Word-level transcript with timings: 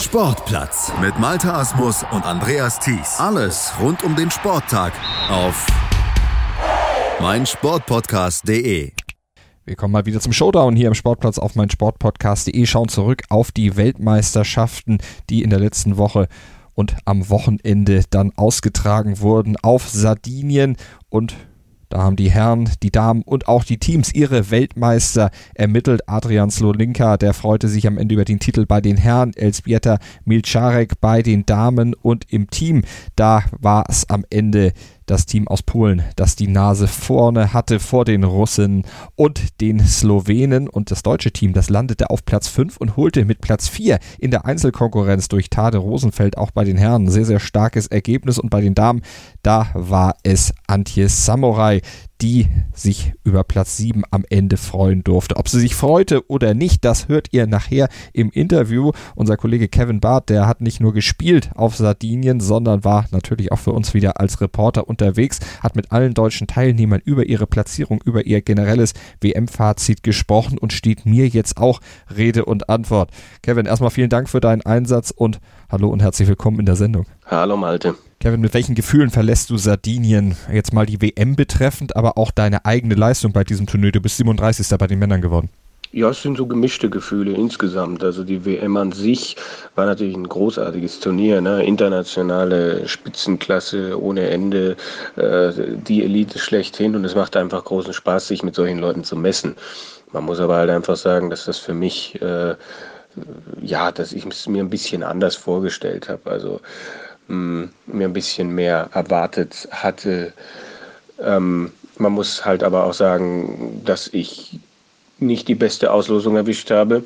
Sportplatz 0.00 0.92
mit 1.00 1.18
Malta 1.18 1.58
Asmus 1.58 2.04
und 2.12 2.24
Andreas 2.24 2.78
Thies. 2.78 3.18
Alles 3.18 3.72
rund 3.80 4.04
um 4.04 4.14
den 4.14 4.30
Sporttag 4.30 4.92
auf 5.28 5.66
meinsportpodcast.de. 7.20 8.92
Wir 9.64 9.76
kommen 9.76 9.92
mal 9.92 10.06
wieder 10.06 10.20
zum 10.20 10.32
Showdown 10.32 10.76
hier 10.76 10.86
im 10.86 10.94
Sportplatz 10.94 11.38
auf 11.38 11.56
meinsportpodcast.de. 11.56 12.64
Schauen 12.66 12.88
zurück 12.88 13.22
auf 13.28 13.50
die 13.50 13.76
Weltmeisterschaften, 13.76 14.98
die 15.30 15.42
in 15.42 15.50
der 15.50 15.58
letzten 15.58 15.96
Woche 15.96 16.28
und 16.74 16.96
am 17.04 17.28
Wochenende 17.28 18.04
dann 18.08 18.32
ausgetragen 18.36 19.18
wurden 19.18 19.56
auf 19.56 19.88
Sardinien 19.88 20.76
und 21.10 21.34
da 21.88 22.02
haben 22.02 22.16
die 22.16 22.30
Herren, 22.30 22.68
die 22.82 22.90
Damen 22.90 23.22
und 23.22 23.48
auch 23.48 23.64
die 23.64 23.78
Teams 23.78 24.14
ihre 24.14 24.50
Weltmeister 24.50 25.30
ermittelt. 25.54 26.02
Adrian 26.06 26.50
Slolinka, 26.50 27.16
der 27.16 27.34
freute 27.34 27.68
sich 27.68 27.86
am 27.86 27.98
Ende 27.98 28.14
über 28.14 28.24
den 28.24 28.40
Titel 28.40 28.66
bei 28.66 28.80
den 28.80 28.96
Herren, 28.96 29.32
Elsbieta 29.34 29.98
Milcharek 30.24 31.00
bei 31.00 31.22
den 31.22 31.46
Damen 31.46 31.94
und 31.94 32.26
im 32.30 32.50
Team. 32.50 32.82
Da 33.16 33.42
war 33.58 33.84
es 33.88 34.08
am 34.10 34.24
Ende 34.30 34.72
das 35.08 35.26
Team 35.26 35.48
aus 35.48 35.62
Polen, 35.62 36.02
das 36.16 36.36
die 36.36 36.46
Nase 36.46 36.86
vorne 36.86 37.52
hatte 37.52 37.80
vor 37.80 38.04
den 38.04 38.24
Russen 38.24 38.84
und 39.16 39.60
den 39.60 39.80
Slowenen. 39.80 40.68
Und 40.68 40.90
das 40.90 41.02
deutsche 41.02 41.32
Team, 41.32 41.52
das 41.52 41.70
landete 41.70 42.10
auf 42.10 42.24
Platz 42.24 42.48
5 42.48 42.76
und 42.76 42.96
holte 42.96 43.24
mit 43.24 43.40
Platz 43.40 43.68
4 43.68 43.98
in 44.18 44.30
der 44.30 44.44
Einzelkonkurrenz 44.44 45.28
durch 45.28 45.50
Tade 45.50 45.78
Rosenfeld 45.78 46.38
auch 46.38 46.50
bei 46.50 46.64
den 46.64 46.76
Herren 46.76 47.08
sehr, 47.08 47.24
sehr 47.24 47.40
starkes 47.40 47.86
Ergebnis. 47.86 48.38
Und 48.38 48.50
bei 48.50 48.60
den 48.60 48.74
Damen, 48.74 49.02
da 49.42 49.68
war 49.74 50.16
es 50.22 50.52
Antje 50.66 51.08
Samurai, 51.08 51.80
die 52.20 52.48
sich 52.72 53.12
über 53.24 53.44
Platz 53.44 53.76
7 53.76 54.02
am 54.10 54.24
Ende 54.28 54.56
freuen 54.56 55.04
durfte. 55.04 55.36
Ob 55.36 55.48
sie 55.48 55.60
sich 55.60 55.74
freute 55.74 56.28
oder 56.28 56.54
nicht, 56.54 56.84
das 56.84 57.08
hört 57.08 57.28
ihr 57.32 57.46
nachher 57.46 57.88
im 58.12 58.30
Interview. 58.30 58.92
Unser 59.14 59.36
Kollege 59.36 59.68
Kevin 59.68 60.00
Barth, 60.00 60.28
der 60.28 60.46
hat 60.46 60.60
nicht 60.60 60.80
nur 60.80 60.92
gespielt 60.92 61.50
auf 61.54 61.76
Sardinien, 61.76 62.40
sondern 62.40 62.84
war 62.84 63.06
natürlich 63.10 63.52
auch 63.52 63.58
für 63.58 63.72
uns 63.72 63.94
wieder 63.94 64.20
als 64.20 64.40
Reporter 64.40 64.88
unterwegs, 64.88 65.38
hat 65.62 65.76
mit 65.76 65.92
allen 65.92 66.14
deutschen 66.14 66.46
Teilnehmern 66.46 67.00
über 67.04 67.26
ihre 67.26 67.46
Platzierung, 67.46 68.00
über 68.04 68.26
ihr 68.26 68.42
generelles 68.42 68.94
WM-Fazit 69.20 70.02
gesprochen 70.02 70.58
und 70.58 70.72
steht 70.72 71.06
mir 71.06 71.28
jetzt 71.28 71.58
auch 71.58 71.80
Rede 72.16 72.44
und 72.44 72.68
Antwort. 72.68 73.10
Kevin, 73.42 73.66
erstmal 73.66 73.90
vielen 73.90 74.10
Dank 74.10 74.28
für 74.28 74.40
deinen 74.40 74.62
Einsatz 74.62 75.12
und 75.14 75.40
hallo 75.70 75.88
und 75.88 76.02
herzlich 76.02 76.28
willkommen 76.28 76.58
in 76.58 76.66
der 76.66 76.76
Sendung. 76.76 77.06
Hallo 77.26 77.56
Malte. 77.56 77.94
Kevin, 78.20 78.40
mit 78.40 78.52
welchen 78.52 78.74
Gefühlen 78.74 79.10
verlässt 79.10 79.48
du 79.48 79.58
Sardinien 79.58 80.36
jetzt 80.52 80.72
mal 80.72 80.86
die 80.86 81.00
WM 81.00 81.36
betreffend, 81.36 81.94
aber 81.94 82.18
auch 82.18 82.32
deine 82.32 82.64
eigene 82.64 82.96
Leistung 82.96 83.32
bei 83.32 83.44
diesem 83.44 83.66
Turnier? 83.66 83.92
Du 83.92 84.00
bist 84.00 84.16
37. 84.16 84.76
bei 84.76 84.88
den 84.88 84.98
Männern 84.98 85.20
geworden. 85.20 85.50
Ja, 85.92 86.10
es 86.10 86.20
sind 86.20 86.36
so 86.36 86.46
gemischte 86.46 86.90
Gefühle 86.90 87.32
insgesamt. 87.32 88.02
Also 88.02 88.24
die 88.24 88.44
WM 88.44 88.76
an 88.76 88.90
sich 88.90 89.36
war 89.76 89.86
natürlich 89.86 90.16
ein 90.16 90.28
großartiges 90.28 90.98
Turnier, 90.98 91.40
ne? 91.40 91.64
internationale 91.64 92.86
Spitzenklasse 92.88 93.98
ohne 93.98 94.28
Ende, 94.28 94.76
äh, 95.16 95.52
die 95.76 96.02
Elite 96.02 96.40
schlechthin 96.40 96.96
und 96.96 97.04
es 97.04 97.14
macht 97.14 97.36
einfach 97.36 97.64
großen 97.64 97.94
Spaß, 97.94 98.28
sich 98.28 98.42
mit 98.42 98.56
solchen 98.56 98.80
Leuten 98.80 99.04
zu 99.04 99.14
messen. 99.16 99.54
Man 100.12 100.24
muss 100.24 100.40
aber 100.40 100.56
halt 100.56 100.70
einfach 100.70 100.96
sagen, 100.96 101.30
dass 101.30 101.44
das 101.44 101.58
für 101.58 101.74
mich, 101.74 102.20
äh, 102.20 102.56
ja, 103.62 103.92
dass 103.92 104.12
ich 104.12 104.26
es 104.26 104.48
mir 104.48 104.62
ein 104.62 104.70
bisschen 104.70 105.02
anders 105.02 105.36
vorgestellt 105.36 106.08
habe. 106.08 106.30
Also 106.30 106.60
mh, 107.28 107.68
mir 107.86 108.08
ein 108.08 108.12
bisschen 108.12 108.54
mehr 108.54 108.90
erwartet 108.92 109.68
hatte. 109.70 110.32
Ähm, 111.20 111.72
man 111.98 112.12
muss 112.12 112.44
halt 112.44 112.62
aber 112.62 112.84
auch 112.84 112.94
sagen, 112.94 113.82
dass 113.84 114.08
ich 114.08 114.58
nicht 115.18 115.48
die 115.48 115.54
beste 115.54 115.92
Auslosung 115.92 116.36
erwischt 116.36 116.70
habe. 116.70 117.02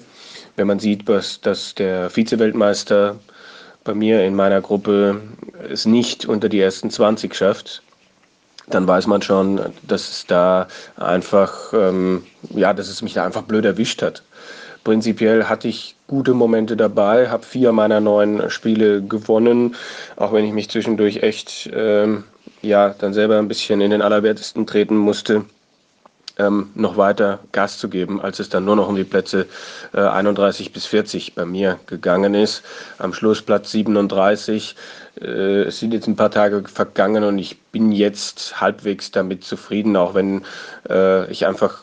Wenn 0.56 0.66
man 0.66 0.78
sieht, 0.78 1.08
was, 1.08 1.40
dass 1.40 1.74
der 1.74 2.10
Vize-Weltmeister 2.10 3.18
bei 3.84 3.94
mir 3.94 4.24
in 4.24 4.34
meiner 4.34 4.60
Gruppe 4.60 5.20
es 5.68 5.86
nicht 5.86 6.26
unter 6.26 6.48
die 6.48 6.60
ersten 6.60 6.90
20 6.90 7.34
schafft, 7.34 7.82
dann 8.68 8.86
weiß 8.86 9.06
man 9.06 9.22
schon, 9.22 9.60
dass 9.82 10.08
es 10.08 10.26
da 10.26 10.68
einfach, 10.96 11.72
ähm, 11.72 12.24
ja, 12.50 12.72
dass 12.72 12.88
es 12.88 13.02
mich 13.02 13.14
da 13.14 13.24
einfach 13.24 13.42
blöd 13.42 13.64
erwischt 13.64 14.02
hat. 14.02 14.22
Prinzipiell 14.84 15.44
hatte 15.44 15.68
ich 15.68 15.96
gute 16.12 16.34
Momente 16.34 16.76
dabei, 16.76 17.30
habe 17.30 17.42
vier 17.42 17.72
meiner 17.72 17.98
neun 17.98 18.50
Spiele 18.50 19.00
gewonnen, 19.00 19.74
auch 20.16 20.34
wenn 20.34 20.44
ich 20.44 20.52
mich 20.52 20.68
zwischendurch 20.68 21.22
echt 21.22 21.70
ähm, 21.72 22.24
ja 22.60 22.90
dann 22.90 23.14
selber 23.14 23.38
ein 23.38 23.48
bisschen 23.48 23.80
in 23.80 23.90
den 23.90 24.02
Allerwertesten 24.02 24.66
treten 24.66 24.94
musste 24.98 25.46
ähm, 26.38 26.70
noch 26.74 26.96
weiter 26.96 27.40
Gas 27.52 27.78
zu 27.78 27.88
geben, 27.88 28.20
als 28.20 28.38
es 28.40 28.48
dann 28.48 28.64
nur 28.64 28.76
noch 28.76 28.88
um 28.88 28.96
die 28.96 29.04
Plätze 29.04 29.46
äh, 29.92 30.00
31 30.00 30.72
bis 30.72 30.86
40 30.86 31.34
bei 31.34 31.44
mir 31.44 31.78
gegangen 31.86 32.34
ist. 32.34 32.62
Am 32.98 33.12
Schluss 33.12 33.42
Platz 33.42 33.70
37. 33.70 34.76
Äh, 35.20 35.62
es 35.62 35.78
sind 35.78 35.92
jetzt 35.92 36.06
ein 36.06 36.16
paar 36.16 36.30
Tage 36.30 36.62
vergangen 36.66 37.24
und 37.24 37.38
ich 37.38 37.58
bin 37.60 37.92
jetzt 37.92 38.60
halbwegs 38.60 39.10
damit 39.10 39.44
zufrieden, 39.44 39.96
auch 39.96 40.14
wenn 40.14 40.42
äh, 40.88 41.30
ich 41.30 41.46
einfach 41.46 41.80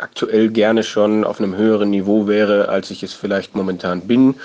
aktuell 0.00 0.50
gerne 0.50 0.82
schon 0.82 1.24
auf 1.24 1.40
einem 1.40 1.56
höheren 1.56 1.90
Niveau 1.90 2.26
wäre, 2.26 2.68
als 2.68 2.90
ich 2.90 3.02
es 3.02 3.12
vielleicht 3.12 3.54
momentan 3.54 4.02
bin. 4.02 4.36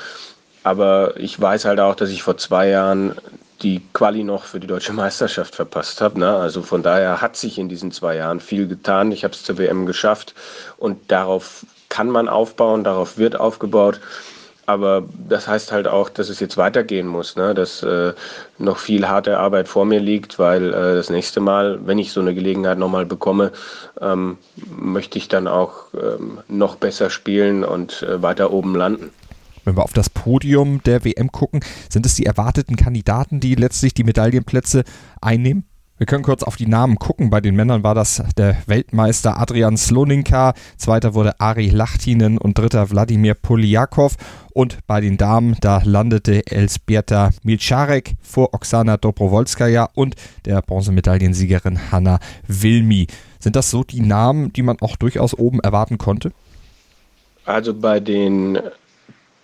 Aber 0.63 1.17
ich 1.17 1.39
weiß 1.39 1.65
halt 1.65 1.79
auch, 1.79 1.95
dass 1.95 2.09
ich 2.09 2.23
vor 2.23 2.37
zwei 2.37 2.69
Jahren 2.69 3.15
die 3.61 3.81
Quali 3.93 4.23
noch 4.23 4.43
für 4.43 4.59
die 4.59 4.67
deutsche 4.67 4.93
Meisterschaft 5.03 5.55
verpasst 5.55 6.01
habe. 6.01 6.19
Ne? 6.19 6.35
Also 6.35 6.61
von 6.61 6.83
daher 6.83 7.21
hat 7.21 7.35
sich 7.35 7.57
in 7.57 7.69
diesen 7.69 7.91
zwei 7.91 8.15
Jahren 8.15 8.39
viel 8.39 8.67
getan. 8.67 9.11
Ich 9.11 9.23
habe 9.23 9.33
es 9.33 9.43
zur 9.43 9.57
WM 9.57 9.85
geschafft 9.85 10.33
und 10.77 11.11
darauf 11.11 11.66
kann 11.89 12.09
man 12.09 12.27
aufbauen, 12.27 12.83
darauf 12.83 13.17
wird 13.17 13.39
aufgebaut. 13.39 13.99
Aber 14.69 15.03
das 15.28 15.47
heißt 15.47 15.72
halt 15.72 15.88
auch, 15.88 16.09
dass 16.09 16.30
es 16.30 16.40
jetzt 16.40 16.56
weitergehen 16.56 17.07
muss, 17.07 17.35
ne? 17.35 17.56
dass 17.56 17.81
äh, 17.81 18.13
noch 18.59 18.78
viel 18.78 19.07
harte 19.07 19.40
Arbeit 19.40 19.68
vor 19.68 19.84
mir 19.84 20.00
liegt, 20.00 20.38
weil 20.38 20.72
äh, 20.72 20.94
das 20.94 21.09
nächste 21.09 21.40
Mal, 21.40 21.80
wenn 21.88 21.97
ich 21.97 22.12
so 22.12 22.22
eine 22.22 22.35
Gelegenheit 22.35 22.78
nochmal 22.78 23.08
bekomme, 23.08 23.52
ähm, 24.00 24.38
möchte 24.78 25.18
ich 25.18 25.28
dann 25.28 25.47
auch 25.47 25.85
ähm, 25.96 26.41
noch 26.47 26.75
besser 26.75 27.09
spielen 27.09 27.63
und 27.63 28.03
äh, 28.03 28.22
weiter 28.22 28.52
oben 28.52 28.75
landen. 28.75 29.09
Wenn 29.66 29.75
wir 29.75 29.84
auf 29.84 29.94
das 29.94 30.12
Podium 30.12 30.84
der 30.84 31.03
WM 31.03 31.31
gucken, 31.31 31.62
sind 31.90 32.06
es 32.06 32.13
die 32.13 32.28
erwarteten 32.28 32.75
Kandidaten, 32.75 33.40
die 33.40 33.56
letztlich 33.56 33.96
die 33.96 34.03
Medaillenplätze 34.03 34.84
einnehmen? 35.19 35.69
Wir 35.99 36.05
können 36.05 36.23
kurz 36.23 36.43
auf 36.43 36.55
die 36.55 36.65
Namen 36.65 36.95
gucken. 36.95 37.29
Bei 37.29 37.41
den 37.41 37.57
Männern 37.57 37.83
war 37.83 37.93
das 37.93 38.23
der 38.37 38.55
Weltmeister 38.67 39.37
Adrian 39.37 39.75
Sloninka, 39.75 40.53
zweiter 40.77 41.13
wurde 41.13 41.41
Ari 41.41 41.71
Lachtinen 41.71 42.37
und 42.37 42.57
dritter 42.57 42.89
Wladimir 42.89 43.33
Poliakov. 43.33 44.15
Und 44.53 44.77
bei 44.87 45.01
den 45.01 45.17
Damen, 45.17 45.57
da 45.59 45.81
landete 45.83 46.47
Elsbieta 46.47 47.31
Milcharek 47.43 48.13
vor 48.21 48.53
Oksana 48.53 48.95
Dobrowolskaja 48.95 49.89
und 49.93 50.15
der 50.45 50.61
Bronzemedaillensiegerin 50.61 51.91
Hanna 51.91 52.19
Wilmi. 52.47 53.07
Sind 53.39 53.57
das 53.57 53.69
so 53.69 53.83
die 53.83 53.99
Namen, 53.99 54.53
die 54.53 54.63
man 54.63 54.77
auch 54.79 54.95
durchaus 54.95 55.33
oben 55.33 55.59
erwarten 55.59 55.97
konnte? 55.97 56.31
Also 57.43 57.73
bei 57.73 57.99
den 57.99 58.57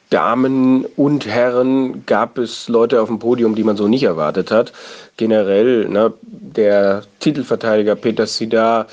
Damen 0.09 0.85
und 0.95 1.25
Herren 1.25 2.05
gab 2.05 2.37
es 2.37 2.67
Leute 2.67 3.01
auf 3.01 3.07
dem 3.07 3.19
Podium, 3.19 3.55
die 3.55 3.63
man 3.63 3.77
so 3.77 3.87
nicht 3.87 4.03
erwartet 4.03 4.51
hat. 4.51 4.71
Generell, 5.17 5.87
ne, 5.89 6.13
der 6.21 7.03
Titelverteidiger 7.19 7.95
Peter 7.95 8.27
Sidar 8.27 8.87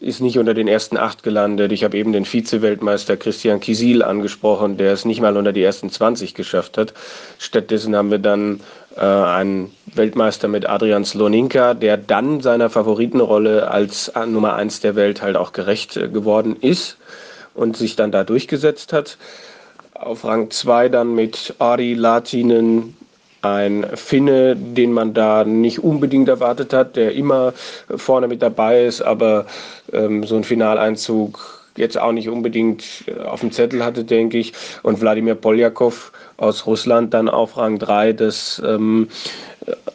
ist 0.00 0.20
nicht 0.20 0.38
unter 0.38 0.54
den 0.54 0.66
ersten 0.66 0.96
acht 0.96 1.22
gelandet. 1.22 1.72
Ich 1.72 1.84
habe 1.84 1.96
eben 1.96 2.12
den 2.12 2.24
Vize-Weltmeister 2.24 3.18
Christian 3.18 3.60
Kisil 3.60 4.02
angesprochen, 4.02 4.78
der 4.78 4.92
es 4.94 5.04
nicht 5.04 5.20
mal 5.20 5.36
unter 5.36 5.52
die 5.52 5.62
ersten 5.62 5.90
20 5.90 6.34
geschafft 6.34 6.78
hat. 6.78 6.94
Stattdessen 7.38 7.94
haben 7.94 8.10
wir 8.10 8.18
dann 8.18 8.60
äh, 8.96 9.00
einen 9.00 9.70
Weltmeister 9.94 10.48
mit 10.48 10.66
Adrian 10.66 11.04
Sloninka, 11.04 11.74
der 11.74 11.98
dann 11.98 12.40
seiner 12.40 12.70
Favoritenrolle 12.70 13.70
als 13.70 14.10
Nummer 14.26 14.54
eins 14.54 14.80
der 14.80 14.96
Welt 14.96 15.20
halt 15.20 15.36
auch 15.36 15.52
gerecht 15.52 15.98
äh, 15.98 16.08
geworden 16.08 16.56
ist 16.58 16.96
und 17.54 17.76
sich 17.76 17.94
dann 17.94 18.10
da 18.10 18.24
durchgesetzt 18.24 18.94
hat. 18.94 19.18
Auf 20.00 20.24
Rang 20.24 20.50
2 20.50 20.88
dann 20.88 21.14
mit 21.14 21.54
Ari 21.58 21.92
Latinen, 21.92 22.96
ein 23.42 23.86
Finne, 23.94 24.56
den 24.56 24.92
man 24.92 25.12
da 25.12 25.44
nicht 25.44 25.84
unbedingt 25.84 26.26
erwartet 26.28 26.72
hat, 26.72 26.96
der 26.96 27.14
immer 27.14 27.52
vorne 27.94 28.26
mit 28.26 28.40
dabei 28.40 28.84
ist, 28.84 29.02
aber 29.02 29.44
ähm, 29.92 30.24
so 30.24 30.36
ein 30.36 30.44
Finaleinzug 30.44 31.60
jetzt 31.76 31.98
auch 31.98 32.12
nicht 32.12 32.30
unbedingt 32.30 33.04
äh, 33.08 33.20
auf 33.20 33.40
dem 33.40 33.52
Zettel 33.52 33.84
hatte, 33.84 34.04
denke 34.04 34.38
ich. 34.38 34.54
Und 34.82 35.02
Wladimir 35.02 35.34
Poljakov 35.34 36.12
aus 36.38 36.66
Russland 36.66 37.12
dann 37.12 37.28
auf 37.28 37.58
Rang 37.58 37.78
3, 37.78 38.14
das 38.14 38.60
ähm, 38.64 39.08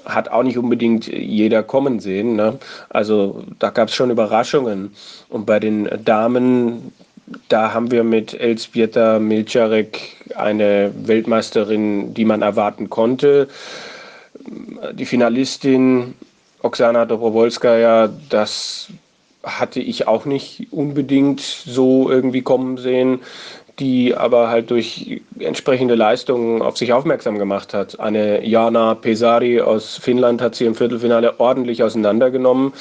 hat 0.05 0.29
auch 0.29 0.43
nicht 0.43 0.59
unbedingt 0.59 1.07
jeder 1.07 1.63
kommen 1.63 1.99
sehen. 1.99 2.35
Ne? 2.35 2.59
Also 2.89 3.43
da 3.57 3.71
gab 3.71 3.87
es 3.87 3.95
schon 3.95 4.11
Überraschungen. 4.11 4.95
Und 5.29 5.47
bei 5.47 5.59
den 5.59 5.89
Damen 6.03 6.93
da 7.49 7.73
haben 7.73 7.91
wir 7.91 8.03
mit 8.03 8.33
Elzbieta 8.33 9.19
Milcharek 9.19 9.99
eine 10.35 10.91
Weltmeisterin, 10.95 12.13
die 12.13 12.25
man 12.25 12.41
erwarten 12.41 12.89
konnte. 12.89 13.47
Die 14.93 15.05
Finalistin 15.05 16.13
Oksana 16.61 17.05
Dobrowolskaja, 17.05 18.09
das 18.29 18.87
hatte 19.43 19.79
ich 19.79 20.07
auch 20.07 20.25
nicht 20.25 20.67
unbedingt 20.71 21.39
so 21.41 22.09
irgendwie 22.09 22.41
kommen 22.41 22.77
sehen. 22.77 23.21
die 23.79 24.15
aber 24.15 24.49
halt 24.49 24.71
durch 24.71 25.21
entsprechende 25.39 25.95
Leistungen 25.95 26.61
auf 26.61 26.77
sich 26.77 26.93
aufmerksam 26.93 27.37
gemacht 27.37 27.73
hat. 27.73 27.99
Eine 27.99 28.45
Jana 28.45 28.95
Pesari 28.95 29.59
aus 29.59 29.97
Finnland 29.97 30.41
hat 30.41 30.55
sie 30.55 30.65
im 30.65 30.75
Viertelfinale 30.75 31.39
ordentlich 31.39 31.83
auseinandergenommen. 31.83 32.73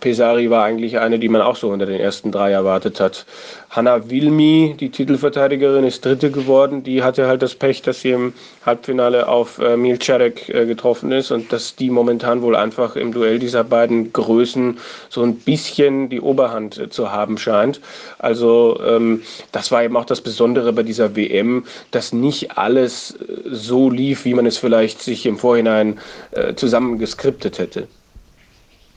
Pesari 0.00 0.50
war 0.50 0.64
eigentlich 0.64 0.98
eine, 0.98 1.18
die 1.18 1.28
man 1.28 1.40
auch 1.40 1.56
so 1.56 1.70
unter 1.70 1.86
den 1.86 2.00
ersten 2.00 2.30
drei 2.30 2.52
erwartet 2.52 3.00
hat. 3.00 3.24
Hanna 3.70 4.08
Wilmi, 4.08 4.76
die 4.78 4.90
Titelverteidigerin, 4.90 5.84
ist 5.84 6.04
Dritte 6.04 6.30
geworden. 6.30 6.82
Die 6.82 7.02
hatte 7.02 7.26
halt 7.26 7.42
das 7.42 7.54
Pech, 7.54 7.82
dass 7.82 8.00
sie 8.00 8.10
im 8.10 8.32
Halbfinale 8.64 9.28
auf 9.28 9.58
äh, 9.58 9.76
Milcharek 9.76 10.48
äh, 10.48 10.66
getroffen 10.66 11.12
ist 11.12 11.30
und 11.30 11.52
dass 11.52 11.76
die 11.76 11.90
momentan 11.90 12.42
wohl 12.42 12.56
einfach 12.56 12.96
im 12.96 13.12
Duell 13.12 13.38
dieser 13.38 13.64
beiden 13.64 14.12
Größen 14.12 14.78
so 15.08 15.22
ein 15.22 15.36
bisschen 15.36 16.08
die 16.08 16.20
Oberhand 16.20 16.78
äh, 16.78 16.88
zu 16.88 17.12
haben 17.12 17.38
scheint. 17.38 17.80
Also 18.18 18.80
ähm, 18.86 19.22
das 19.52 19.70
war 19.70 19.82
eben 19.84 19.96
auch 19.96 20.06
das 20.06 20.20
Besondere 20.20 20.72
bei 20.72 20.82
dieser 20.82 21.16
WM, 21.16 21.64
dass 21.90 22.12
nicht 22.12 22.56
alles 22.56 23.12
äh, 23.12 23.24
so 23.50 23.90
lief, 23.90 24.24
wie 24.24 24.34
man 24.34 24.46
es 24.46 24.58
vielleicht 24.58 25.02
sich 25.02 25.26
im 25.26 25.38
Vorhinein 25.38 25.98
äh, 26.32 26.54
zusammengeskriptet 26.54 27.58
hätte. 27.58 27.88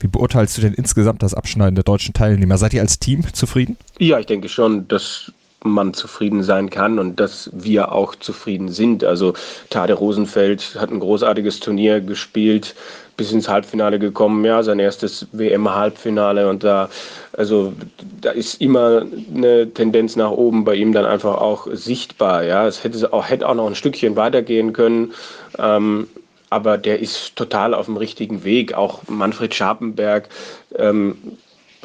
Wie 0.00 0.08
beurteilst 0.08 0.56
du 0.56 0.62
denn 0.62 0.74
insgesamt 0.74 1.22
das 1.22 1.34
Abschneiden 1.34 1.74
der 1.74 1.84
deutschen 1.84 2.14
Teilnehmer? 2.14 2.58
Seid 2.58 2.74
ihr 2.74 2.80
als 2.80 2.98
Team 2.98 3.22
zufrieden? 3.32 3.76
Ja, 3.98 4.18
ich 4.18 4.26
denke 4.26 4.48
schon, 4.48 4.88
dass 4.88 5.32
man 5.62 5.92
zufrieden 5.92 6.42
sein 6.42 6.70
kann 6.70 6.98
und 6.98 7.20
dass 7.20 7.50
wir 7.52 7.92
auch 7.92 8.14
zufrieden 8.14 8.70
sind. 8.70 9.04
Also 9.04 9.34
Tade 9.68 9.92
Rosenfeld 9.92 10.76
hat 10.78 10.90
ein 10.90 11.00
großartiges 11.00 11.60
Turnier 11.60 12.00
gespielt, 12.00 12.74
bis 13.18 13.32
ins 13.32 13.50
Halbfinale 13.50 13.98
gekommen, 13.98 14.42
ja, 14.46 14.62
sein 14.62 14.78
erstes 14.78 15.26
WM-Halbfinale 15.32 16.48
und 16.48 16.64
da, 16.64 16.88
also 17.36 17.74
da 18.22 18.30
ist 18.30 18.62
immer 18.62 19.02
eine 19.36 19.70
Tendenz 19.74 20.16
nach 20.16 20.30
oben 20.30 20.64
bei 20.64 20.74
ihm 20.74 20.94
dann 20.94 21.04
einfach 21.04 21.36
auch 21.36 21.66
sichtbar, 21.70 22.44
ja. 22.44 22.66
Es 22.66 22.82
hätte 22.82 23.12
auch, 23.12 23.28
hätte 23.28 23.46
auch 23.46 23.54
noch 23.54 23.66
ein 23.66 23.74
Stückchen 23.74 24.16
weitergehen 24.16 24.72
können. 24.72 25.12
Ähm, 25.58 26.06
aber 26.50 26.76
der 26.76 26.98
ist 26.98 27.36
total 27.36 27.74
auf 27.74 27.86
dem 27.86 27.96
richtigen 27.96 28.44
Weg. 28.44 28.74
Auch 28.74 29.02
Manfred 29.08 29.54
Scharpenberg 29.54 30.28
ähm, 30.76 31.16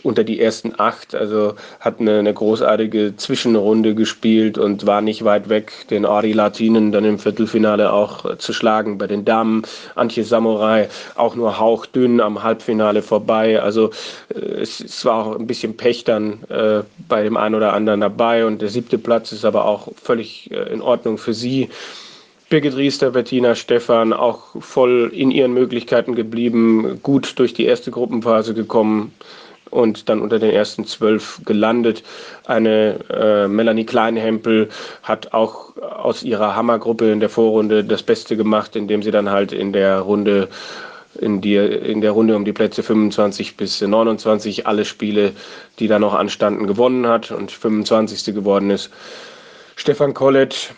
unter 0.06 0.24
die 0.24 0.40
ersten 0.40 0.74
acht, 0.78 1.16
also 1.16 1.56
hat 1.80 2.00
eine, 2.00 2.20
eine, 2.20 2.34
großartige 2.34 3.16
Zwischenrunde 3.18 3.96
gespielt 3.96 4.58
und 4.58 4.86
war 4.86 5.02
nicht 5.02 5.26
weit 5.26 5.50
weg, 5.50 5.72
den 5.90 6.06
Ari 6.06 6.34
Latinen 6.34 6.92
dann 6.92 7.06
im 7.06 7.18
Viertelfinale 7.18 7.92
auch 7.92 8.26
äh, 8.26 8.38
zu 8.38 8.54
schlagen. 8.54 8.98
Bei 8.98 9.08
den 9.08 9.26
Damen 9.26 9.64
Antje 9.96 10.24
Samurai 10.24 10.90
auch 11.16 11.36
nur 11.36 11.60
hauchdünn 11.60 12.22
am 12.22 12.44
Halbfinale 12.44 13.02
vorbei. 13.02 13.62
Also 13.62 13.90
äh, 14.34 14.40
es, 14.40 14.80
es, 14.80 15.04
war 15.06 15.26
auch 15.26 15.40
ein 15.40 15.48
bisschen 15.48 15.76
Pech 15.76 16.04
dann 16.04 16.44
äh, 16.50 16.84
bei 17.10 17.24
dem 17.24 17.36
einen 17.36 17.56
oder 17.56 17.74
anderen 17.74 18.02
dabei 18.02 18.46
und 18.46 18.62
der 18.62 18.70
siebte 18.70 18.98
Platz 18.98 19.32
ist 19.32 19.46
aber 19.46 19.66
auch 19.66 19.90
völlig 20.02 20.52
äh, 20.52 20.72
in 20.72 20.82
Ordnung 20.82 21.18
für 21.18 21.34
sie. 21.34 21.70
Birgit 22.50 22.76
Riester, 22.76 23.12
Bettina 23.12 23.56
Stephan 23.56 24.14
auch 24.14 24.62
voll 24.62 25.12
in 25.14 25.32
ihren 25.32 25.54
Möglichkeiten 25.54 26.14
geblieben, 26.14 27.00
gut 27.02 27.40
durch 27.40 27.54
die 27.54 27.66
erste 27.66 27.90
Gruppenphase 27.90 28.54
gekommen 28.54 29.14
und 29.72 30.10
dann 30.10 30.22
unter 30.22 30.38
den 30.38 30.52
ersten 30.52 30.86
zwölf 30.86 31.42
gelandet. 31.44 32.04
Eine 32.46 33.00
äh, 33.10 33.48
Melanie 33.48 33.86
Kleinhempel 33.86 34.70
hat 35.02 35.34
auch 35.34 35.76
aus 35.78 36.22
ihrer 36.22 36.56
Hammergruppe 36.56 37.12
in 37.12 37.20
der 37.20 37.30
Vorrunde 37.30 37.84
das 37.84 38.04
Beste 38.04 38.38
gemacht, 38.38 38.76
indem 38.76 39.02
sie 39.02 39.12
dann 39.12 39.30
halt 39.32 39.52
in 39.52 39.74
der 39.74 40.00
Runde 40.02 40.48
in, 41.20 41.42
die, 41.42 41.56
in 41.56 42.02
der 42.02 42.12
Runde 42.12 42.36
um 42.36 42.46
die 42.46 42.54
Plätze 42.54 42.84
25 42.84 43.58
bis 43.58 43.82
29 43.82 44.68
alle 44.68 44.86
Spiele, 44.86 45.32
die 45.80 45.88
da 45.88 45.98
noch 45.98 46.14
anstanden, 46.14 46.68
gewonnen 46.68 47.08
hat 47.08 47.32
und 47.32 47.52
25. 47.52 48.36
geworden 48.36 48.70
ist. 48.70 48.92
Stefan 49.78 50.14
Collett 50.14 50.74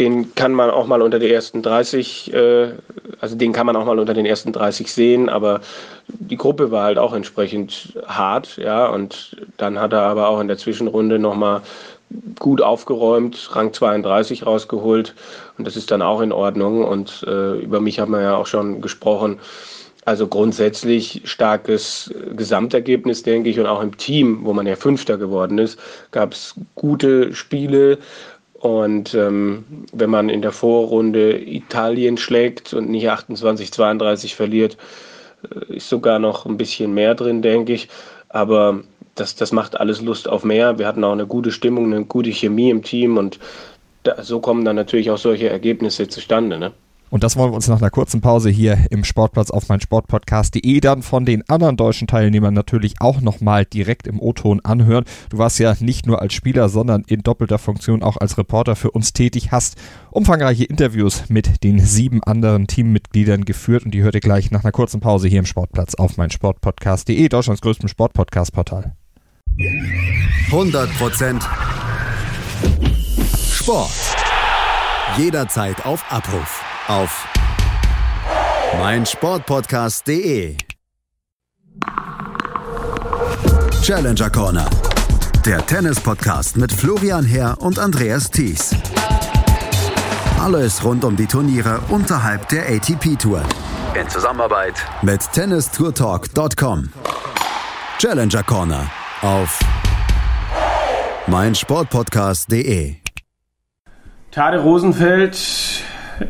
den 0.00 0.34
kann 0.34 0.52
man 0.52 0.70
auch 0.70 0.86
mal 0.86 1.02
unter 1.02 1.18
die 1.18 1.30
ersten 1.30 1.62
30, 1.62 2.32
äh, 2.32 2.72
also 3.20 3.36
den 3.36 3.52
kann 3.52 3.66
man 3.66 3.76
auch 3.76 3.84
mal 3.84 3.98
unter 3.98 4.14
den 4.14 4.26
ersten 4.26 4.52
30 4.52 4.92
sehen, 4.92 5.28
aber 5.28 5.60
die 6.08 6.38
Gruppe 6.38 6.70
war 6.70 6.84
halt 6.84 6.98
auch 6.98 7.12
entsprechend 7.12 7.98
hart, 8.06 8.56
ja, 8.56 8.86
und 8.88 9.36
dann 9.58 9.78
hat 9.78 9.92
er 9.92 10.02
aber 10.02 10.28
auch 10.28 10.40
in 10.40 10.48
der 10.48 10.56
Zwischenrunde 10.56 11.18
nochmal 11.18 11.60
gut 12.38 12.62
aufgeräumt, 12.62 13.50
Rang 13.52 13.72
32 13.72 14.46
rausgeholt 14.46 15.14
und 15.58 15.66
das 15.66 15.76
ist 15.76 15.90
dann 15.90 16.02
auch 16.02 16.22
in 16.22 16.32
Ordnung 16.32 16.82
und 16.82 17.22
äh, 17.28 17.58
über 17.58 17.80
mich 17.80 18.00
haben 18.00 18.12
wir 18.12 18.22
ja 18.22 18.36
auch 18.36 18.46
schon 18.46 18.80
gesprochen. 18.80 19.38
Also 20.06 20.26
grundsätzlich 20.26 21.20
starkes 21.24 22.12
Gesamtergebnis, 22.34 23.22
denke 23.22 23.50
ich, 23.50 23.60
und 23.60 23.66
auch 23.66 23.82
im 23.82 23.96
Team, 23.98 24.40
wo 24.44 24.54
man 24.54 24.66
ja 24.66 24.74
Fünfter 24.74 25.18
geworden 25.18 25.58
ist, 25.58 25.78
gab 26.10 26.32
es 26.32 26.54
gute 26.74 27.34
Spiele, 27.34 27.98
und 28.60 29.14
ähm, 29.14 29.64
wenn 29.90 30.10
man 30.10 30.28
in 30.28 30.42
der 30.42 30.52
Vorrunde 30.52 31.42
Italien 31.42 32.18
schlägt 32.18 32.74
und 32.74 32.90
nicht 32.90 33.08
28, 33.08 33.72
32 33.72 34.36
verliert, 34.36 34.76
äh, 35.50 35.76
ist 35.76 35.88
sogar 35.88 36.18
noch 36.18 36.44
ein 36.44 36.58
bisschen 36.58 36.92
mehr 36.92 37.14
drin, 37.14 37.40
denke 37.40 37.72
ich. 37.72 37.88
Aber 38.28 38.82
das, 39.14 39.34
das 39.34 39.52
macht 39.52 39.80
alles 39.80 40.02
Lust 40.02 40.28
auf 40.28 40.44
mehr. 40.44 40.78
Wir 40.78 40.86
hatten 40.86 41.04
auch 41.04 41.12
eine 41.12 41.26
gute 41.26 41.52
Stimmung, 41.52 41.86
eine 41.86 42.04
gute 42.04 42.30
Chemie 42.30 42.68
im 42.68 42.82
Team 42.82 43.16
und 43.16 43.38
da, 44.02 44.22
so 44.22 44.40
kommen 44.40 44.66
dann 44.66 44.76
natürlich 44.76 45.10
auch 45.10 45.18
solche 45.18 45.48
Ergebnisse 45.48 46.08
zustande. 46.08 46.58
Ne? 46.58 46.72
Und 47.10 47.24
das 47.24 47.36
wollen 47.36 47.50
wir 47.50 47.56
uns 47.56 47.68
nach 47.68 47.80
einer 47.80 47.90
kurzen 47.90 48.20
Pause 48.20 48.50
hier 48.50 48.78
im 48.90 49.04
Sportplatz 49.04 49.50
auf 49.50 49.68
mein 49.68 49.80
Sportpodcast.de 49.80 50.80
dann 50.80 51.02
von 51.02 51.24
den 51.24 51.46
anderen 51.48 51.76
deutschen 51.76 52.06
Teilnehmern 52.06 52.54
natürlich 52.54 53.00
auch 53.00 53.20
nochmal 53.20 53.64
direkt 53.64 54.06
im 54.06 54.20
O-Ton 54.20 54.60
anhören. 54.60 55.04
Du 55.28 55.38
warst 55.38 55.58
ja 55.58 55.74
nicht 55.80 56.06
nur 56.06 56.22
als 56.22 56.32
Spieler, 56.34 56.68
sondern 56.68 57.02
in 57.06 57.22
doppelter 57.22 57.58
Funktion 57.58 58.02
auch 58.02 58.16
als 58.16 58.38
Reporter 58.38 58.76
für 58.76 58.92
uns 58.92 59.12
tätig, 59.12 59.50
hast 59.50 59.76
umfangreiche 60.12 60.64
Interviews 60.64 61.24
mit 61.28 61.64
den 61.64 61.80
sieben 61.80 62.22
anderen 62.22 62.68
Teammitgliedern 62.68 63.44
geführt 63.44 63.84
und 63.84 63.90
die 63.92 64.02
hört 64.02 64.14
ihr 64.14 64.20
gleich 64.20 64.50
nach 64.52 64.62
einer 64.62 64.72
kurzen 64.72 65.00
Pause 65.00 65.28
hier 65.28 65.40
im 65.40 65.46
Sportplatz 65.46 65.96
auf 65.96 66.16
mein 66.16 66.30
Sportpodcast.de, 66.30 67.28
Deutschlands 67.28 67.60
größtem 67.60 67.88
Sportpodcast-Portal. 67.88 68.94
100% 70.50 71.42
Sport. 73.52 73.90
Jederzeit 75.18 75.84
auf 75.84 76.04
Abruf 76.10 76.59
auf 76.90 77.28
meinsportpodcast.de. 78.78 80.56
Challenger 83.82 84.30
Corner. 84.30 84.68
Der 85.46 85.64
Tennis-Podcast 85.64 86.56
mit 86.56 86.72
Florian 86.72 87.24
Herr 87.24 87.62
und 87.62 87.78
Andreas 87.78 88.30
Thies. 88.30 88.74
Alles 90.40 90.84
rund 90.84 91.04
um 91.04 91.16
die 91.16 91.26
Turniere 91.26 91.80
unterhalb 91.90 92.48
der 92.48 92.68
ATP-Tour. 92.68 93.42
In 93.94 94.08
Zusammenarbeit 94.08 94.74
mit 95.02 95.20
tennistourtalk.com. 95.32 96.92
Challenger 97.98 98.42
Corner 98.42 98.90
auf 99.22 99.60
meinsportpodcast.de. 101.28 102.96
Tade 104.32 104.58
Rosenfeld 104.58 105.36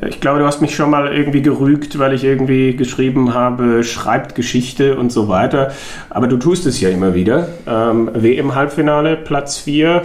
ich 0.09 0.20
glaube, 0.20 0.38
du 0.38 0.47
hast 0.47 0.61
mich 0.61 0.75
schon 0.75 0.90
mal 0.90 1.12
irgendwie 1.12 1.42
gerügt, 1.42 1.99
weil 1.99 2.12
ich 2.12 2.25
irgendwie 2.25 2.76
geschrieben 2.76 3.35
habe, 3.35 3.82
schreibt 3.82 4.35
Geschichte 4.35 4.97
und 4.97 5.11
so 5.11 5.28
weiter. 5.28 5.73
Aber 6.11 6.26
du 6.26 6.37
tust 6.37 6.66
es 6.66 6.80
ja 6.80 6.90
immer 6.90 7.14
wieder. 7.14 7.49
Ähm, 7.66 8.11
WM-Halbfinale, 8.14 9.16
Platz 9.16 9.59
4. 9.59 10.02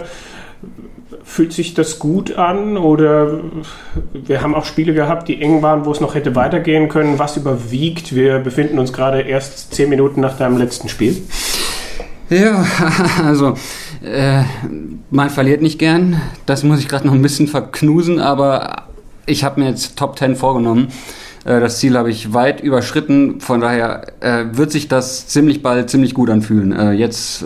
Fühlt 1.24 1.52
sich 1.52 1.74
das 1.74 1.98
gut 1.98 2.36
an 2.36 2.76
oder 2.76 3.40
wir 4.12 4.42
haben 4.42 4.54
auch 4.54 4.64
Spiele 4.64 4.94
gehabt, 4.94 5.28
die 5.28 5.40
eng 5.40 5.60
waren, 5.62 5.84
wo 5.84 5.90
es 5.90 6.00
noch 6.00 6.14
hätte 6.14 6.34
weitergehen 6.34 6.88
können. 6.88 7.18
Was 7.18 7.36
überwiegt? 7.36 8.14
Wir 8.14 8.38
befinden 8.38 8.78
uns 8.78 8.92
gerade 8.92 9.22
erst 9.22 9.74
zehn 9.74 9.88
Minuten 9.88 10.20
nach 10.20 10.36
deinem 10.36 10.56
letzten 10.56 10.88
Spiel. 10.88 11.16
Ja, 12.28 12.64
also 13.24 13.54
äh, 14.02 14.42
man 15.10 15.30
verliert 15.30 15.62
nicht 15.62 15.78
gern. 15.78 16.20
Das 16.44 16.62
muss 16.62 16.80
ich 16.80 16.88
gerade 16.88 17.06
noch 17.06 17.14
ein 17.14 17.22
bisschen 17.22 17.48
verknusen, 17.48 18.20
aber 18.20 18.86
ich 19.26 19.44
habe 19.44 19.60
mir 19.60 19.68
jetzt 19.68 19.98
Top 19.98 20.18
10 20.18 20.36
vorgenommen. 20.36 20.88
Äh, 21.44 21.60
das 21.60 21.78
Ziel 21.78 21.96
habe 21.96 22.10
ich 22.10 22.32
weit 22.32 22.60
überschritten. 22.60 23.40
Von 23.40 23.60
daher 23.60 24.06
äh, 24.20 24.44
wird 24.52 24.72
sich 24.72 24.88
das 24.88 25.28
ziemlich 25.28 25.62
bald 25.62 25.90
ziemlich 25.90 26.14
gut 26.14 26.30
anfühlen. 26.30 26.72
Äh, 26.72 26.92
jetzt 26.92 27.44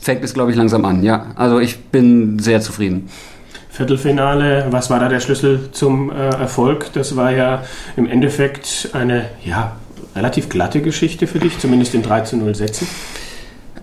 fängt 0.00 0.22
es, 0.22 0.34
glaube 0.34 0.50
ich, 0.50 0.56
langsam 0.56 0.84
an. 0.84 1.02
Ja, 1.02 1.26
also 1.34 1.58
ich 1.58 1.78
bin 1.78 2.38
sehr 2.38 2.60
zufrieden. 2.60 3.08
Viertelfinale, 3.70 4.66
was 4.70 4.88
war 4.88 5.00
da 5.00 5.08
der 5.08 5.20
Schlüssel 5.20 5.68
zum 5.72 6.10
Erfolg? 6.10 6.92
Das 6.94 7.16
war 7.16 7.30
ja 7.32 7.62
im 7.96 8.06
Endeffekt 8.06 8.90
eine 8.94 9.26
ja, 9.44 9.76
relativ 10.14 10.48
glatte 10.48 10.80
Geschichte 10.80 11.26
für 11.26 11.40
dich, 11.40 11.58
zumindest 11.58 11.94
in 11.94 12.02
3 12.02 12.20
zu 12.22 12.36
0 12.36 12.54
Sätzen. 12.54 12.86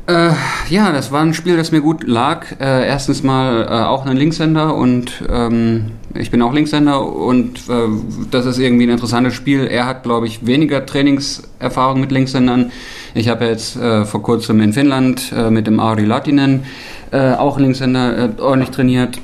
Äh, 0.05 0.31
ja, 0.69 0.91
das 0.91 1.13
war 1.13 1.21
ein 1.21 1.33
Spiel, 1.33 1.55
das 1.55 1.71
mir 1.71 1.79
gut 1.79 2.05
lag. 2.05 2.59
Äh, 2.59 2.87
erstens 2.87 3.23
mal 3.23 3.63
äh, 3.63 3.85
auch 3.85 4.05
ein 4.05 4.17
Linkshänder 4.17 4.75
und 4.75 5.23
ähm, 5.29 5.91
ich 6.13 6.29
bin 6.29 6.41
auch 6.41 6.51
Linkshänder 6.51 7.01
und 7.01 7.69
äh, 7.69 7.87
das 8.29 8.45
ist 8.45 8.59
irgendwie 8.59 8.85
ein 8.85 8.89
interessantes 8.89 9.33
Spiel. 9.33 9.65
Er 9.65 9.85
hat, 9.85 10.03
glaube 10.03 10.27
ich, 10.27 10.45
weniger 10.45 10.85
Trainingserfahrung 10.85 12.01
mit 12.01 12.11
Linkshändern. 12.11 12.73
Ich 13.13 13.29
habe 13.29 13.45
jetzt 13.45 13.77
äh, 13.77 14.03
vor 14.03 14.21
kurzem 14.21 14.59
in 14.59 14.73
Finnland 14.73 15.31
äh, 15.33 15.49
mit 15.49 15.67
dem 15.67 15.79
Ari 15.79 16.05
Latinen, 16.05 16.65
auch 17.11 17.59
Linkshänder, 17.59 18.31
ordentlich 18.39 18.71
trainiert. 18.71 19.19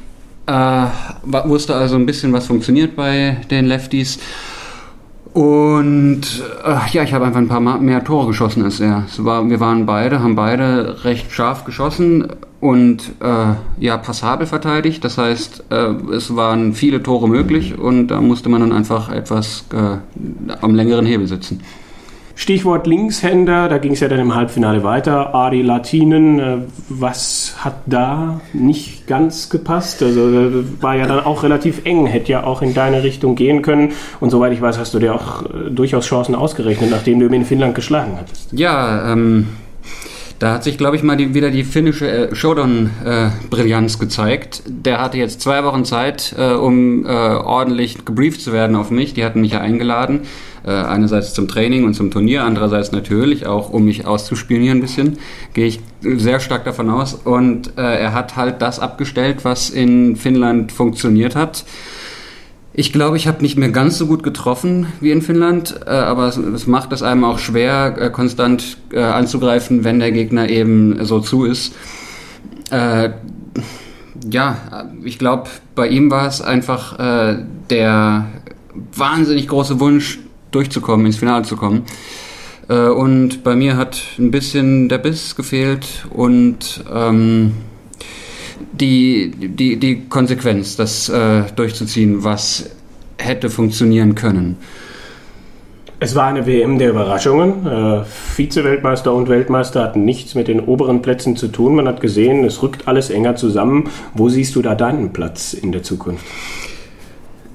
Wusste 1.23 1.73
also 1.73 1.95
ein 1.95 2.05
bisschen, 2.05 2.31
was 2.33 2.45
funktioniert 2.45 2.95
bei 2.95 3.37
den 3.49 3.65
Lefties. 3.65 4.19
Und 5.39 6.43
äh, 6.65 6.91
ja, 6.91 7.03
ich 7.03 7.13
habe 7.13 7.23
einfach 7.23 7.39
ein 7.39 7.47
paar 7.47 7.61
mehr 7.61 8.03
Tore 8.03 8.27
geschossen 8.27 8.61
als 8.61 8.81
er. 8.81 9.05
War, 9.19 9.49
wir 9.49 9.61
waren 9.61 9.85
beide, 9.85 10.21
haben 10.21 10.35
beide 10.35 11.05
recht 11.05 11.31
scharf 11.31 11.63
geschossen 11.63 12.27
und 12.59 13.03
äh, 13.21 13.53
ja, 13.79 13.95
passabel 13.95 14.47
verteidigt. 14.47 15.01
Das 15.05 15.17
heißt, 15.17 15.63
äh, 15.69 15.93
es 16.13 16.35
waren 16.35 16.73
viele 16.73 17.01
Tore 17.01 17.29
möglich 17.29 17.79
und 17.79 18.09
da 18.09 18.19
musste 18.19 18.49
man 18.49 18.59
dann 18.59 18.73
einfach 18.73 19.13
etwas 19.13 19.63
äh, 19.71 20.55
am 20.59 20.75
längeren 20.75 21.05
Hebel 21.05 21.25
sitzen. 21.25 21.61
Stichwort 22.39 22.87
Linkshänder, 22.87 23.67
da 23.67 23.79
ging 23.79 23.91
es 23.91 23.99
ja 23.99 24.07
dann 24.07 24.21
im 24.21 24.33
Halbfinale 24.33 24.81
weiter. 24.81 25.35
Adi 25.35 25.61
Latinen, 25.61 26.39
äh, 26.39 26.57
was 26.87 27.53
hat 27.57 27.81
da 27.85 28.39
nicht 28.53 29.07
ganz 29.07 29.49
gepasst? 29.49 30.01
Also 30.01 30.63
war 30.79 30.95
ja 30.95 31.05
dann 31.05 31.19
auch 31.19 31.43
relativ 31.43 31.81
eng, 31.83 32.05
hätte 32.05 32.31
ja 32.31 32.45
auch 32.45 32.61
in 32.61 32.73
deine 32.73 33.03
Richtung 33.03 33.35
gehen 33.35 33.61
können. 33.61 33.91
Und 34.21 34.29
soweit 34.29 34.53
ich 34.53 34.61
weiß, 34.61 34.79
hast 34.79 34.93
du 34.93 34.99
dir 34.99 35.15
auch 35.15 35.43
äh, 35.43 35.69
durchaus 35.69 36.05
Chancen 36.05 36.33
ausgerechnet, 36.33 36.89
nachdem 36.89 37.19
du 37.19 37.25
ihn 37.25 37.33
in 37.33 37.43
Finnland 37.43 37.75
geschlagen 37.75 38.13
hattest. 38.17 38.53
Ja, 38.53 39.11
ähm, 39.11 39.47
da 40.39 40.53
hat 40.53 40.63
sich, 40.63 40.77
glaube 40.77 40.95
ich, 40.95 41.03
mal 41.03 41.17
die, 41.17 41.33
wieder 41.33 41.51
die 41.51 41.65
finnische 41.65 42.29
äh, 42.29 42.33
Showdown-Brillanz 42.33 43.95
äh, 43.95 43.99
gezeigt. 43.99 44.63
Der 44.65 45.01
hatte 45.01 45.17
jetzt 45.17 45.41
zwei 45.41 45.65
Wochen 45.65 45.83
Zeit, 45.83 46.33
äh, 46.37 46.53
um 46.53 47.05
äh, 47.05 47.09
ordentlich 47.09 48.05
gebrieft 48.05 48.39
zu 48.39 48.53
werden 48.53 48.77
auf 48.77 48.91
mich. 48.91 49.13
Die 49.13 49.25
hatten 49.25 49.41
mich 49.41 49.51
ja 49.51 49.59
eingeladen. 49.59 50.21
Äh, 50.65 50.71
einerseits 50.71 51.33
zum 51.33 51.47
Training 51.47 51.85
und 51.85 51.93
zum 51.93 52.11
Turnier, 52.11 52.43
andererseits 52.43 52.91
natürlich 52.91 53.45
auch, 53.45 53.69
um 53.69 53.85
mich 53.85 54.05
auszuspionieren 54.05 54.79
ein 54.79 54.81
bisschen. 54.81 55.17
Gehe 55.53 55.67
ich 55.67 55.79
sehr 56.01 56.39
stark 56.39 56.65
davon 56.65 56.89
aus. 56.89 57.13
Und 57.13 57.77
äh, 57.77 57.81
er 57.81 58.13
hat 58.13 58.35
halt 58.35 58.61
das 58.61 58.79
abgestellt, 58.79 59.45
was 59.45 59.69
in 59.69 60.17
Finnland 60.17 60.71
funktioniert 60.71 61.35
hat. 61.35 61.63
Ich 62.73 62.91
glaube, 62.93 63.17
ich 63.17 63.27
habe 63.27 63.41
nicht 63.41 63.57
mehr 63.57 63.69
ganz 63.69 63.97
so 63.97 64.05
gut 64.05 64.21
getroffen 64.21 64.87
wie 64.99 65.11
in 65.11 65.21
Finnland, 65.21 65.79
äh, 65.85 65.89
aber 65.89 66.27
es, 66.27 66.67
macht 66.67 66.91
es 66.91 67.03
einem 67.03 67.23
auch 67.23 67.39
schwer, 67.39 67.95
äh, 67.97 68.09
konstant 68.09 68.77
anzugreifen, 68.95 69.83
wenn 69.83 69.99
der 69.99 70.11
Gegner 70.11 70.49
eben 70.49 71.05
so 71.05 71.19
zu 71.19 71.45
ist. 71.45 71.75
Ja, 72.71 74.57
ich 75.03 75.19
glaube, 75.19 75.49
bei 75.75 75.87
ihm 75.87 76.09
war 76.09 76.27
es 76.27 76.41
einfach 76.41 76.97
der 77.69 78.25
wahnsinnig 78.95 79.47
große 79.47 79.79
Wunsch, 79.79 80.19
durchzukommen, 80.51 81.05
ins 81.05 81.17
Finale 81.17 81.43
zu 81.43 81.55
kommen. 81.55 81.83
Äh, 82.67 82.87
und 82.87 83.43
bei 83.43 83.55
mir 83.55 83.77
hat 83.77 84.01
ein 84.17 84.31
bisschen 84.31 84.89
der 84.89 84.99
Biss 84.99 85.35
gefehlt 85.35 86.05
und 86.09 86.83
ähm, 86.93 87.53
die, 88.71 89.31
die, 89.31 89.77
die 89.77 90.07
Konsequenz, 90.07 90.75
das 90.75 91.09
äh, 91.09 91.43
durchzuziehen, 91.55 92.23
was 92.23 92.69
hätte 93.17 93.49
funktionieren 93.49 94.15
können. 94.15 94.57
Es 96.01 96.15
war 96.15 96.27
eine 96.27 96.45
WM 96.45 96.77
der 96.79 96.91
Überraschungen. 96.91 97.65
Äh, 97.67 98.03
Vize-Weltmeister 98.05 99.13
und 99.13 99.27
Weltmeister 99.27 99.83
hatten 99.83 100.05
nichts 100.05 100.33
mit 100.33 100.47
den 100.47 100.61
oberen 100.61 101.01
Plätzen 101.01 101.35
zu 101.35 101.49
tun. 101.49 101.75
Man 101.75 101.89
hat 101.89 101.99
gesehen, 101.99 102.45
es 102.45 102.63
rückt 102.63 102.87
alles 102.87 103.09
enger 103.09 103.35
zusammen. 103.35 103.89
Wo 104.13 104.29
siehst 104.29 104.55
du 104.55 104.61
da 104.61 104.75
deinen 104.75 105.11
Platz 105.11 105.51
in 105.51 105.73
der 105.73 105.83
Zukunft? 105.83 106.23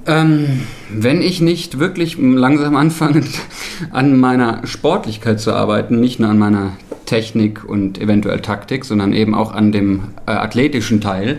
Ähm, 0.06 0.62
wenn 0.90 1.22
ich 1.22 1.40
nicht 1.40 1.78
wirklich 1.78 2.18
langsam 2.18 2.76
anfange, 2.76 3.22
an 3.90 4.18
meiner 4.18 4.66
Sportlichkeit 4.66 5.40
zu 5.40 5.52
arbeiten, 5.52 6.00
nicht 6.00 6.20
nur 6.20 6.28
an 6.28 6.38
meiner 6.38 6.72
Technik 7.06 7.64
und 7.64 8.00
eventuell 8.00 8.40
Taktik, 8.40 8.84
sondern 8.84 9.12
eben 9.12 9.34
auch 9.34 9.52
an 9.52 9.72
dem 9.72 10.14
äh, 10.26 10.32
athletischen 10.32 11.00
Teil, 11.00 11.38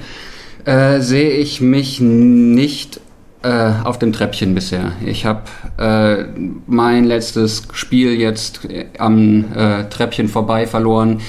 äh, 0.65 0.99
sehe 0.99 1.29
ich 1.29 1.61
mich 1.61 1.99
nicht 2.01 2.99
äh, 3.43 3.71
auf 3.83 3.99
dem 3.99 4.11
Treppchen 4.13 4.55
bisher. 4.55 4.93
Ich 5.05 5.25
habe 5.25 5.43
äh, 5.77 6.25
mein 6.65 7.03
letztes 7.05 7.67
Spiel 7.73 8.19
jetzt 8.19 8.61
am 8.97 9.45
äh, 9.55 9.83
Treppchen 9.89 10.27
vorbei 10.27 10.65
verloren, 10.65 11.21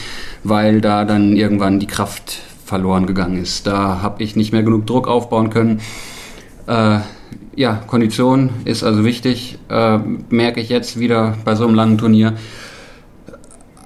weil 0.42 0.80
da 0.80 1.04
dann 1.04 1.36
irgendwann 1.36 1.80
die 1.80 1.86
Kraft 1.86 2.38
verloren 2.64 3.06
gegangen 3.06 3.42
ist. 3.42 3.66
Da 3.66 4.00
habe 4.00 4.22
ich 4.22 4.34
nicht 4.36 4.52
mehr 4.52 4.62
genug 4.62 4.86
Druck 4.86 5.08
aufbauen 5.08 5.50
können. 5.50 5.80
Ja, 7.54 7.80
Kondition 7.86 8.50
ist 8.66 8.84
also 8.84 9.04
wichtig, 9.04 9.58
äh, 9.70 9.98
merke 10.28 10.60
ich 10.60 10.68
jetzt 10.68 10.98
wieder 10.98 11.36
bei 11.44 11.54
so 11.54 11.64
einem 11.66 11.74
langen 11.74 11.96
Turnier. 11.96 12.34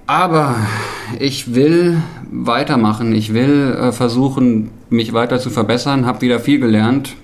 Aber 0.07 0.57
ich 1.21 1.55
will 1.55 2.03
weitermachen, 2.33 3.15
ich 3.15 3.33
will 3.33 3.77
äh, 3.81 3.93
versuchen, 3.93 4.71
mich 4.89 5.13
weiter 5.13 5.39
zu 5.39 5.51
verbessern, 5.51 6.05
habe 6.05 6.23
wieder 6.23 6.41
viel 6.41 6.59
gelernt. 6.59 7.15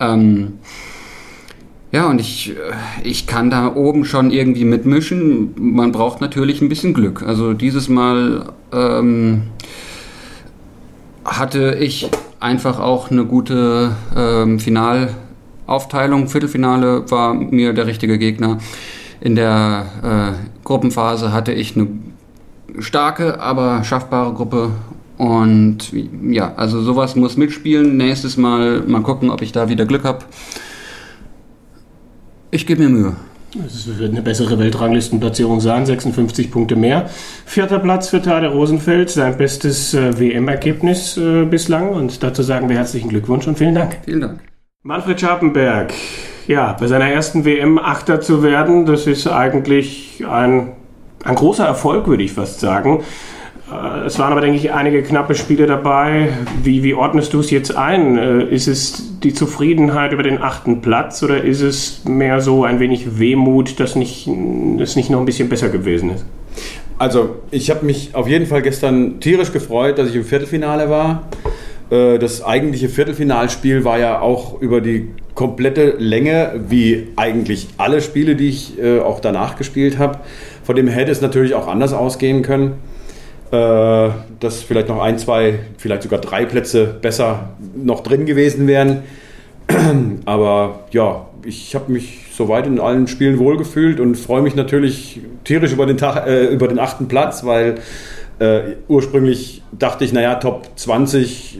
Ähm, 0.00 0.58
ja, 1.92 2.08
und 2.08 2.20
ich, 2.20 2.50
äh, 2.50 2.54
ich 3.02 3.26
kann 3.26 3.48
da 3.48 3.74
oben 3.74 4.04
schon 4.04 4.30
irgendwie 4.30 4.66
mitmischen. 4.66 5.54
Man 5.56 5.92
braucht 5.92 6.20
natürlich 6.20 6.60
ein 6.60 6.68
bisschen 6.68 6.92
Glück. 6.92 7.22
Also 7.22 7.54
dieses 7.54 7.88
Mal 7.88 8.52
ähm, 8.70 9.44
hatte 11.24 11.78
ich 11.80 12.10
einfach 12.38 12.78
auch 12.80 13.10
eine 13.10 13.24
gute 13.24 13.92
ähm, 14.14 14.60
Final- 14.60 15.14
Aufteilung. 15.70 16.28
Viertelfinale 16.28 17.10
war 17.10 17.34
mir 17.34 17.72
der 17.72 17.86
richtige 17.86 18.18
Gegner. 18.18 18.58
In 19.20 19.36
der 19.36 19.86
äh, 20.02 20.64
Gruppenphase 20.64 21.32
hatte 21.32 21.52
ich 21.52 21.76
eine 21.76 21.88
starke, 22.78 23.40
aber 23.40 23.84
schaffbare 23.84 24.32
Gruppe. 24.32 24.70
Und 25.18 25.92
ja, 26.30 26.54
also 26.56 26.80
sowas 26.80 27.14
muss 27.14 27.36
mitspielen. 27.36 27.96
Nächstes 27.96 28.36
Mal 28.36 28.80
mal 28.86 29.02
gucken, 29.02 29.30
ob 29.30 29.42
ich 29.42 29.52
da 29.52 29.68
wieder 29.68 29.84
Glück 29.84 30.04
habe. 30.04 30.20
Ich 32.50 32.66
gebe 32.66 32.82
mir 32.82 32.88
Mühe. 32.88 33.16
Es 33.66 33.86
wird 33.98 34.12
eine 34.12 34.22
bessere 34.22 34.58
Weltranglistenplatzierung 34.58 35.60
sein, 35.60 35.84
56 35.84 36.50
Punkte 36.50 36.76
mehr. 36.76 37.10
Vierter 37.44 37.80
Platz 37.80 38.08
für 38.08 38.22
Tade 38.22 38.48
Rosenfeld, 38.48 39.10
sein 39.10 39.36
bestes 39.36 39.92
äh, 39.92 40.18
WM-Ergebnis 40.18 41.16
äh, 41.16 41.44
bislang. 41.44 41.90
Und 41.90 42.22
dazu 42.22 42.42
sagen 42.42 42.68
wir 42.68 42.76
herzlichen 42.76 43.08
Glückwunsch 43.08 43.48
und 43.48 43.58
vielen 43.58 43.74
Dank. 43.74 43.98
Vielen 44.04 44.20
Dank. 44.20 44.49
Manfred 44.82 45.20
Scharpenberg, 45.20 45.92
ja, 46.46 46.74
bei 46.80 46.86
seiner 46.86 47.04
ersten 47.04 47.44
WM 47.44 47.78
Achter 47.78 48.22
zu 48.22 48.42
werden, 48.42 48.86
das 48.86 49.06
ist 49.06 49.26
eigentlich 49.26 50.24
ein, 50.26 50.72
ein 51.22 51.34
großer 51.34 51.66
Erfolg, 51.66 52.06
würde 52.06 52.22
ich 52.22 52.32
fast 52.32 52.60
sagen. 52.60 53.02
Äh, 53.70 54.06
es 54.06 54.18
waren 54.18 54.32
aber, 54.32 54.40
denke 54.40 54.56
ich, 54.56 54.72
einige 54.72 55.02
knappe 55.02 55.34
Spiele 55.34 55.66
dabei. 55.66 56.30
Wie, 56.62 56.82
wie 56.82 56.94
ordnest 56.94 57.34
du 57.34 57.40
es 57.40 57.50
jetzt 57.50 57.76
ein? 57.76 58.16
Äh, 58.16 58.44
ist 58.44 58.68
es 58.68 59.20
die 59.20 59.34
Zufriedenheit 59.34 60.12
über 60.14 60.22
den 60.22 60.40
achten 60.40 60.80
Platz 60.80 61.22
oder 61.22 61.44
ist 61.44 61.60
es 61.60 62.06
mehr 62.06 62.40
so 62.40 62.64
ein 62.64 62.80
wenig 62.80 63.18
Wehmut, 63.18 63.80
dass 63.80 63.96
nicht, 63.96 64.30
es 64.78 64.96
nicht 64.96 65.10
noch 65.10 65.20
ein 65.20 65.26
bisschen 65.26 65.50
besser 65.50 65.68
gewesen 65.68 66.08
ist? 66.08 66.24
Also, 66.96 67.36
ich 67.50 67.68
habe 67.68 67.84
mich 67.84 68.14
auf 68.14 68.28
jeden 68.28 68.46
Fall 68.46 68.62
gestern 68.62 69.20
tierisch 69.20 69.52
gefreut, 69.52 69.98
dass 69.98 70.08
ich 70.08 70.16
im 70.16 70.24
Viertelfinale 70.24 70.88
war. 70.88 71.28
Äh, 71.90 72.18
das 72.18 72.44
eigentliche 72.44 72.88
Viertelfinalspiel 72.88 73.84
war 73.84 73.98
ja 73.98 74.20
auch 74.20 74.60
über 74.60 74.80
die 74.80 75.08
komplette 75.34 75.96
Länge, 75.98 76.60
wie 76.68 77.08
eigentlich 77.16 77.68
alle 77.76 78.00
Spiele, 78.00 78.36
die 78.36 78.48
ich 78.48 78.78
äh, 78.78 79.00
auch 79.00 79.20
danach 79.20 79.56
gespielt 79.56 79.98
habe. 79.98 80.20
Von 80.62 80.76
dem 80.76 80.88
hätte 80.88 81.10
es 81.10 81.20
natürlich 81.20 81.54
auch 81.54 81.66
anders 81.66 81.92
ausgehen 81.92 82.42
können. 82.42 82.74
Äh, 83.50 84.10
dass 84.38 84.62
vielleicht 84.62 84.88
noch 84.88 85.02
ein, 85.02 85.18
zwei, 85.18 85.58
vielleicht 85.76 86.04
sogar 86.04 86.20
drei 86.20 86.44
Plätze 86.44 86.86
besser 86.86 87.50
noch 87.74 88.00
drin 88.00 88.24
gewesen 88.24 88.68
wären. 88.68 89.02
Aber 90.24 90.84
ja, 90.92 91.26
ich 91.44 91.74
habe 91.74 91.90
mich 91.90 92.26
soweit 92.32 92.68
in 92.68 92.78
allen 92.78 93.08
Spielen 93.08 93.40
wohlgefühlt 93.40 93.98
und 93.98 94.14
freue 94.14 94.42
mich 94.42 94.54
natürlich 94.54 95.20
tierisch 95.42 95.72
über 95.72 95.86
den, 95.86 95.96
Tag, 95.96 96.28
äh, 96.28 96.46
über 96.46 96.68
den 96.68 96.78
achten 96.78 97.08
Platz, 97.08 97.44
weil 97.44 97.76
äh, 98.38 98.76
ursprünglich 98.86 99.62
dachte 99.76 100.04
ich, 100.04 100.12
naja, 100.12 100.36
Top 100.36 100.68
20 100.76 101.58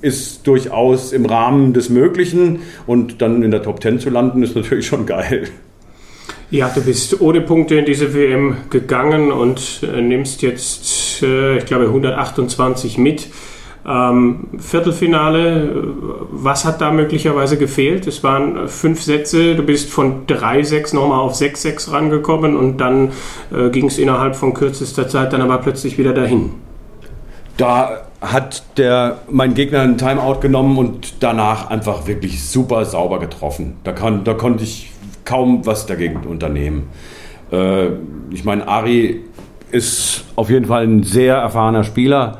ist 0.00 0.46
durchaus 0.46 1.12
im 1.12 1.26
Rahmen 1.26 1.72
des 1.72 1.88
Möglichen 1.88 2.60
und 2.86 3.20
dann 3.22 3.42
in 3.42 3.50
der 3.50 3.62
Top 3.62 3.82
10 3.82 4.00
zu 4.00 4.10
landen, 4.10 4.42
ist 4.42 4.56
natürlich 4.56 4.86
schon 4.86 5.06
geil. 5.06 5.48
Ja, 6.50 6.70
du 6.74 6.80
bist 6.80 7.20
ohne 7.20 7.42
Punkte 7.42 7.74
in 7.74 7.84
diese 7.84 8.14
WM 8.14 8.56
gegangen 8.70 9.32
und 9.32 9.82
äh, 9.82 10.00
nimmst 10.00 10.40
jetzt, 10.40 11.22
äh, 11.22 11.58
ich 11.58 11.66
glaube, 11.66 11.86
128 11.86 12.96
mit. 12.96 13.28
Ähm, 13.86 14.48
Viertelfinale, 14.58 15.64
äh, 15.64 15.70
was 16.30 16.64
hat 16.64 16.80
da 16.80 16.90
möglicherweise 16.90 17.58
gefehlt? 17.58 18.06
Es 18.06 18.24
waren 18.24 18.66
fünf 18.66 19.02
Sätze, 19.02 19.56
du 19.56 19.62
bist 19.62 19.90
von 19.90 20.26
3-6 20.26 20.94
nochmal 20.94 21.20
auf 21.20 21.34
6-6 21.34 21.92
rangekommen 21.92 22.56
und 22.56 22.78
dann 22.78 23.12
äh, 23.54 23.68
ging 23.68 23.86
es 23.86 23.98
innerhalb 23.98 24.34
von 24.34 24.54
kürzester 24.54 25.06
Zeit 25.06 25.34
dann 25.34 25.42
aber 25.42 25.58
plötzlich 25.58 25.98
wieder 25.98 26.14
dahin. 26.14 26.50
Da 27.58 28.07
hat 28.20 28.78
der, 28.78 29.18
mein 29.30 29.54
Gegner 29.54 29.80
einen 29.80 29.96
Timeout 29.96 30.40
genommen 30.40 30.76
und 30.76 31.22
danach 31.22 31.70
einfach 31.70 32.06
wirklich 32.06 32.44
super 32.44 32.84
sauber 32.84 33.20
getroffen. 33.20 33.76
Da, 33.84 33.92
kann, 33.92 34.24
da 34.24 34.34
konnte 34.34 34.64
ich 34.64 34.90
kaum 35.24 35.64
was 35.66 35.86
dagegen 35.86 36.24
unternehmen. 36.26 36.88
Äh, 37.52 37.88
ich 38.30 38.44
meine, 38.44 38.66
Ari 38.66 39.24
ist 39.70 40.24
auf 40.36 40.50
jeden 40.50 40.66
Fall 40.66 40.84
ein 40.84 41.02
sehr 41.02 41.36
erfahrener 41.36 41.84
Spieler. 41.84 42.38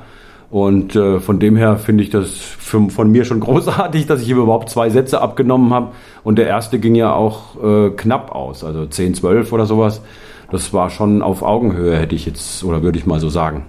Und 0.50 0.96
äh, 0.96 1.20
von 1.20 1.38
dem 1.38 1.56
her 1.56 1.76
finde 1.76 2.02
ich 2.02 2.08
das 2.08 2.30
für, 2.30 2.88
von 2.88 3.10
mir 3.12 3.24
schon 3.24 3.40
großartig, 3.48 4.06
dass 4.06 4.22
ich 4.22 4.30
ihm 4.30 4.38
überhaupt 4.38 4.70
zwei 4.70 4.90
Sätze 4.90 5.20
abgenommen 5.20 5.72
habe. 5.72 5.92
Und 6.24 6.38
der 6.38 6.46
erste 6.46 6.78
ging 6.78 6.94
ja 6.94 7.12
auch 7.12 7.62
äh, 7.62 7.90
knapp 7.90 8.32
aus, 8.32 8.64
also 8.64 8.86
10, 8.86 9.14
12 9.14 9.52
oder 9.52 9.66
sowas. 9.66 10.02
Das 10.50 10.72
war 10.72 10.88
schon 10.88 11.20
auf 11.20 11.42
Augenhöhe, 11.42 11.96
hätte 11.98 12.14
ich 12.14 12.24
jetzt, 12.24 12.64
oder 12.64 12.82
würde 12.82 12.98
ich 12.98 13.04
mal 13.04 13.20
so 13.20 13.28
sagen. 13.28 13.66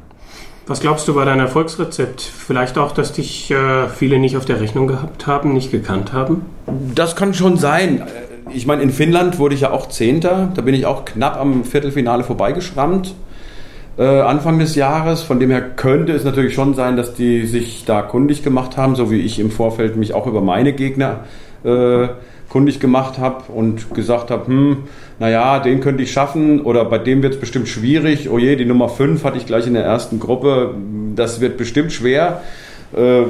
Was 0.69 0.81
glaubst 0.81 1.07
du 1.07 1.15
bei 1.15 1.25
deinem 1.25 1.39
Erfolgsrezept? 1.39 2.21
Vielleicht 2.21 2.77
auch, 2.77 2.91
dass 2.91 3.11
dich 3.11 3.49
äh, 3.49 3.87
viele 3.87 4.19
nicht 4.19 4.37
auf 4.37 4.45
der 4.45 4.61
Rechnung 4.61 4.85
gehabt 4.85 5.25
haben, 5.25 5.51
nicht 5.51 5.71
gekannt 5.71 6.13
haben? 6.13 6.43
Das 6.93 7.15
kann 7.15 7.33
schon 7.33 7.57
sein. 7.57 8.03
Ich 8.53 8.67
meine, 8.67 8.83
in 8.83 8.91
Finnland 8.91 9.39
wurde 9.39 9.55
ich 9.55 9.61
ja 9.61 9.71
auch 9.71 9.89
Zehnter. 9.89 10.51
Da 10.53 10.61
bin 10.61 10.75
ich 10.75 10.85
auch 10.85 11.05
knapp 11.05 11.37
am 11.37 11.63
Viertelfinale 11.63 12.23
vorbeigeschrammt. 12.23 13.15
Äh, 13.97 14.03
Anfang 14.03 14.59
des 14.59 14.75
Jahres. 14.75 15.23
Von 15.23 15.39
dem 15.39 15.49
her 15.49 15.61
könnte 15.61 16.11
es 16.11 16.23
natürlich 16.23 16.53
schon 16.53 16.75
sein, 16.75 16.97
dass 16.97 17.15
die 17.15 17.47
sich 17.47 17.85
da 17.85 18.03
kundig 18.03 18.43
gemacht 18.43 18.77
haben, 18.77 18.95
so 18.95 19.09
wie 19.09 19.21
ich 19.21 19.39
im 19.39 19.49
Vorfeld 19.49 19.95
mich 19.95 20.13
auch 20.13 20.27
über 20.27 20.41
meine 20.41 20.73
Gegner 20.73 21.21
äh, 21.63 22.09
kundig 22.49 22.79
gemacht 22.79 23.19
habe 23.19 23.51
und 23.51 23.93
gesagt 23.93 24.31
habe, 24.31 24.47
hm, 24.47 24.77
naja, 25.19 25.59
den 25.59 25.81
könnte 25.81 26.03
ich 26.03 26.11
schaffen 26.11 26.61
oder 26.61 26.83
bei 26.85 26.97
dem 26.97 27.21
wird 27.21 27.35
es 27.35 27.39
bestimmt 27.39 27.67
schwierig. 27.67 28.29
Oh 28.29 28.37
je, 28.37 28.55
die 28.55 28.65
Nummer 28.65 28.89
5 28.89 29.23
hatte 29.23 29.37
ich 29.37 29.45
gleich 29.45 29.67
in 29.67 29.75
der 29.75 29.83
ersten 29.83 30.19
Gruppe. 30.19 30.73
Das 31.15 31.41
wird 31.41 31.57
bestimmt 31.57 31.91
schwer. 31.91 32.41
Äh, 32.95 33.23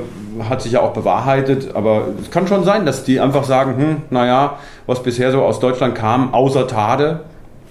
hat 0.48 0.62
sich 0.62 0.72
ja 0.72 0.82
auch 0.82 0.94
bewahrheitet, 0.94 1.76
aber 1.76 2.08
es 2.22 2.32
kann 2.32 2.48
schon 2.48 2.64
sein, 2.64 2.86
dass 2.86 3.04
die 3.04 3.20
einfach 3.20 3.44
sagen, 3.44 3.76
hm, 3.78 3.96
naja, 4.10 4.58
was 4.88 5.04
bisher 5.04 5.34
so 5.34 5.42
aus 5.42 5.60
Deutschland 5.60 5.96
kam, 5.96 6.34
außer 6.34 6.66
Tade, 6.66 7.22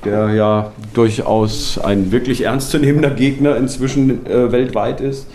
der 0.04 0.34
ja 0.34 0.72
durchaus 0.92 1.78
ein 1.78 2.12
wirklich 2.12 2.44
ernstzunehmender 2.44 3.10
Gegner 3.10 3.56
inzwischen 3.56 4.26
äh, 4.26 4.52
weltweit 4.52 5.00
ist, 5.00 5.28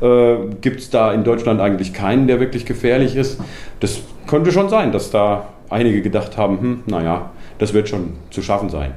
äh, 0.00 0.34
gibt 0.60 0.80
es 0.80 0.90
da 0.90 1.12
in 1.12 1.22
Deutschland 1.22 1.60
eigentlich 1.60 1.92
keinen, 1.92 2.26
der 2.26 2.40
wirklich 2.40 2.66
gefährlich 2.66 3.14
ist. 3.14 3.38
Das 3.78 4.00
könnte 4.26 4.50
schon 4.50 4.68
sein, 4.68 4.90
dass 4.90 5.10
da 5.12 5.46
einige 5.70 6.02
gedacht 6.02 6.36
haben, 6.36 6.60
hm, 6.60 6.82
naja, 6.86 7.30
das 7.58 7.72
wird 7.72 7.88
schon 7.88 8.14
zu 8.30 8.42
schaffen 8.42 8.68
sein. 8.68 8.92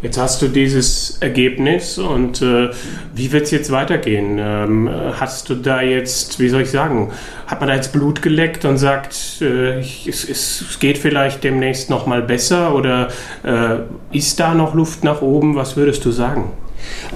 Jetzt 0.00 0.16
hast 0.16 0.40
du 0.42 0.48
dieses 0.48 1.18
Ergebnis 1.20 1.98
und 1.98 2.40
äh, 2.40 2.70
wie 3.16 3.32
wird 3.32 3.44
es 3.44 3.50
jetzt 3.50 3.72
weitergehen? 3.72 4.38
Ähm, 4.38 4.88
hast 5.18 5.50
du 5.50 5.56
da 5.56 5.82
jetzt, 5.82 6.38
wie 6.38 6.48
soll 6.48 6.62
ich 6.62 6.70
sagen, 6.70 7.10
hat 7.48 7.58
man 7.58 7.68
da 7.68 7.74
jetzt 7.74 7.92
Blut 7.92 8.22
geleckt 8.22 8.64
und 8.64 8.78
sagt, 8.78 9.40
äh, 9.40 9.80
es, 9.80 10.28
es, 10.28 10.78
geht 10.78 10.98
vielleicht 10.98 11.42
demnächst 11.42 11.90
noch 11.90 12.06
mal 12.06 12.22
besser 12.22 12.76
oder 12.76 13.08
äh, 13.42 13.78
ist 14.16 14.38
da 14.38 14.54
noch 14.54 14.72
Luft 14.72 15.02
nach 15.02 15.20
oben? 15.20 15.56
Was 15.56 15.76
würdest 15.76 16.04
du 16.04 16.12
sagen? 16.12 16.44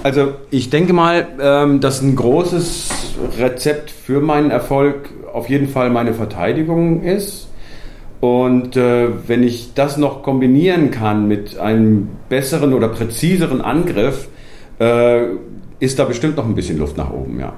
Also 0.03 0.33
ich 0.49 0.69
denke 0.69 0.91
mal, 0.91 1.25
ähm, 1.39 1.79
dass 1.79 2.01
ein 2.01 2.17
großes 2.17 2.89
Rezept 3.39 3.91
für 3.91 4.19
meinen 4.19 4.51
Erfolg 4.51 5.09
auf 5.31 5.47
jeden 5.47 5.69
Fall 5.69 5.89
meine 5.89 6.13
Verteidigung 6.13 7.03
ist. 7.03 7.47
Und 8.23 8.77
äh, 8.77 9.09
wenn 9.27 9.43
ich 9.43 9.73
das 9.75 9.97
noch 9.97 10.23
kombinieren 10.23 10.91
kann 10.91 11.27
mit 11.27 11.59
einem 11.59 12.07
besseren 12.29 12.73
oder 12.73 12.87
präziseren 12.87 13.59
Angriff, 13.59 14.29
äh, 14.79 15.23
ist 15.81 15.99
da 15.99 16.05
bestimmt 16.05 16.37
noch 16.37 16.45
ein 16.45 16.55
bisschen 16.55 16.77
Luft 16.77 16.95
nach 16.95 17.11
oben, 17.11 17.41
ja. 17.41 17.51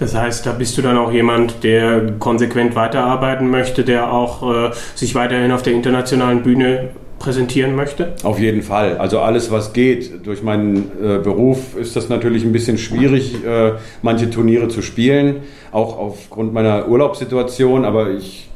Das 0.00 0.16
heißt, 0.16 0.46
da 0.46 0.50
bist 0.50 0.76
du 0.76 0.82
dann 0.82 0.98
auch 0.98 1.12
jemand, 1.12 1.62
der 1.62 2.14
konsequent 2.18 2.74
weiterarbeiten 2.74 3.48
möchte, 3.50 3.84
der 3.84 4.12
auch 4.12 4.42
äh, 4.42 4.70
sich 4.96 5.14
weiterhin 5.14 5.52
auf 5.52 5.62
der 5.62 5.74
internationalen 5.74 6.42
Bühne 6.42 6.88
präsentieren 7.20 7.76
möchte? 7.76 8.14
Auf 8.24 8.40
jeden 8.40 8.62
Fall. 8.62 8.98
Also 8.98 9.20
alles, 9.20 9.52
was 9.52 9.74
geht. 9.74 10.26
Durch 10.26 10.42
meinen 10.42 10.90
äh, 11.00 11.18
Beruf 11.18 11.76
ist 11.76 11.94
das 11.94 12.08
natürlich 12.08 12.42
ein 12.42 12.50
bisschen 12.50 12.78
schwierig, 12.78 13.44
äh, 13.46 13.74
manche 14.02 14.28
Turniere 14.28 14.66
zu 14.66 14.82
spielen, 14.82 15.42
auch 15.70 15.96
aufgrund 15.96 16.52
meiner 16.52 16.88
Urlaubssituation. 16.88 17.84
Aber 17.84 18.10
ich 18.10 18.48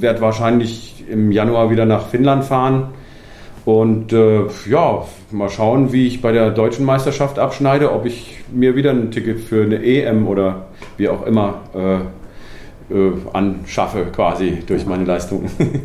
werde 0.00 0.20
wahrscheinlich 0.20 1.04
im 1.08 1.32
Januar 1.32 1.70
wieder 1.70 1.86
nach 1.86 2.08
Finnland 2.08 2.44
fahren. 2.44 2.88
Und 3.64 4.12
äh, 4.12 4.46
ja, 4.68 5.04
mal 5.30 5.50
schauen, 5.50 5.92
wie 5.92 6.06
ich 6.06 6.22
bei 6.22 6.32
der 6.32 6.50
deutschen 6.50 6.84
Meisterschaft 6.86 7.38
abschneide, 7.38 7.92
ob 7.92 8.06
ich 8.06 8.38
mir 8.52 8.74
wieder 8.74 8.90
ein 8.90 9.10
Ticket 9.10 9.40
für 9.40 9.62
eine 9.62 9.84
EM 9.84 10.26
oder 10.26 10.66
wie 10.96 11.08
auch 11.08 11.26
immer 11.26 11.60
äh, 11.74 12.94
äh, 12.94 13.12
anschaffe, 13.32 14.06
quasi 14.12 14.62
durch 14.66 14.86
meine 14.86 15.04
Leistungen. 15.04 15.50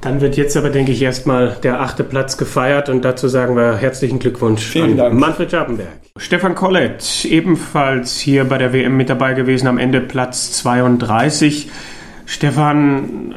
Dann 0.00 0.20
wird 0.20 0.36
jetzt 0.36 0.56
aber, 0.56 0.70
denke 0.70 0.90
ich, 0.90 1.00
erstmal 1.00 1.56
der 1.62 1.80
achte 1.80 2.02
Platz 2.02 2.36
gefeiert 2.36 2.88
und 2.88 3.04
dazu 3.04 3.28
sagen 3.28 3.54
wir 3.54 3.76
herzlichen 3.76 4.18
Glückwunsch 4.18 4.64
Vielen 4.64 4.92
an 4.92 4.96
Dank. 4.96 5.14
Manfred 5.14 5.50
Scharpenberg. 5.52 5.88
Stefan 6.16 6.56
Collett, 6.56 7.24
ebenfalls 7.24 8.18
hier 8.18 8.44
bei 8.44 8.58
der 8.58 8.72
WM 8.72 8.96
mit 8.96 9.08
dabei 9.08 9.34
gewesen, 9.34 9.68
am 9.68 9.78
Ende 9.78 10.00
Platz 10.00 10.52
32. 10.54 11.70
Stefan, 12.32 13.32
äh, 13.32 13.34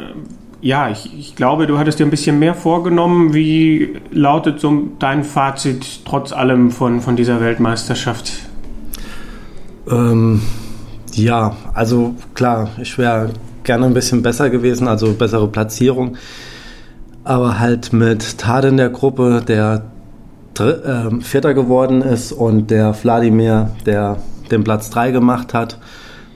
ja, 0.62 0.90
ich, 0.90 1.14
ich, 1.20 1.36
glaube, 1.36 1.68
du 1.68 1.78
hattest 1.78 2.00
dir 2.00 2.06
ein 2.06 2.10
bisschen 2.10 2.40
mehr 2.40 2.56
vorgenommen. 2.56 3.34
Wie 3.34 4.00
lautet 4.10 4.62
so 4.62 4.88
dein 5.00 5.26
Fazit 5.26 6.06
trotz 6.06 6.32
allem 6.32 6.72
von, 6.72 7.02
von 7.02 7.18
dieser 7.18 7.42
Weltmeisterschaft? 7.42 8.32
Ähm, 9.92 10.42
ja, 11.12 11.58
also 11.74 12.16
klar, 12.36 12.70
ich 12.82 12.98
wäre 12.98 13.32
gerne 13.66 13.86
ein 13.86 13.94
bisschen 13.94 14.22
besser 14.22 14.50
gewesen, 14.50 14.88
also 14.88 15.12
bessere 15.12 15.50
Platzierung. 15.50 16.16
Aber 17.26 17.60
halt 17.60 17.92
mit 17.92 18.38
Tade 18.38 18.70
in 18.70 18.78
der 18.78 18.92
Gruppe, 18.92 19.44
der 19.46 19.84
äh, 20.58 21.22
Vierter 21.22 21.54
geworden 21.54 22.02
ist 22.02 22.32
und 22.32 22.72
der 22.72 22.96
Wladimir, 23.04 23.72
der 23.86 24.20
den 24.52 24.64
Platz 24.64 24.90
3 24.90 25.12
gemacht 25.12 25.54
hat, 25.54 25.80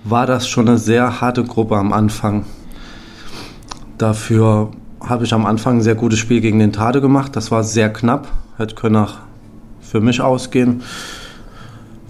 war 0.03 0.25
das 0.25 0.47
schon 0.47 0.67
eine 0.67 0.77
sehr 0.77 1.21
harte 1.21 1.43
Gruppe 1.43 1.77
am 1.77 1.93
Anfang. 1.93 2.45
Dafür 3.97 4.71
habe 5.01 5.25
ich 5.25 5.33
am 5.33 5.45
Anfang 5.45 5.77
ein 5.77 5.81
sehr 5.81 5.95
gutes 5.95 6.19
Spiel 6.19 6.41
gegen 6.41 6.59
den 6.59 6.73
Tade 6.73 7.01
gemacht. 7.01 7.35
Das 7.35 7.51
war 7.51 7.63
sehr 7.63 7.91
knapp, 7.91 8.27
hätte 8.57 8.75
können 8.75 8.95
auch 8.95 9.15
für 9.81 10.01
mich 10.01 10.21
ausgehen. 10.21 10.83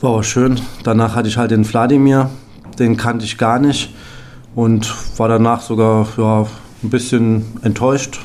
War 0.01 0.11
auch 0.11 0.23
schön. 0.23 0.59
Danach 0.83 1.15
hatte 1.15 1.27
ich 1.27 1.37
halt 1.37 1.51
den 1.51 1.67
Wladimir, 1.67 2.29
den 2.77 2.97
kannte 2.97 3.25
ich 3.25 3.37
gar 3.37 3.59
nicht 3.59 3.93
und 4.55 4.93
war 5.17 5.27
danach 5.27 5.61
sogar 5.61 6.07
ja, 6.17 6.45
ein 6.83 6.89
bisschen 6.89 7.45
enttäuscht 7.61 8.19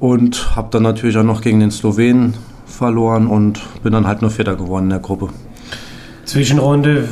und 0.00 0.56
habe 0.56 0.68
dann 0.70 0.82
natürlich 0.82 1.16
auch 1.16 1.24
noch 1.24 1.40
gegen 1.42 1.60
den 1.60 1.70
Slowenen 1.70 2.34
verloren 2.66 3.26
und 3.26 3.60
bin 3.82 3.92
dann 3.92 4.06
halt 4.06 4.22
nur 4.22 4.30
Vierter 4.30 4.56
geworden 4.56 4.84
in 4.84 4.90
der 4.90 4.98
Gruppe. 4.98 5.28
Zwischenrunde, 6.24 7.08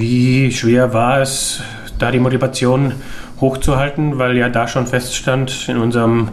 wie 0.00 0.50
schwer 0.50 0.92
war 0.94 1.20
es, 1.20 1.60
da 1.98 2.10
die 2.10 2.18
Motivation 2.18 2.94
hochzuhalten, 3.40 4.18
weil 4.18 4.36
ja 4.36 4.48
da 4.48 4.66
schon 4.68 4.86
feststand 4.86 5.68
in 5.68 5.76
unserem, 5.76 6.28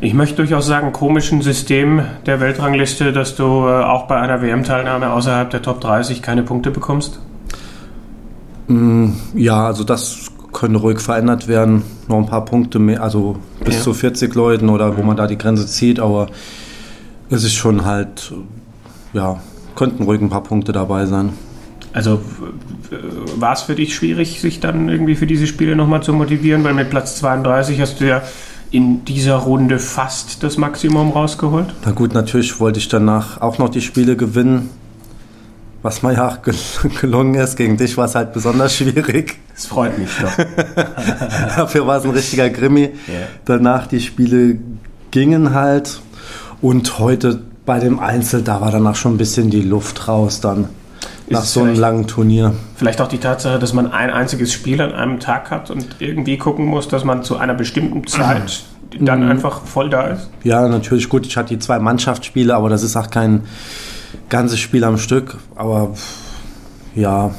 ich 0.00 0.14
möchte 0.14 0.36
durchaus 0.36 0.66
sagen, 0.66 0.92
komischen 0.92 1.42
System 1.42 2.02
der 2.26 2.40
Weltrangliste, 2.40 3.12
dass 3.12 3.36
du 3.36 3.44
äh, 3.66 3.82
auch 3.82 4.06
bei 4.06 4.16
einer 4.16 4.40
WM-Teilnahme 4.40 5.10
außerhalb 5.10 5.50
der 5.50 5.62
Top 5.62 5.80
30 5.80 6.22
keine 6.22 6.42
Punkte 6.42 6.70
bekommst? 6.70 7.20
Mm, 8.68 9.10
ja, 9.34 9.66
also 9.66 9.84
das 9.84 10.30
könnte 10.52 10.78
ruhig 10.78 11.00
verändert 11.00 11.48
werden. 11.48 11.82
Noch 12.08 12.18
ein 12.18 12.26
paar 12.26 12.44
Punkte 12.44 12.78
mehr, 12.78 13.02
also 13.02 13.36
bis 13.64 13.76
ja. 13.76 13.82
zu 13.82 13.94
40 13.94 14.34
Leuten 14.34 14.68
oder 14.68 14.96
wo 14.96 15.02
man 15.02 15.16
da 15.16 15.26
die 15.26 15.38
Grenze 15.38 15.66
zieht, 15.66 16.00
aber 16.00 16.28
es 17.28 17.44
ist 17.44 17.54
schon 17.54 17.84
halt, 17.84 18.32
ja, 19.12 19.40
könnten 19.74 20.04
ruhig 20.04 20.20
ein 20.20 20.30
paar 20.30 20.42
Punkte 20.42 20.72
dabei 20.72 21.06
sein. 21.06 21.32
Also 21.96 22.20
war 23.36 23.54
es 23.54 23.62
für 23.62 23.74
dich 23.74 23.94
schwierig, 23.94 24.38
sich 24.42 24.60
dann 24.60 24.90
irgendwie 24.90 25.14
für 25.14 25.26
diese 25.26 25.46
Spiele 25.46 25.74
nochmal 25.74 26.02
zu 26.02 26.12
motivieren? 26.12 26.62
Weil 26.62 26.74
mit 26.74 26.90
Platz 26.90 27.16
32 27.16 27.80
hast 27.80 28.02
du 28.02 28.06
ja 28.06 28.22
in 28.70 29.06
dieser 29.06 29.36
Runde 29.36 29.78
fast 29.78 30.42
das 30.42 30.58
Maximum 30.58 31.12
rausgeholt. 31.12 31.72
Na 31.86 31.92
gut, 31.92 32.12
natürlich 32.12 32.60
wollte 32.60 32.80
ich 32.80 32.88
danach 32.88 33.40
auch 33.40 33.56
noch 33.56 33.70
die 33.70 33.80
Spiele 33.80 34.14
gewinnen. 34.14 34.68
Was 35.80 36.02
mir 36.02 36.12
ja 36.12 36.28
auch 36.28 36.38
gelungen 37.00 37.34
ist. 37.36 37.56
Gegen 37.56 37.78
dich 37.78 37.96
war 37.96 38.04
es 38.04 38.14
halt 38.14 38.34
besonders 38.34 38.76
schwierig. 38.76 39.38
Das 39.54 39.64
freut 39.64 39.96
mich 39.98 40.10
doch. 40.20 40.36
Dafür 41.56 41.86
war 41.86 41.96
es 41.96 42.04
ein 42.04 42.10
richtiger 42.10 42.50
Grimmi. 42.50 42.90
Yeah. 43.08 43.28
Danach 43.46 43.86
die 43.86 44.02
Spiele 44.02 44.58
gingen 45.12 45.54
halt. 45.54 46.00
Und 46.60 46.98
heute 46.98 47.40
bei 47.64 47.78
dem 47.78 48.00
Einzel, 48.00 48.42
da 48.42 48.60
war 48.60 48.70
danach 48.70 48.96
schon 48.96 49.14
ein 49.14 49.18
bisschen 49.18 49.48
die 49.48 49.62
Luft 49.62 50.08
raus 50.08 50.42
dann 50.42 50.68
nach 51.28 51.44
so 51.44 51.62
einem 51.62 51.74
langen 51.74 52.06
Turnier. 52.06 52.54
Vielleicht 52.76 53.00
auch 53.00 53.08
die 53.08 53.18
Tatsache, 53.18 53.58
dass 53.58 53.72
man 53.72 53.90
ein 53.90 54.10
einziges 54.10 54.52
Spiel 54.52 54.80
an 54.80 54.92
einem 54.92 55.20
Tag 55.20 55.50
hat 55.50 55.70
und 55.70 55.96
irgendwie 55.98 56.38
gucken 56.38 56.66
muss, 56.66 56.88
dass 56.88 57.04
man 57.04 57.22
zu 57.22 57.36
einer 57.36 57.54
bestimmten 57.54 58.06
Zeit 58.06 58.62
dann 59.00 59.24
mhm. 59.24 59.30
einfach 59.30 59.62
voll 59.62 59.90
da 59.90 60.08
ist? 60.08 60.30
Ja, 60.42 60.68
natürlich 60.68 61.08
gut. 61.08 61.26
Ich 61.26 61.36
hatte 61.36 61.50
die 61.54 61.58
zwei 61.58 61.78
Mannschaftsspiele, 61.78 62.54
aber 62.54 62.68
das 62.68 62.82
ist 62.82 62.96
auch 62.96 63.10
kein 63.10 63.42
ganzes 64.28 64.58
Spiel 64.58 64.84
am 64.84 64.98
Stück. 64.98 65.38
Aber 65.54 65.94
ja. 66.94 67.32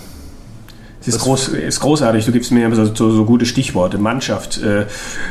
Das 1.08 1.16
ist, 1.16 1.22
groß, 1.22 1.48
ist 1.50 1.80
großartig. 1.80 2.26
Du 2.26 2.34
gibst 2.34 2.52
mir 2.52 2.74
so, 2.76 2.94
so, 2.94 3.12
so 3.12 3.24
gute 3.24 3.46
Stichworte. 3.46 3.98
Mannschaft. 3.98 4.62
Äh, 4.62 4.86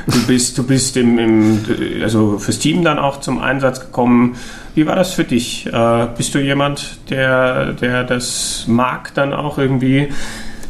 du 0.06 0.26
bist, 0.26 0.56
du 0.56 0.62
bist 0.62 0.96
im, 0.96 1.18
im, 1.18 1.64
also 2.02 2.38
fürs 2.38 2.58
Team 2.58 2.82
dann 2.82 2.98
auch 2.98 3.20
zum 3.20 3.40
Einsatz 3.40 3.80
gekommen. 3.80 4.36
Wie 4.74 4.86
war 4.86 4.96
das 4.96 5.12
für 5.12 5.24
dich? 5.24 5.66
Äh, 5.66 6.06
bist 6.16 6.34
du 6.34 6.38
jemand, 6.38 6.98
der, 7.10 7.74
der 7.74 8.04
das 8.04 8.64
mag, 8.66 9.12
dann 9.14 9.34
auch 9.34 9.58
irgendwie 9.58 10.08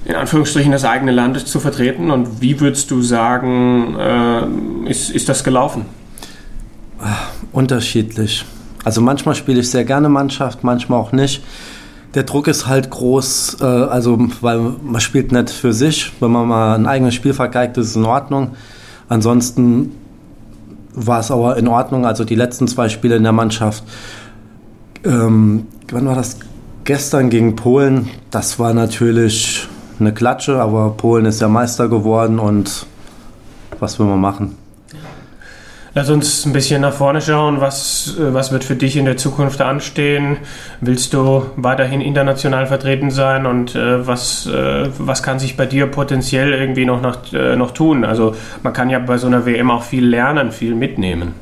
in 0.05 0.15
Anführungsstrichen 0.17 0.73
das 0.73 0.85
eigene 0.85 1.13
Land 1.13 1.47
zu 1.47 1.61
vertreten? 1.61 2.11
Und 2.11 2.41
wie 2.41 2.61
würdest 2.61 2.91
du 2.91 3.01
sagen, 3.01 3.97
äh, 3.99 4.91
ist, 4.91 5.11
ist 5.11 5.29
das 5.29 5.45
gelaufen? 5.45 5.87
Unterschiedlich. 7.53 8.45
Also 8.83 9.01
manchmal 9.01 9.37
spiele 9.37 9.61
ich 9.61 9.71
sehr 9.71 9.85
gerne 9.85 10.09
Mannschaft, 10.09 10.65
manchmal 10.65 10.99
auch 10.99 11.13
nicht. 11.13 11.45
Der 12.17 12.23
Druck 12.23 12.49
ist 12.49 12.67
halt 12.67 12.89
groß, 12.89 13.59
äh, 13.61 13.65
also 13.65 14.19
weil 14.41 14.59
man 14.83 15.03
spielt 15.03 15.33
nicht 15.33 15.51
für 15.51 15.75
sich. 15.75 16.13
Wenn 16.19 16.33
man 16.33 16.49
mal 16.49 16.75
ein 16.75 16.87
eigenes 16.87 17.15
Spiel 17.15 17.35
vergeigt, 17.35 17.77
ist 17.77 17.89
es 17.89 17.97
in 17.97 18.07
Ordnung. 18.07 18.53
Ansonsten 19.11 19.93
war 20.95 21.21
es 21.21 21.31
aber 21.31 21.59
in 21.59 21.69
Ordnung. 21.69 22.07
Also 22.07 22.25
die 22.25 22.35
letzten 22.35 22.69
zwei 22.69 22.89
Spiele 22.89 23.17
in 23.17 23.23
der 23.23 23.33
Mannschaft, 23.33 23.85
ähm, 25.05 25.67
wann 25.91 26.07
war 26.07 26.15
das? 26.15 26.39
Gestern 26.85 27.29
gegen 27.29 27.55
Polen, 27.55 28.09
das 28.31 28.59
war 28.59 28.73
natürlich 28.73 29.69
eine 30.01 30.15
Klatsche, 30.15 30.61
aber 30.61 30.91
Polen 30.91 31.27
ist 31.27 31.41
ja 31.41 31.49
Meister 31.49 31.89
geworden 31.89 32.39
und 32.39 32.87
was 33.79 33.99
will 33.99 34.07
man 34.07 34.21
machen? 34.21 34.57
Lass 35.97 36.11
uns 36.11 36.45
ein 36.45 36.53
bisschen 36.53 36.83
nach 36.83 36.93
vorne 36.93 37.23
schauen. 37.23 37.63
Was, 37.63 38.19
äh, 38.19 38.35
was 38.35 38.53
wird 38.53 38.65
für 38.65 38.77
dich 38.77 38.99
in 38.99 39.07
der 39.07 39.17
Zukunft 39.17 39.63
anstehen? 39.63 40.37
Willst 40.83 41.15
du 41.15 41.47
weiterhin 41.57 42.03
international 42.03 42.67
vertreten 42.67 43.11
sein? 43.11 43.47
Und 43.47 43.75
äh, 43.75 44.07
was, 44.07 44.47
äh, 44.47 44.91
was 44.99 45.23
kann 45.23 45.39
sich 45.39 45.57
bei 45.57 45.65
dir 45.65 45.87
potenziell 45.87 46.53
irgendwie 46.53 46.85
noch, 46.85 47.01
noch, 47.01 47.33
äh, 47.33 47.57
noch 47.57 47.71
tun? 47.71 48.05
Also 48.05 48.35
man 48.63 48.75
kann 48.75 48.91
ja 48.91 48.99
bei 48.99 49.17
so 49.17 49.27
einer 49.27 49.47
WM 49.47 49.71
auch 49.71 49.85
viel 49.85 50.07
lernen, 50.07 50.53
viel 50.53 50.75
mitnehmen. 50.75 51.33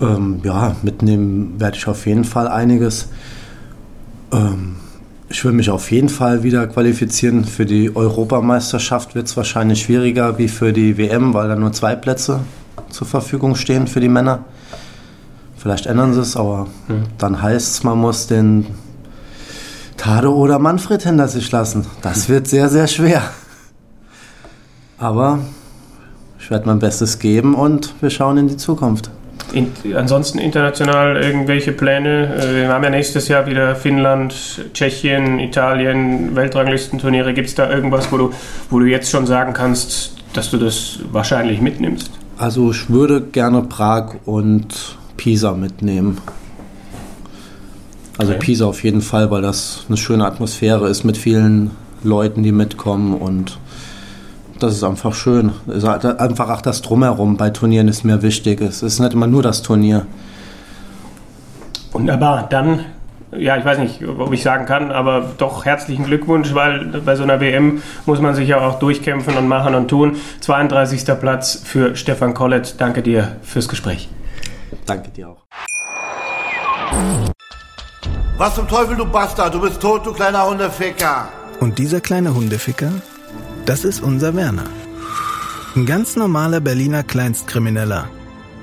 Ähm, 0.00 0.40
ja, 0.44 0.76
mitnehmen 0.82 1.58
werde 1.58 1.78
ich 1.78 1.88
auf 1.88 2.06
jeden 2.06 2.22
Fall 2.22 2.46
einiges. 2.46 3.08
Ähm, 4.32 4.76
ich 5.28 5.44
will 5.44 5.50
mich 5.50 5.70
auf 5.70 5.90
jeden 5.90 6.10
Fall 6.10 6.44
wieder 6.44 6.68
qualifizieren. 6.68 7.44
Für 7.44 7.66
die 7.66 7.96
Europameisterschaft 7.96 9.16
wird 9.16 9.26
es 9.26 9.36
wahrscheinlich 9.36 9.82
schwieriger 9.82 10.38
wie 10.38 10.46
für 10.46 10.72
die 10.72 10.96
WM, 10.96 11.34
weil 11.34 11.48
da 11.48 11.56
nur 11.56 11.72
zwei 11.72 11.96
Plätze 11.96 12.42
zur 12.90 13.06
Verfügung 13.06 13.54
stehen 13.56 13.86
für 13.86 14.00
die 14.00 14.08
Männer. 14.08 14.44
Vielleicht 15.56 15.86
ändern 15.86 16.14
sie 16.14 16.20
es, 16.20 16.36
aber 16.36 16.66
mhm. 16.88 17.04
dann 17.18 17.42
heißt 17.42 17.74
es, 17.74 17.84
man 17.84 17.98
muss 17.98 18.26
den 18.26 18.66
Tade 19.96 20.32
oder 20.32 20.58
Manfred 20.58 21.02
hinter 21.02 21.28
sich 21.28 21.50
lassen. 21.50 21.86
Das 22.02 22.28
wird 22.28 22.46
sehr, 22.46 22.68
sehr 22.68 22.86
schwer. 22.86 23.22
Aber 24.98 25.40
ich 26.38 26.50
werde 26.50 26.66
mein 26.66 26.78
Bestes 26.78 27.18
geben 27.18 27.54
und 27.54 27.94
wir 28.00 28.10
schauen 28.10 28.38
in 28.38 28.48
die 28.48 28.56
Zukunft. 28.56 29.10
In, 29.52 29.72
ansonsten 29.94 30.38
international 30.38 31.16
irgendwelche 31.16 31.72
Pläne? 31.72 32.34
Äh, 32.36 32.54
wir 32.54 32.68
haben 32.68 32.84
ja 32.84 32.90
nächstes 32.90 33.28
Jahr 33.28 33.46
wieder 33.46 33.76
Finnland, 33.76 34.34
Tschechien, 34.72 35.38
Italien, 35.38 36.34
Weltranglistenturniere. 36.34 37.32
Gibt 37.32 37.48
es 37.48 37.54
da 37.54 37.70
irgendwas, 37.70 38.10
wo 38.12 38.16
du, 38.16 38.30
wo 38.70 38.78
du 38.78 38.86
jetzt 38.86 39.10
schon 39.10 39.26
sagen 39.26 39.52
kannst, 39.52 40.16
dass 40.32 40.50
du 40.50 40.58
das 40.58 41.00
wahrscheinlich 41.10 41.60
mitnimmst? 41.60 42.10
Also 42.38 42.70
ich 42.70 42.90
würde 42.90 43.22
gerne 43.22 43.62
Prag 43.62 44.16
und 44.26 44.98
Pisa 45.16 45.52
mitnehmen. 45.52 46.18
Also 48.18 48.32
okay. 48.32 48.40
Pisa 48.40 48.66
auf 48.66 48.84
jeden 48.84 49.00
Fall, 49.00 49.30
weil 49.30 49.42
das 49.42 49.84
eine 49.88 49.96
schöne 49.96 50.26
Atmosphäre 50.26 50.88
ist 50.88 51.04
mit 51.04 51.16
vielen 51.16 51.70
Leuten, 52.02 52.42
die 52.42 52.52
mitkommen 52.52 53.14
und 53.14 53.58
das 54.58 54.74
ist 54.74 54.84
einfach 54.84 55.14
schön. 55.14 55.52
Einfach 55.66 56.48
auch 56.48 56.62
das 56.62 56.82
Drumherum 56.82 57.36
bei 57.36 57.50
Turnieren 57.50 57.88
ist 57.88 58.04
mir 58.04 58.22
wichtig. 58.22 58.60
Es 58.60 58.82
ist 58.82 59.00
nicht 59.00 59.12
immer 59.12 59.26
nur 59.26 59.42
das 59.42 59.62
Turnier. 59.62 60.06
Wunderbar, 61.92 62.46
dann 62.48 62.80
ja, 63.38 63.56
ich 63.56 63.64
weiß 63.64 63.78
nicht, 63.78 64.06
ob 64.06 64.32
ich 64.32 64.42
sagen 64.42 64.66
kann, 64.66 64.90
aber 64.90 65.32
doch 65.38 65.64
herzlichen 65.64 66.04
Glückwunsch, 66.04 66.54
weil 66.54 66.86
bei 67.04 67.16
so 67.16 67.22
einer 67.22 67.40
WM 67.40 67.82
muss 68.04 68.20
man 68.20 68.34
sich 68.34 68.48
ja 68.48 68.60
auch 68.60 68.78
durchkämpfen 68.78 69.36
und 69.36 69.48
machen 69.48 69.74
und 69.74 69.88
tun. 69.88 70.16
32. 70.40 71.04
Platz 71.20 71.62
für 71.64 71.96
Stefan 71.96 72.34
Kollett. 72.34 72.80
Danke 72.80 73.02
dir 73.02 73.36
fürs 73.42 73.68
Gespräch. 73.68 74.08
Danke 74.86 75.10
dir 75.10 75.28
auch. 75.30 75.44
Was 78.38 78.54
zum 78.54 78.68
Teufel, 78.68 78.96
du 78.96 79.06
Bastard? 79.06 79.54
Du 79.54 79.60
bist 79.60 79.80
tot, 79.80 80.04
du 80.06 80.12
kleiner 80.12 80.46
Hundeficker. 80.46 81.28
Und 81.60 81.78
dieser 81.78 82.00
kleine 82.00 82.34
Hundeficker, 82.34 82.92
das 83.64 83.84
ist 83.84 84.02
unser 84.02 84.34
Werner. 84.36 84.64
Ein 85.74 85.86
ganz 85.86 86.16
normaler 86.16 86.60
Berliner 86.60 87.02
Kleinstkrimineller 87.02 88.08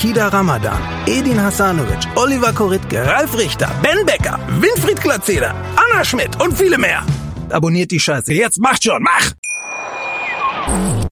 Kida 0.00 0.28
Ramadan, 0.28 0.80
Edin 1.06 1.38
Hasanovic, 1.38 2.08
Oliver 2.16 2.54
Koritke, 2.54 3.06
Ralf 3.06 3.36
Richter, 3.36 3.70
Ben 3.82 4.06
Becker, 4.06 4.38
Winfried 4.58 4.98
Glatzeder, 4.98 5.54
Anna 5.76 6.02
Schmidt 6.02 6.40
und 6.40 6.56
viele 6.56 6.78
mehr. 6.78 7.02
Abonniert 7.50 7.90
die 7.90 8.00
Scheiße. 8.00 8.32
Jetzt 8.32 8.58
macht 8.58 8.82
schon, 8.82 9.02
mach! 9.02 9.32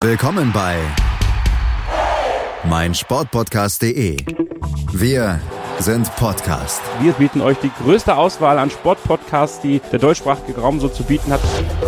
Willkommen 0.00 0.52
bei 0.54 0.78
meinsportpodcast.de. 2.64 4.24
Wir 4.94 5.38
sind 5.80 6.10
Podcast. 6.16 6.80
Wir 7.02 7.12
bieten 7.12 7.42
euch 7.42 7.58
die 7.58 7.70
größte 7.82 8.16
Auswahl 8.16 8.58
an 8.58 8.70
Sportpodcasts, 8.70 9.60
die 9.60 9.82
der 9.92 9.98
deutschsprachige 9.98 10.58
Raum 10.58 10.80
so 10.80 10.88
zu 10.88 11.02
bieten 11.02 11.30
hat. 11.30 11.40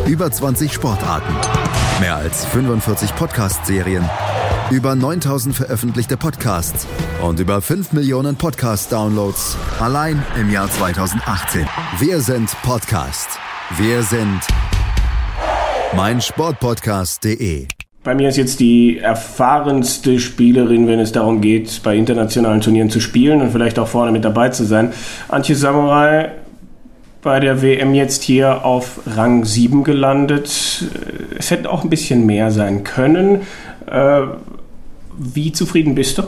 Über 0.07 0.31
20 0.31 0.71
Sportarten, 0.71 1.35
mehr 1.99 2.17
als 2.17 2.45
45 2.45 3.17
Podcast-Serien 3.17 4.05
über 4.71 4.95
9000 4.95 5.55
veröffentlichte 5.55 6.17
Podcasts 6.17 6.87
und 7.23 7.41
über 7.41 7.61
5 7.61 7.93
Millionen 7.93 8.37
Podcast-Downloads 8.37 9.57
allein 9.81 10.23
im 10.41 10.49
Jahr 10.49 10.71
2018. 10.71 11.67
Wir 11.99 12.21
sind 12.21 12.51
Podcast. 12.63 13.29
Wir 13.79 14.03
sind 14.05 14.41
meinsportpodcast.de. 15.97 17.67
Bei 18.05 18.15
mir 18.15 18.29
ist 18.29 18.37
jetzt 18.37 18.61
die 18.61 18.99
erfahrenste 18.99 20.21
Spielerin, 20.21 20.87
wenn 20.87 21.01
es 21.01 21.11
darum 21.11 21.41
geht, 21.41 21.83
bei 21.83 21.97
internationalen 21.97 22.61
Turnieren 22.61 22.91
zu 22.91 23.01
spielen 23.01 23.43
und 23.43 23.51
vielleicht 23.51 23.79
auch 23.79 23.89
vorne 23.89 24.13
mit 24.13 24.25
dabei 24.25 24.51
zu 24.51 24.65
sein. 24.65 24.93
Antje 25.29 25.57
Samurai 25.57 26.31
bei 27.23 27.41
der 27.41 27.61
WM 27.61 27.93
jetzt 27.93 28.23
hier 28.23 28.65
auf 28.65 29.01
Rang 29.05 29.45
7 29.45 29.85
gelandet. 29.85 30.85
Es 31.37 31.51
hätte 31.51 31.71
auch 31.71 31.85
ein 31.85 31.91
bisschen 31.91 32.25
mehr 32.25 32.51
sein 32.51 32.85
können. 32.85 33.43
Wie 35.23 35.53
zufrieden 35.53 35.95
bist 35.95 36.17
du? 36.17 36.23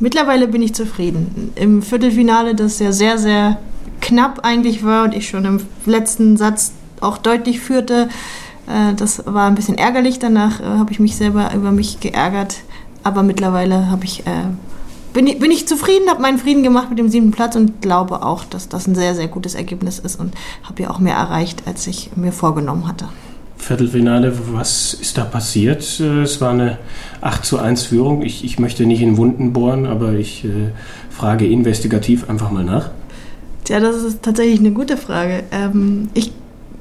Mittlerweile 0.00 0.48
bin 0.48 0.62
ich 0.62 0.74
zufrieden. 0.74 1.52
Im 1.56 1.82
Viertelfinale, 1.82 2.54
das 2.54 2.78
ja 2.78 2.90
sehr, 2.90 3.18
sehr 3.18 3.58
knapp 4.00 4.40
eigentlich 4.44 4.82
war 4.82 5.04
und 5.04 5.14
ich 5.14 5.28
schon 5.28 5.44
im 5.44 5.60
letzten 5.84 6.38
Satz 6.38 6.72
auch 7.02 7.18
deutlich 7.18 7.60
führte, 7.60 8.08
äh, 8.66 8.94
das 8.94 9.22
war 9.26 9.46
ein 9.46 9.54
bisschen 9.54 9.76
ärgerlich. 9.76 10.18
Danach 10.18 10.58
äh, 10.60 10.64
habe 10.64 10.90
ich 10.90 11.00
mich 11.00 11.16
selber 11.16 11.52
über 11.54 11.70
mich 11.70 12.00
geärgert. 12.00 12.56
Aber 13.02 13.22
mittlerweile 13.22 13.90
habe 13.90 14.06
ich, 14.06 14.26
äh, 14.26 14.46
bin, 15.12 15.26
ich, 15.26 15.38
bin 15.38 15.50
ich 15.50 15.68
zufrieden, 15.68 16.08
habe 16.08 16.22
meinen 16.22 16.38
Frieden 16.38 16.62
gemacht 16.62 16.88
mit 16.88 16.98
dem 16.98 17.10
siebten 17.10 17.30
Platz 17.30 17.56
und 17.56 17.82
glaube 17.82 18.22
auch, 18.22 18.44
dass 18.44 18.70
das 18.70 18.86
ein 18.86 18.94
sehr, 18.94 19.14
sehr 19.14 19.28
gutes 19.28 19.54
Ergebnis 19.54 19.98
ist 19.98 20.18
und 20.18 20.34
habe 20.62 20.82
ja 20.82 20.90
auch 20.90 20.98
mehr 20.98 21.16
erreicht, 21.16 21.64
als 21.66 21.86
ich 21.86 22.10
mir 22.16 22.32
vorgenommen 22.32 22.88
hatte. 22.88 23.06
Viertelfinale, 23.58 24.32
was 24.52 24.94
ist 24.94 25.18
da 25.18 25.24
passiert? 25.24 25.82
Es 26.00 26.40
war 26.40 26.52
eine 26.52 26.78
8 27.20 27.44
zu 27.44 27.58
1 27.58 27.82
Führung. 27.84 28.22
Ich, 28.22 28.44
ich 28.44 28.58
möchte 28.58 28.86
nicht 28.86 29.02
in 29.02 29.16
Wunden 29.16 29.52
bohren, 29.52 29.86
aber 29.86 30.12
ich 30.12 30.44
äh, 30.44 30.70
frage 31.10 31.46
investigativ 31.46 32.30
einfach 32.30 32.50
mal 32.50 32.64
nach. 32.64 32.90
Tja, 33.64 33.80
das 33.80 34.02
ist 34.02 34.22
tatsächlich 34.22 34.60
eine 34.60 34.70
gute 34.70 34.96
Frage. 34.96 35.42
Ähm, 35.50 36.08
ich, 36.14 36.32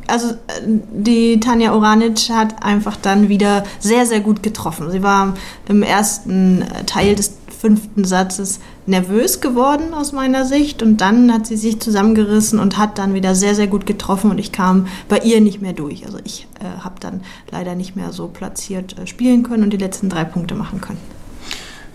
also 0.07 0.35
die 0.65 1.39
Tanja 1.39 1.73
Oranic 1.73 2.29
hat 2.29 2.63
einfach 2.63 2.95
dann 2.95 3.27
wieder 3.27 3.63
sehr, 3.79 4.05
sehr 4.05 4.21
gut 4.21 4.41
getroffen. 4.43 4.89
Sie 4.91 5.03
war 5.03 5.33
im 5.67 5.83
ersten 5.83 6.63
Teil 6.85 7.15
des 7.15 7.36
fünften 7.59 8.05
Satzes 8.05 8.59
nervös 8.85 9.41
geworden 9.41 9.93
aus 9.93 10.11
meiner 10.11 10.45
Sicht 10.45 10.83
und 10.83 11.01
dann 11.01 11.33
hat 11.33 11.47
sie 11.47 11.57
sich 11.57 11.79
zusammengerissen 11.79 12.59
und 12.59 12.77
hat 12.77 12.97
dann 12.97 13.13
wieder 13.13 13.35
sehr, 13.35 13.55
sehr 13.55 13.67
gut 13.67 13.85
getroffen 13.85 14.31
und 14.31 14.37
ich 14.37 14.51
kam 14.51 14.87
bei 15.09 15.19
ihr 15.19 15.41
nicht 15.41 15.61
mehr 15.61 15.73
durch. 15.73 16.05
Also 16.05 16.19
ich 16.23 16.47
äh, 16.59 16.83
habe 16.83 16.95
dann 16.99 17.21
leider 17.51 17.75
nicht 17.75 17.95
mehr 17.95 18.11
so 18.11 18.27
platziert 18.27 18.97
äh, 18.97 19.07
spielen 19.07 19.43
können 19.43 19.63
und 19.63 19.71
die 19.71 19.77
letzten 19.77 20.09
drei 20.09 20.23
Punkte 20.23 20.55
machen 20.55 20.81
können. 20.81 20.99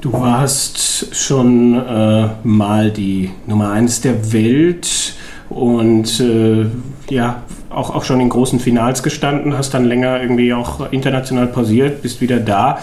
Du 0.01 0.13
warst 0.13 1.15
schon 1.15 1.75
äh, 1.75 2.29
mal 2.43 2.91
die 2.91 3.31
Nummer 3.47 3.71
eins 3.71 4.01
der 4.01 4.33
Welt 4.33 5.15
und 5.49 6.19
äh, 6.19 6.67
ja, 7.09 7.43
auch, 7.71 7.95
auch 7.95 8.05
schon 8.05 8.21
in 8.21 8.29
großen 8.29 8.59
Finals 8.59 9.03
gestanden, 9.03 9.57
hast 9.57 9.75
dann 9.75 9.85
länger 9.85 10.21
irgendwie 10.21 10.53
auch 10.53 10.91
international 10.93 11.47
pausiert, 11.47 12.03
bist 12.03 12.21
wieder 12.21 12.41
da. 12.41 12.81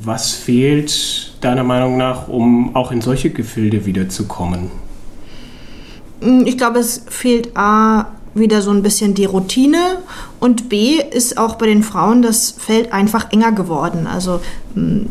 Was 0.00 0.30
fehlt 0.30 1.32
deiner 1.40 1.64
Meinung 1.64 1.96
nach, 1.96 2.28
um 2.28 2.76
auch 2.76 2.92
in 2.92 3.00
solche 3.00 3.30
Gefilde 3.30 3.84
wiederzukommen? 3.84 4.70
Mm, 6.20 6.42
ich 6.46 6.56
glaube, 6.56 6.78
es 6.78 7.04
fehlt 7.08 7.56
A 7.56 8.06
wieder 8.32 8.62
so 8.62 8.70
ein 8.70 8.84
bisschen 8.84 9.14
die 9.14 9.24
Routine 9.24 9.98
und 10.38 10.68
B 10.68 11.00
ist 11.00 11.36
auch 11.36 11.56
bei 11.56 11.66
den 11.66 11.82
Frauen 11.82 12.22
das 12.22 12.52
Feld 12.52 12.92
einfach 12.92 13.32
enger 13.32 13.50
geworden. 13.50 14.06
Also 14.06 14.40
mm, 14.76 15.06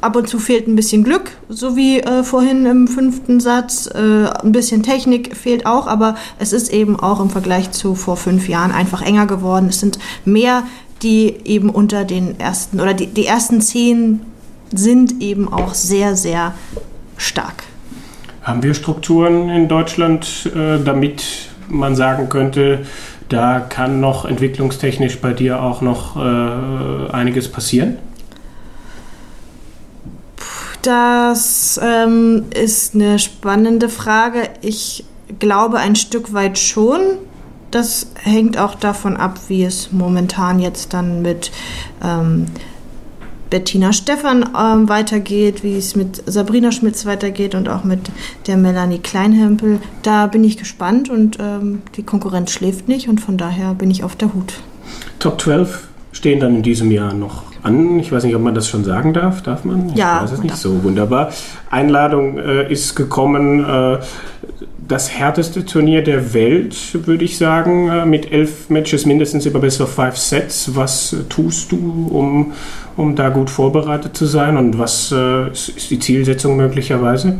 ab 0.00 0.16
und 0.16 0.28
zu 0.28 0.38
fehlt 0.38 0.66
ein 0.66 0.76
bisschen 0.76 1.04
Glück, 1.04 1.30
so 1.48 1.76
wie 1.76 2.00
äh, 2.00 2.24
vorhin 2.24 2.66
im 2.66 2.88
fünften 2.88 3.40
Satz. 3.40 3.86
Äh, 3.86 4.26
ein 4.26 4.52
bisschen 4.52 4.82
Technik 4.82 5.36
fehlt 5.36 5.66
auch, 5.66 5.86
aber 5.86 6.16
es 6.38 6.52
ist 6.52 6.72
eben 6.72 6.98
auch 6.98 7.20
im 7.20 7.30
Vergleich 7.30 7.70
zu 7.70 7.94
vor 7.94 8.16
fünf 8.16 8.48
Jahren 8.48 8.72
einfach 8.72 9.02
enger 9.02 9.26
geworden. 9.26 9.68
Es 9.68 9.80
sind 9.80 9.98
mehr, 10.24 10.64
die 11.04 11.36
eben 11.44 11.70
unter 11.70 12.04
den 12.04 12.40
ersten 12.40 12.80
oder 12.80 12.94
die, 12.94 13.06
die 13.06 13.26
ersten 13.26 13.60
zehn 13.60 14.22
sind 14.72 15.22
eben 15.22 15.52
auch 15.52 15.74
sehr, 15.74 16.16
sehr 16.16 16.54
stark. 17.16 17.64
Haben 18.42 18.62
wir 18.62 18.74
Strukturen 18.74 19.48
in 19.48 19.68
Deutschland, 19.68 20.50
äh, 20.54 20.82
damit 20.82 21.24
man 21.68 21.94
sagen 21.94 22.28
könnte, 22.28 22.86
da 23.28 23.60
kann 23.60 24.00
noch 24.00 24.24
entwicklungstechnisch 24.24 25.18
bei 25.20 25.32
dir 25.32 25.62
auch 25.62 25.80
noch 25.80 26.16
äh, 26.16 27.10
einiges 27.10 27.50
passieren? 27.50 27.98
Das 30.82 31.80
ähm, 31.82 32.44
ist 32.54 32.94
eine 32.94 33.18
spannende 33.18 33.88
Frage. 33.88 34.50
Ich 34.60 35.04
glaube 35.38 35.78
ein 35.78 35.96
Stück 35.96 36.34
weit 36.34 36.58
schon. 36.58 37.00
Das 37.74 38.06
hängt 38.22 38.56
auch 38.56 38.76
davon 38.76 39.16
ab, 39.16 39.40
wie 39.48 39.64
es 39.64 39.90
momentan 39.90 40.60
jetzt 40.60 40.94
dann 40.94 41.22
mit 41.22 41.50
ähm, 42.04 42.46
Bettina 43.50 43.92
Stephan 43.92 44.48
ähm, 44.56 44.88
weitergeht, 44.88 45.64
wie 45.64 45.76
es 45.76 45.96
mit 45.96 46.22
Sabrina 46.24 46.70
Schmitz 46.70 47.04
weitergeht 47.04 47.56
und 47.56 47.68
auch 47.68 47.82
mit 47.82 48.12
der 48.46 48.58
Melanie 48.58 49.00
Kleinhempel. 49.00 49.80
Da 50.02 50.28
bin 50.28 50.44
ich 50.44 50.56
gespannt 50.56 51.10
und 51.10 51.38
ähm, 51.40 51.82
die 51.96 52.04
Konkurrenz 52.04 52.52
schläft 52.52 52.86
nicht 52.86 53.08
und 53.08 53.20
von 53.20 53.36
daher 53.36 53.74
bin 53.74 53.90
ich 53.90 54.04
auf 54.04 54.14
der 54.14 54.32
Hut. 54.32 54.60
Top 55.18 55.40
12 55.40 55.88
stehen 56.12 56.38
dann 56.38 56.54
in 56.54 56.62
diesem 56.62 56.92
Jahr 56.92 57.12
noch 57.12 57.42
an. 57.64 57.98
Ich 57.98 58.12
weiß 58.12 58.22
nicht, 58.22 58.36
ob 58.36 58.42
man 58.42 58.54
das 58.54 58.68
schon 58.68 58.84
sagen 58.84 59.14
darf. 59.14 59.42
Darf 59.42 59.64
man? 59.64 59.88
Ich 59.88 59.96
ja. 59.96 60.22
weiß 60.22 60.30
es 60.30 60.42
nicht. 60.44 60.56
So 60.56 60.84
wunderbar. 60.84 61.32
Einladung 61.70 62.38
äh, 62.38 62.70
ist 62.72 62.94
gekommen. 62.94 63.64
Äh, 63.64 63.98
das 64.86 65.10
härteste 65.10 65.64
Turnier 65.64 66.02
der 66.02 66.34
Welt, 66.34 66.76
würde 67.06 67.24
ich 67.24 67.38
sagen, 67.38 67.88
äh, 67.88 68.06
mit 68.06 68.32
elf 68.32 68.68
Matches 68.70 69.06
mindestens 69.06 69.46
über 69.46 69.60
Best 69.60 69.80
of 69.80 69.92
Five 69.92 70.16
Sets. 70.16 70.74
Was 70.74 71.16
tust 71.28 71.72
du, 71.72 72.08
um, 72.12 72.52
um 72.96 73.16
da 73.16 73.28
gut 73.30 73.50
vorbereitet 73.50 74.16
zu 74.16 74.26
sein 74.26 74.56
und 74.56 74.78
was 74.78 75.12
äh, 75.12 75.50
ist 75.50 75.90
die 75.90 75.98
Zielsetzung 75.98 76.56
möglicherweise? 76.56 77.38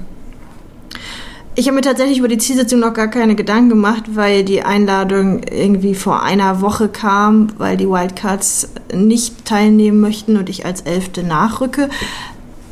Ich 1.57 1.67
habe 1.69 1.77
mir 1.77 1.83
tatsächlich 1.83 2.19
über 2.19 2.27
die 2.27 2.39
Zielsetzung 2.39 2.81
noch 2.81 2.95
gar 2.95 3.07
keine 3.07 3.37
Gedanken 3.37 3.69
gemacht, 3.69 4.05
weil 4.15 4.43
die 4.43 4.63
Einladung 4.63 5.43
irgendwie 5.45 5.95
vor 5.95 6.25
einer 6.25 6.61
Woche 6.61 6.89
kam, 6.89 7.49
weil 7.59 7.77
die 7.77 7.89
Wildcards 7.89 8.71
nicht 8.93 9.45
teilnehmen 9.45 10.01
möchten 10.01 10.37
und 10.37 10.49
ich 10.49 10.67
als 10.67 10.81
Elfte 10.81 11.23
nachrücke. 11.23 11.91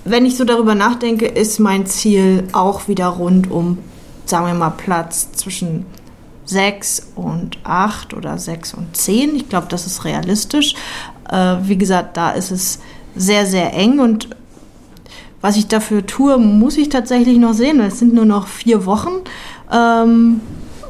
Wenn 0.04 0.26
ich 0.26 0.36
so 0.36 0.44
darüber 0.44 0.74
nachdenke, 0.74 1.26
ist 1.26 1.60
mein 1.60 1.86
Ziel 1.86 2.42
auch 2.52 2.88
wieder 2.88 3.06
rund 3.06 3.48
um, 3.52 3.78
sagen 4.26 4.46
wir 4.46 4.54
mal, 4.54 4.70
Platz 4.70 5.32
zwischen 5.32 5.86
6 6.46 7.12
und 7.16 7.58
8 7.64 8.14
oder 8.14 8.38
6 8.38 8.74
und 8.74 8.96
10. 8.96 9.36
Ich 9.36 9.48
glaube, 9.48 9.66
das 9.68 9.86
ist 9.86 10.04
realistisch. 10.04 10.74
Äh, 11.30 11.56
wie 11.62 11.76
gesagt, 11.76 12.16
da 12.16 12.30
ist 12.30 12.50
es 12.50 12.80
sehr, 13.14 13.46
sehr 13.46 13.74
eng 13.74 14.00
und 14.00 14.28
was 15.40 15.56
ich 15.56 15.66
dafür 15.66 16.06
tue, 16.06 16.38
muss 16.38 16.76
ich 16.78 16.88
tatsächlich 16.88 17.38
noch 17.38 17.52
sehen. 17.52 17.80
Es 17.80 17.98
sind 17.98 18.14
nur 18.14 18.24
noch 18.24 18.46
vier 18.46 18.86
Wochen. 18.86 19.10
Ähm, 19.72 20.40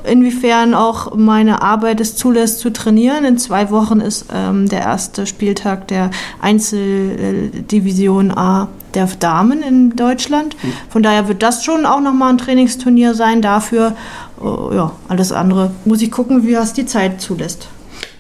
inwiefern 0.05 0.75
auch 0.75 1.15
meine 1.15 1.63
Arbeit 1.63 2.01
es 2.01 2.17
zulässt 2.17 2.59
zu 2.59 2.71
trainieren. 2.71 3.25
In 3.25 3.39
zwei 3.39 3.71
Wochen 3.71 4.01
ist 4.01 4.27
ähm, 4.33 4.69
der 4.69 4.81
erste 4.81 5.27
Spieltag 5.27 5.89
der 5.89 6.11
Einzeldivision 6.41 8.31
A 8.31 8.69
der 8.95 9.07
Damen 9.19 9.63
in 9.63 9.97
Deutschland. 9.97 10.57
Von 10.89 11.03
daher 11.03 11.29
wird 11.29 11.43
das 11.43 11.65
schon 11.65 11.87
auch 11.87 12.01
nochmal 12.01 12.31
ein 12.31 12.39
Trainingsturnier 12.39 13.15
sein 13.15 13.43
dafür. 13.43 13.97
Uh, 14.41 14.73
ja, 14.73 14.93
alles 15.09 15.33
andere 15.33 15.71
muss 15.85 16.03
ich 16.03 16.11
gucken, 16.11 16.47
wie 16.47 16.55
es 16.55 16.73
die 16.73 16.87
Zeit 16.87 17.21
zulässt. 17.21 17.69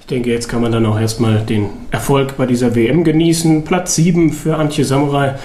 Ich 0.00 0.06
denke, 0.06 0.30
jetzt 0.30 0.48
kann 0.48 0.60
man 0.60 0.72
dann 0.72 0.86
auch 0.86 0.98
erstmal 0.98 1.40
den 1.40 1.70
Erfolg 1.90 2.36
bei 2.36 2.46
dieser 2.46 2.74
WM 2.74 3.04
genießen. 3.04 3.64
Platz 3.64 3.94
7 3.94 4.32
für 4.32 4.56
Antje 4.56 4.84
Samurai. 4.84 5.36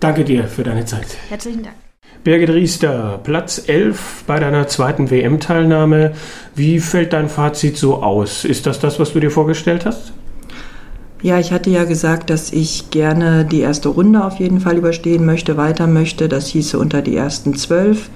Danke 0.00 0.24
dir 0.24 0.44
für 0.44 0.62
deine 0.62 0.84
Zeit. 0.84 1.06
Herzlichen 1.28 1.62
Dank. 1.62 1.74
Birgit 2.22 2.50
Riester, 2.50 3.20
Platz 3.22 3.62
11 3.68 4.24
bei 4.26 4.40
deiner 4.40 4.66
zweiten 4.66 5.10
WM-Teilnahme. 5.10 6.12
Wie 6.56 6.80
fällt 6.80 7.12
dein 7.12 7.28
Fazit 7.28 7.76
so 7.76 8.02
aus? 8.02 8.44
Ist 8.44 8.66
das 8.66 8.80
das, 8.80 8.98
was 8.98 9.12
du 9.12 9.20
dir 9.20 9.30
vorgestellt 9.30 9.86
hast? 9.86 10.12
Ja, 11.22 11.38
ich 11.38 11.50
hatte 11.50 11.70
ja 11.70 11.84
gesagt, 11.84 12.28
dass 12.28 12.52
ich 12.52 12.90
gerne 12.90 13.44
die 13.44 13.60
erste 13.60 13.88
Runde 13.88 14.24
auf 14.24 14.36
jeden 14.36 14.60
Fall 14.60 14.76
überstehen 14.76 15.24
möchte, 15.24 15.56
weiter 15.56 15.86
möchte. 15.86 16.28
Das 16.28 16.46
hieße 16.48 16.78
unter 16.78 17.00
die 17.00 17.16
ersten 17.16 17.54
zwölf. 17.56 18.10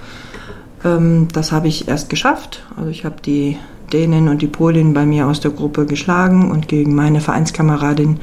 Ähm, 0.85 1.27
das 1.33 1.51
habe 1.51 1.67
ich 1.67 1.87
erst 1.87 2.09
geschafft. 2.09 2.63
Also 2.77 2.89
ich 2.89 3.03
habe 3.03 3.15
die 3.25 3.57
Dänen 3.91 4.29
und 4.29 4.41
die 4.41 4.47
Polin 4.47 4.93
bei 4.93 5.05
mir 5.05 5.27
aus 5.27 5.39
der 5.39 5.51
Gruppe 5.51 5.85
geschlagen 5.85 6.51
und 6.51 6.67
gegen 6.67 6.95
meine 6.95 7.21
Vereinskameradin 7.21 8.19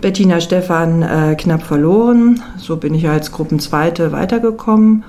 Bettina 0.00 0.40
Stephan 0.40 1.02
äh, 1.02 1.36
knapp 1.36 1.62
verloren. 1.62 2.42
So 2.56 2.76
bin 2.76 2.94
ich 2.94 3.08
als 3.08 3.30
Gruppenzweite 3.30 4.10
weitergekommen 4.10 5.04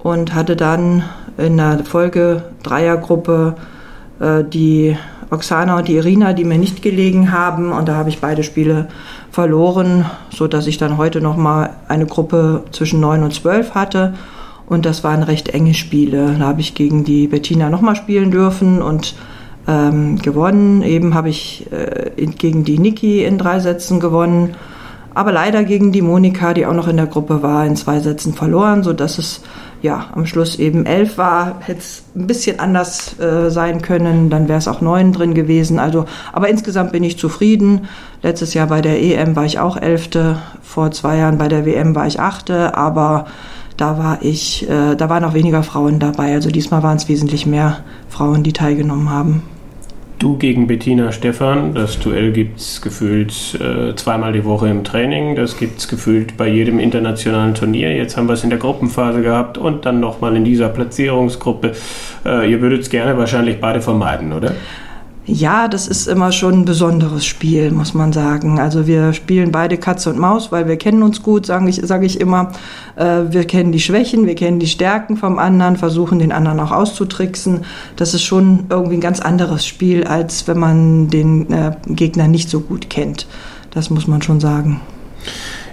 und 0.00 0.34
hatte 0.34 0.56
dann 0.56 1.04
in 1.38 1.56
der 1.56 1.84
Folge 1.84 2.44
Dreiergruppe 2.62 3.54
äh, 4.20 4.44
die 4.44 4.96
Oksana 5.30 5.76
und 5.76 5.88
die 5.88 5.96
Irina, 5.96 6.32
die 6.32 6.44
mir 6.44 6.58
nicht 6.58 6.82
gelegen 6.82 7.32
haben. 7.32 7.72
Und 7.72 7.88
da 7.88 7.96
habe 7.96 8.08
ich 8.08 8.20
beide 8.20 8.42
Spiele 8.42 8.88
verloren, 9.30 10.06
so 10.30 10.46
dass 10.46 10.66
ich 10.66 10.78
dann 10.78 10.96
heute 10.96 11.20
noch 11.20 11.36
mal 11.36 11.70
eine 11.88 12.06
Gruppe 12.06 12.64
zwischen 12.72 13.00
9 13.00 13.22
und 13.22 13.34
12 13.34 13.74
hatte. 13.74 14.14
Und 14.66 14.84
das 14.84 15.04
waren 15.04 15.22
recht 15.22 15.50
enge 15.50 15.74
Spiele. 15.74 16.36
Da 16.38 16.46
habe 16.46 16.60
ich 16.60 16.74
gegen 16.74 17.04
die 17.04 17.28
Bettina 17.28 17.70
noch 17.70 17.80
mal 17.80 17.96
spielen 17.96 18.30
dürfen 18.30 18.82
und 18.82 19.14
ähm, 19.68 20.18
gewonnen. 20.18 20.82
Eben 20.82 21.14
habe 21.14 21.28
ich 21.28 21.66
äh, 21.70 22.26
gegen 22.26 22.64
die 22.64 22.78
Niki 22.78 23.24
in 23.24 23.38
drei 23.38 23.60
Sätzen 23.60 24.00
gewonnen, 24.00 24.54
aber 25.16 25.32
leider 25.32 25.64
gegen 25.64 25.92
die 25.92 26.02
Monika, 26.02 26.52
die 26.52 26.66
auch 26.66 26.74
noch 26.74 26.88
in 26.88 26.98
der 26.98 27.06
Gruppe 27.06 27.42
war, 27.42 27.64
in 27.64 27.74
zwei 27.74 28.00
Sätzen 28.00 28.34
verloren, 28.34 28.82
so 28.82 28.92
dass 28.92 29.16
es 29.16 29.40
ja 29.80 30.10
am 30.14 30.26
Schluss 30.26 30.58
eben 30.58 30.84
elf 30.84 31.16
war. 31.16 31.60
Hätte 31.60 31.78
es 31.78 32.04
ein 32.14 32.26
bisschen 32.26 32.60
anders 32.60 33.18
äh, 33.18 33.50
sein 33.50 33.80
können, 33.80 34.28
dann 34.28 34.46
wäre 34.46 34.58
es 34.58 34.68
auch 34.68 34.82
neun 34.82 35.14
drin 35.14 35.32
gewesen. 35.32 35.78
Also, 35.78 36.04
aber 36.34 36.50
insgesamt 36.50 36.92
bin 36.92 37.02
ich 37.02 37.18
zufrieden. 37.18 37.88
Letztes 38.20 38.52
Jahr 38.52 38.66
bei 38.66 38.82
der 38.82 39.02
EM 39.02 39.34
war 39.36 39.46
ich 39.46 39.58
auch 39.58 39.78
elfte, 39.78 40.36
vor 40.60 40.90
zwei 40.90 41.16
Jahren 41.16 41.38
bei 41.38 41.48
der 41.48 41.64
WM 41.64 41.94
war 41.94 42.06
ich 42.06 42.20
achte, 42.20 42.76
aber 42.76 43.24
da 43.78 43.96
war 43.96 44.18
ich, 44.20 44.68
äh, 44.68 44.96
da 44.96 45.08
waren 45.08 45.24
auch 45.24 45.32
weniger 45.32 45.62
Frauen 45.62 45.98
dabei. 45.98 46.34
Also 46.34 46.50
diesmal 46.50 46.82
waren 46.82 46.98
es 46.98 47.08
wesentlich 47.08 47.46
mehr 47.46 47.78
Frauen, 48.10 48.42
die 48.42 48.52
teilgenommen 48.52 49.08
haben. 49.08 49.42
Du 50.18 50.38
gegen 50.38 50.66
Bettina 50.66 51.12
Stephan, 51.12 51.74
das 51.74 51.98
Duell 51.98 52.32
gibt 52.32 52.58
es 52.58 52.80
gefühlt 52.80 53.32
äh, 53.60 53.94
zweimal 53.96 54.32
die 54.32 54.46
Woche 54.46 54.66
im 54.68 54.82
Training, 54.82 55.36
das 55.36 55.58
gibt 55.58 55.78
es 55.78 55.88
gefühlt 55.88 56.38
bei 56.38 56.48
jedem 56.48 56.78
internationalen 56.78 57.54
Turnier. 57.54 57.94
Jetzt 57.94 58.16
haben 58.16 58.26
wir 58.26 58.32
es 58.32 58.42
in 58.42 58.48
der 58.48 58.58
Gruppenphase 58.58 59.20
gehabt 59.20 59.58
und 59.58 59.84
dann 59.84 60.00
nochmal 60.00 60.34
in 60.34 60.44
dieser 60.44 60.70
Platzierungsgruppe. 60.70 61.72
Äh, 62.24 62.50
ihr 62.50 62.62
würdet 62.62 62.80
es 62.80 62.88
gerne 62.88 63.18
wahrscheinlich 63.18 63.60
beide 63.60 63.82
vermeiden, 63.82 64.32
oder? 64.32 64.54
Ja, 65.28 65.66
das 65.66 65.88
ist 65.88 66.06
immer 66.06 66.30
schon 66.30 66.60
ein 66.60 66.64
besonderes 66.64 67.26
Spiel, 67.26 67.72
muss 67.72 67.94
man 67.94 68.12
sagen. 68.12 68.60
Also 68.60 68.86
wir 68.86 69.12
spielen 69.12 69.50
beide 69.50 69.76
Katze 69.76 70.10
und 70.10 70.20
Maus, 70.20 70.52
weil 70.52 70.68
wir 70.68 70.76
kennen 70.76 71.02
uns 71.02 71.20
gut, 71.20 71.46
sage 71.46 71.68
ich, 71.68 71.80
sag 71.82 72.04
ich 72.04 72.20
immer. 72.20 72.52
Äh, 72.94 73.22
wir 73.30 73.44
kennen 73.44 73.72
die 73.72 73.80
Schwächen, 73.80 74.26
wir 74.26 74.36
kennen 74.36 74.60
die 74.60 74.68
Stärken 74.68 75.16
vom 75.16 75.40
anderen, 75.40 75.76
versuchen 75.76 76.20
den 76.20 76.30
anderen 76.30 76.60
auch 76.60 76.70
auszutricksen. 76.70 77.64
Das 77.96 78.14
ist 78.14 78.22
schon 78.22 78.66
irgendwie 78.70 78.98
ein 78.98 79.00
ganz 79.00 79.18
anderes 79.18 79.66
Spiel, 79.66 80.04
als 80.04 80.46
wenn 80.46 80.60
man 80.60 81.08
den 81.08 81.52
äh, 81.52 81.72
Gegner 81.88 82.28
nicht 82.28 82.48
so 82.48 82.60
gut 82.60 82.88
kennt. 82.88 83.26
Das 83.72 83.90
muss 83.90 84.06
man 84.06 84.22
schon 84.22 84.38
sagen. 84.38 84.80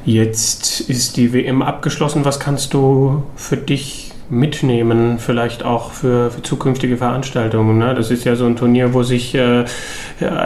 Jetzt 0.03 0.81
ist 0.81 1.15
die 1.15 1.31
WM 1.31 1.61
abgeschlossen. 1.61 2.25
Was 2.25 2.39
kannst 2.39 2.73
du 2.73 3.23
für 3.35 3.55
dich 3.55 4.02
mitnehmen, 4.33 5.19
vielleicht 5.19 5.63
auch 5.63 5.91
für, 5.91 6.31
für 6.31 6.41
zukünftige 6.41 6.97
Veranstaltungen. 6.97 7.77
Ne? 7.77 7.93
Das 7.95 8.11
ist 8.11 8.25
ja 8.25 8.35
so 8.35 8.45
ein 8.45 8.55
Turnier, 8.55 8.93
wo 8.93 9.03
sich 9.03 9.35
äh, 9.35 9.65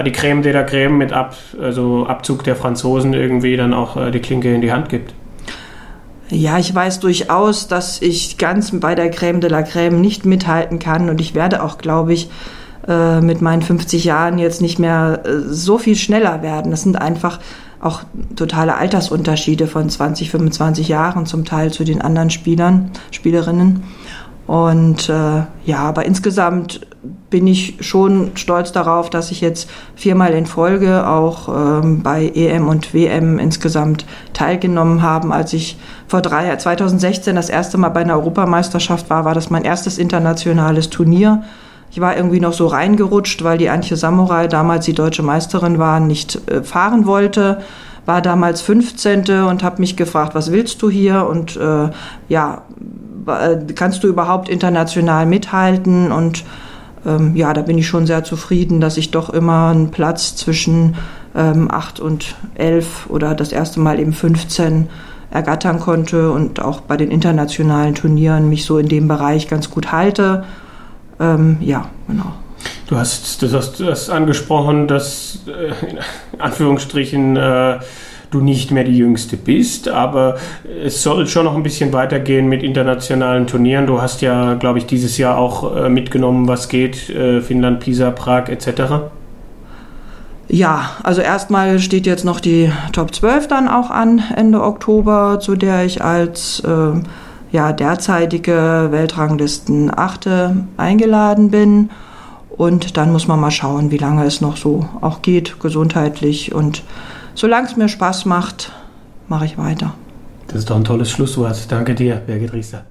die 0.06 0.12
Creme 0.12 0.42
de 0.42 0.54
la 0.54 0.64
Creme 0.64 0.98
mit 0.98 1.14
Ab, 1.14 1.36
also 1.60 2.06
Abzug 2.06 2.44
der 2.44 2.56
Franzosen 2.56 3.14
irgendwie 3.14 3.58
dann 3.58 3.74
auch 3.74 3.98
äh, 3.98 4.12
die 4.12 4.20
Klinke 4.20 4.54
in 4.54 4.62
die 4.62 4.72
Hand 4.72 4.90
gibt. 4.90 5.14
Ja, 6.30 6.58
ich 6.60 6.74
weiß 6.74 7.00
durchaus, 7.00 7.68
dass 7.68 8.02
ich 8.02 8.38
ganz 8.38 8.78
bei 8.78 8.96
der 8.96 9.10
Creme 9.10 9.40
de 9.40 9.50
la 9.50 9.64
Creme 9.64 10.02
nicht 10.02 10.26
mithalten 10.26 10.80
kann 10.80 11.10
und 11.10 11.22
ich 11.22 11.34
werde 11.36 11.64
auch, 11.64 11.78
glaube 11.78 12.14
ich, 12.14 12.30
äh, 12.88 13.22
mit 13.22 13.42
meinen 13.42 13.62
50 13.62 14.04
Jahren 14.04 14.38
jetzt 14.38 14.62
nicht 14.62 14.80
mehr 14.80 15.22
äh, 15.26 15.40
so 15.50 15.78
viel 15.78 15.96
schneller 15.96 16.42
werden. 16.42 16.72
Das 16.72 16.84
sind 16.84 16.98
einfach 16.98 17.40
auch 17.80 18.02
totale 18.36 18.76
Altersunterschiede 18.76 19.68
von 19.68 19.90
20, 19.90 20.32
25 20.32 20.88
Jahren 20.88 21.26
zum 21.26 21.46
Teil 21.46 21.72
zu 21.72 21.84
den 21.84 22.02
anderen 22.02 22.30
Spielern, 22.30 22.92
Spielerinnen. 23.12 23.84
Und 24.48 25.10
äh, 25.10 25.44
ja, 25.66 25.80
aber 25.80 26.06
insgesamt 26.06 26.88
bin 27.30 27.46
ich 27.48 27.76
schon 27.82 28.32
stolz 28.36 28.72
darauf, 28.72 29.10
dass 29.10 29.30
ich 29.30 29.42
jetzt 29.42 29.70
viermal 29.96 30.34
in 30.34 30.46
Folge 30.46 31.06
auch 31.06 31.50
ähm, 31.50 32.02
bei 32.02 32.32
EM 32.34 32.70
und 32.70 32.94
WM 32.94 33.40
insgesamt 33.40 34.06
teilgenommen 34.32 35.02
habe. 35.02 35.34
Als 35.34 35.52
ich 35.52 35.78
vor 36.08 36.22
drei, 36.22 36.56
2016 36.56 37.36
das 37.36 37.50
erste 37.50 37.78
Mal 37.78 37.90
bei 37.90 38.02
einer 38.02 38.16
Europameisterschaft 38.16 39.10
war, 39.10 39.26
war 39.26 39.34
das 39.34 39.50
mein 39.50 39.66
erstes 39.66 39.98
internationales 39.98 40.90
Turnier. 40.90 41.44
Ich 41.92 42.02
war 42.02 42.16
irgendwie 42.16 42.40
noch 42.40 42.54
so 42.54 42.68
reingerutscht, 42.68 43.44
weil 43.44 43.58
die 43.58 43.70
Antje 43.70 43.98
Samurai, 43.98 44.48
damals 44.48 44.86
die 44.86 44.94
deutsche 44.94 45.24
Meisterin 45.24 45.80
war, 45.80 46.00
nicht 46.00 46.50
äh, 46.50 46.64
fahren 46.64 47.06
wollte. 47.06 47.62
War 48.06 48.22
damals 48.22 48.62
15. 48.62 49.42
und 49.50 49.64
habe 49.64 49.82
mich 49.82 49.98
gefragt, 49.98 50.34
was 50.36 50.52
willst 50.52 50.82
du 50.82 50.90
hier? 50.90 51.28
Und 51.28 51.58
äh, 51.58 51.90
ja, 52.30 52.62
äh, 53.28 53.58
kannst 53.74 54.04
du 54.04 54.08
überhaupt 54.08 54.48
international 54.50 55.26
mithalten? 55.26 56.12
Und 56.12 56.44
ähm, 57.06 57.36
ja, 57.36 57.54
da 57.54 57.62
bin 57.62 57.78
ich 57.78 57.88
schon 57.88 58.06
sehr 58.06 58.24
zufrieden, 58.24 58.80
dass 58.80 58.98
ich 58.98 59.12
doch 59.12 59.30
immer 59.30 59.70
einen 59.70 59.92
Platz 59.92 60.36
zwischen 60.36 60.96
ähm, 61.36 61.70
8 61.72 62.00
und 62.00 62.36
11 62.56 63.10
oder 63.10 63.36
das 63.36 63.52
erste 63.52 63.80
Mal 63.80 64.00
eben 64.00 64.14
15 64.14 64.90
ergattern 65.30 65.80
konnte 65.80 66.32
und 66.32 66.62
auch 66.62 66.82
bei 66.82 66.98
den 66.98 67.12
internationalen 67.12 67.96
Turnieren 67.96 68.50
mich 68.50 68.66
so 68.66 68.78
in 68.78 68.88
dem 68.88 69.08
Bereich 69.08 69.48
ganz 69.48 69.70
gut 69.70 69.92
halte. 69.92 70.46
Ähm, 71.20 71.58
ja, 71.62 71.90
genau. 72.08 72.34
Du 72.88 72.96
hast, 72.96 73.42
du 73.42 73.52
hast, 73.52 73.80
du 73.80 73.88
hast 73.88 74.10
angesprochen, 74.10 74.88
dass 74.88 75.40
äh, 75.48 75.90
in 75.90 76.00
Anführungsstrichen 76.40 77.36
äh, 77.36 77.80
du 78.32 78.42
nicht 78.42 78.72
mehr 78.72 78.84
die 78.84 78.98
Jüngste 78.98 79.38
bist, 79.38 79.90
aber 79.90 80.38
es 80.84 81.02
soll 81.02 81.28
schon 81.28 81.46
noch 81.46 81.56
ein 81.56 81.64
bisschen 81.64 81.94
weitergehen 81.94 82.48
mit 82.48 82.64
internationalen 82.64 83.48
Turnieren. 83.48 83.88
Du 83.88 84.02
hast 84.02 84.22
ja, 84.22 84.56
glaube 84.56 84.80
ich, 84.80 84.86
dieses 84.86 85.18
Jahr 85.18 85.38
auch 85.38 85.76
äh, 85.76 85.90
mitgenommen, 85.90 86.48
was 86.48 86.70
geht, 86.70 87.10
äh, 87.10 87.42
Finnland, 87.42 87.80
Pisa, 87.80 88.12
Prag 88.12 88.50
etc. 88.50 89.10
Ja, 90.50 90.92
also 91.04 91.22
erstmal 91.22 91.80
steht 91.80 92.06
jetzt 92.06 92.24
noch 92.24 92.40
die 92.40 92.72
Top 92.94 93.14
12 93.14 93.48
dann 93.48 93.68
auch 93.68 93.90
an 93.90 94.24
Ende 94.36 94.62
Oktober, 94.64 95.40
zu 95.42 95.56
der 95.56 95.86
ich 95.86 96.04
als 96.04 96.62
äh, 96.62 97.02
ja, 97.52 97.72
derzeitige 97.74 98.88
Weltranglisten 98.92 99.92
achte 99.98 100.68
eingeladen 100.78 101.52
bin. 101.52 101.90
Und 102.50 102.98
dann 102.98 103.12
muss 103.12 103.28
man 103.28 103.40
mal 103.40 103.52
schauen, 103.52 103.92
wie 103.92 103.98
lange 103.98 104.26
es 104.26 104.42
noch 104.42 104.58
so 104.58 104.88
auch 105.02 105.22
geht, 105.22 105.60
gesundheitlich. 105.60 106.54
Und 106.54 106.84
solange 107.36 107.68
es 107.68 107.78
mir 107.78 107.88
Spaß 107.88 108.26
macht, 108.26 108.72
mache 109.28 109.46
ich 109.46 109.58
weiter. 109.58 109.94
Das 110.48 110.60
ist 110.60 110.70
doch 110.70 110.76
ein 110.76 110.84
tolles 110.84 111.12
Schlusswort. 111.12 111.72
Danke 111.72 111.94
dir, 111.94 112.16
Birgit 112.16 112.54
Riester. 112.54 112.86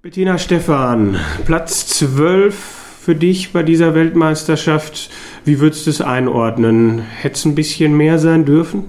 Bettina 0.00 0.38
Stephan, 0.38 1.16
Platz 1.44 1.86
12 1.86 2.82
für 3.00 3.14
dich 3.14 3.52
bei 3.52 3.62
dieser 3.62 3.94
Weltmeisterschaft. 3.94 5.10
Wie 5.44 5.60
würdest 5.60 5.86
du 5.86 5.90
es 5.90 6.00
einordnen? 6.00 7.00
Hätte 7.00 7.36
es 7.36 7.44
ein 7.44 7.54
bisschen 7.54 7.96
mehr 7.96 8.18
sein 8.18 8.44
dürfen? 8.44 8.84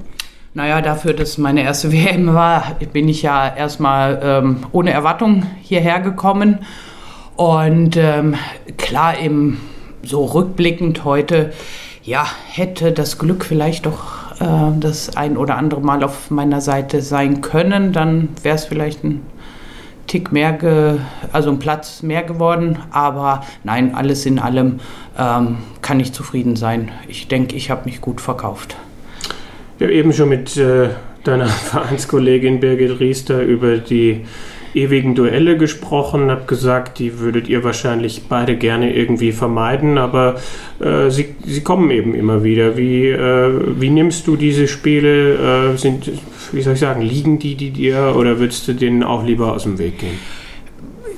Naja, 0.55 0.81
dafür, 0.81 1.13
dass 1.13 1.37
meine 1.37 1.63
erste 1.63 1.91
WM 1.91 2.33
war, 2.33 2.75
bin 2.91 3.09
ich 3.09 3.23
ja 3.23 3.53
erstmal 3.53 4.19
ähm, 4.23 4.57
ohne 4.71 4.91
Erwartung 4.91 5.45
hierher 5.61 5.99
gekommen. 5.99 6.59
Und 7.35 7.97
ähm, 7.97 8.35
klar, 8.77 9.17
im, 9.17 9.57
so 10.03 10.25
rückblickend 10.25 11.03
heute, 11.03 11.51
ja, 12.03 12.27
hätte 12.51 12.91
das 12.91 13.17
Glück 13.17 13.45
vielleicht 13.45 13.87
doch 13.87 14.39
äh, 14.39 14.71
das 14.79 15.17
ein 15.17 15.37
oder 15.37 15.57
andere 15.57 15.81
Mal 15.81 16.03
auf 16.03 16.29
meiner 16.29 16.61
Seite 16.61 17.01
sein 17.01 17.41
können, 17.41 17.91
dann 17.91 18.29
wäre 18.43 18.55
es 18.55 18.65
vielleicht 18.65 19.03
ein 19.03 19.25
Tick 20.05 20.31
mehr, 20.31 20.51
ge, 20.53 20.99
also 21.31 21.49
ein 21.49 21.59
Platz 21.59 22.03
mehr 22.03 22.21
geworden. 22.21 22.77
Aber 22.91 23.43
nein, 23.63 23.95
alles 23.95 24.27
in 24.27 24.37
allem 24.37 24.81
ähm, 25.17 25.57
kann 25.81 25.99
ich 25.99 26.13
zufrieden 26.13 26.55
sein. 26.55 26.91
Ich 27.07 27.27
denke, 27.27 27.55
ich 27.55 27.71
habe 27.71 27.85
mich 27.85 28.01
gut 28.01 28.21
verkauft. 28.21 28.75
Wir 29.83 29.89
haben 29.89 29.97
eben 29.97 30.13
schon 30.13 30.29
mit 30.29 30.55
äh, 30.55 30.91
deiner 31.25 31.47
Vereinskollegin 31.71 32.61
Birgit 32.61 33.01
Riester 33.01 33.41
über 33.41 33.75
die 33.79 34.21
ewigen 34.73 35.13
Duelle 35.13 35.57
gesprochen, 35.57 36.31
habe 36.31 36.45
gesagt, 36.45 36.99
die 36.99 37.19
würdet 37.19 37.49
ihr 37.49 37.65
wahrscheinlich 37.65 38.29
beide 38.29 38.55
gerne 38.55 38.95
irgendwie 38.95 39.33
vermeiden, 39.33 39.97
aber 39.97 40.39
äh, 40.79 41.09
sie, 41.09 41.35
sie 41.45 41.63
kommen 41.63 41.91
eben 41.91 42.15
immer 42.15 42.45
wieder. 42.45 42.77
Wie, 42.77 43.09
äh, 43.09 43.51
wie 43.77 43.89
nimmst 43.89 44.25
du 44.25 44.37
diese 44.37 44.69
Spiele? 44.69 45.73
Äh, 45.73 45.77
sind, 45.77 46.09
wie 46.53 46.61
soll 46.61 46.75
ich 46.75 46.79
sagen, 46.79 47.01
liegen 47.01 47.37
die, 47.37 47.55
die 47.55 47.71
dir 47.71 48.15
oder 48.17 48.39
würdest 48.39 48.65
du 48.69 48.73
denen 48.75 49.03
auch 49.03 49.25
lieber 49.25 49.51
aus 49.51 49.63
dem 49.63 49.79
Weg 49.79 49.99
gehen? 49.99 50.17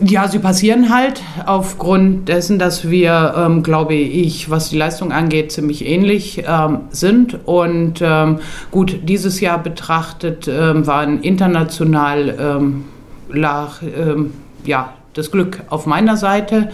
Ja, 0.01 0.27
sie 0.27 0.39
passieren 0.39 0.93
halt 0.93 1.21
aufgrund 1.45 2.27
dessen, 2.27 2.59
dass 2.59 2.89
wir, 2.89 3.33
ähm, 3.37 3.63
glaube 3.63 3.93
ich, 3.93 4.49
was 4.49 4.69
die 4.69 4.77
Leistung 4.77 5.13
angeht, 5.13 5.53
ziemlich 5.53 5.85
ähnlich 5.85 6.43
ähm, 6.45 6.81
sind. 6.89 7.39
Und 7.47 8.01
ähm, 8.01 8.39
gut, 8.71 8.99
dieses 9.03 9.39
Jahr 9.39 9.57
betrachtet 9.57 10.49
ähm, 10.49 10.85
waren 10.85 11.21
international 11.21 12.35
ähm, 12.37 12.85
lag, 13.29 13.81
ähm, 13.83 14.33
ja, 14.65 14.93
das 15.13 15.31
Glück 15.31 15.63
auf 15.69 15.85
meiner 15.85 16.17
Seite. 16.17 16.71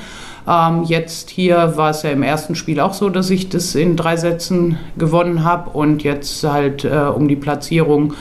jetzt 0.86 1.29
hier 1.29 1.77
war 1.77 1.91
es 1.91 2.01
ja 2.01 2.10
im 2.10 2.23
ersten 2.23 2.55
Spiel 2.55 2.79
auch 2.79 2.93
so, 2.93 3.10
dass 3.10 3.29
ich 3.29 3.49
das 3.49 3.75
in 3.75 3.95
drei 3.95 4.17
Sätzen 4.17 4.79
gewonnen 4.97 5.43
habe. 5.43 5.69
Und 5.69 6.01
jetzt 6.01 6.43
halt 6.43 6.84
äh, 6.84 6.89
um 6.89 7.27
die 7.27 7.36
Platzierung 7.36 8.15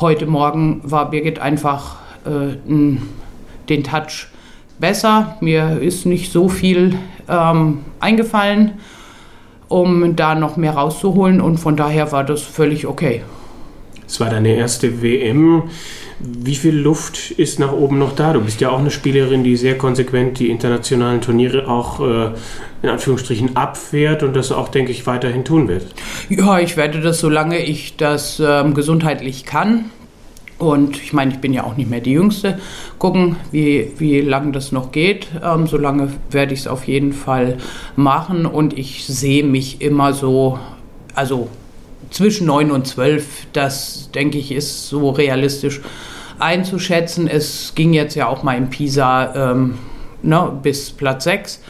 heute 0.00 0.26
Morgen 0.26 0.80
war 0.82 1.08
Birgit 1.08 1.38
einfach 1.38 1.98
äh, 2.24 2.56
den 2.66 3.84
Touch 3.84 4.26
besser. 4.80 5.36
Mir 5.40 5.78
ist 5.80 6.06
nicht 6.06 6.32
so 6.32 6.48
viel 6.48 6.96
ähm, 7.28 7.80
eingefallen, 8.00 8.72
um 9.68 10.16
da 10.16 10.34
noch 10.34 10.56
mehr 10.56 10.72
rauszuholen 10.72 11.40
und 11.40 11.58
von 11.58 11.76
daher 11.76 12.10
war 12.12 12.24
das 12.24 12.42
völlig 12.42 12.86
okay. 12.86 13.22
Es 14.06 14.18
war 14.18 14.28
deine 14.28 14.56
erste 14.56 15.02
WM. 15.02 15.70
Wie 16.18 16.56
viel 16.56 16.76
Luft 16.76 17.30
ist 17.30 17.60
nach 17.60 17.72
oben 17.72 17.98
noch 17.98 18.16
da? 18.16 18.32
Du 18.32 18.40
bist 18.40 18.60
ja 18.60 18.70
auch 18.70 18.80
eine 18.80 18.90
Spielerin, 18.90 19.44
die 19.44 19.56
sehr 19.56 19.78
konsequent 19.78 20.40
die 20.40 20.50
internationalen 20.50 21.20
Turniere 21.20 21.68
auch 21.68 22.00
äh, 22.00 22.30
in 22.82 22.88
Anführungsstrichen 22.88 23.56
abfährt 23.56 24.24
und 24.24 24.34
das 24.34 24.50
auch, 24.50 24.68
denke 24.68 24.90
ich, 24.90 25.06
weiterhin 25.06 25.44
tun 25.44 25.68
wird. 25.68 25.86
Ja, 26.28 26.58
ich 26.58 26.76
werde 26.76 27.00
das, 27.00 27.20
solange 27.20 27.58
ich 27.58 27.96
das 27.96 28.42
ähm, 28.44 28.74
gesundheitlich 28.74 29.44
kann, 29.44 29.86
und 30.60 31.02
ich 31.02 31.14
meine, 31.14 31.32
ich 31.32 31.38
bin 31.38 31.54
ja 31.54 31.64
auch 31.64 31.78
nicht 31.78 31.88
mehr 31.88 32.02
die 32.02 32.12
Jüngste. 32.12 32.58
Gucken, 32.98 33.36
wie, 33.50 33.92
wie 33.96 34.20
lange 34.20 34.52
das 34.52 34.72
noch 34.72 34.92
geht. 34.92 35.28
Ähm, 35.42 35.66
solange 35.66 36.12
werde 36.30 36.52
ich 36.52 36.60
es 36.60 36.66
auf 36.66 36.86
jeden 36.86 37.14
Fall 37.14 37.56
machen. 37.96 38.44
Und 38.44 38.78
ich 38.78 39.06
sehe 39.06 39.42
mich 39.42 39.80
immer 39.80 40.12
so, 40.12 40.58
also 41.14 41.48
zwischen 42.10 42.46
9 42.46 42.70
und 42.72 42.86
12, 42.86 43.46
das 43.54 44.10
denke 44.14 44.36
ich 44.36 44.52
ist 44.52 44.88
so 44.88 45.08
realistisch 45.08 45.80
einzuschätzen. 46.38 47.26
Es 47.26 47.72
ging 47.74 47.94
jetzt 47.94 48.14
ja 48.14 48.28
auch 48.28 48.42
mal 48.42 48.58
in 48.58 48.68
Pisa 48.68 49.52
ähm, 49.52 49.78
ne, 50.22 50.52
bis 50.62 50.90
Platz 50.90 51.24
6. 51.24 51.62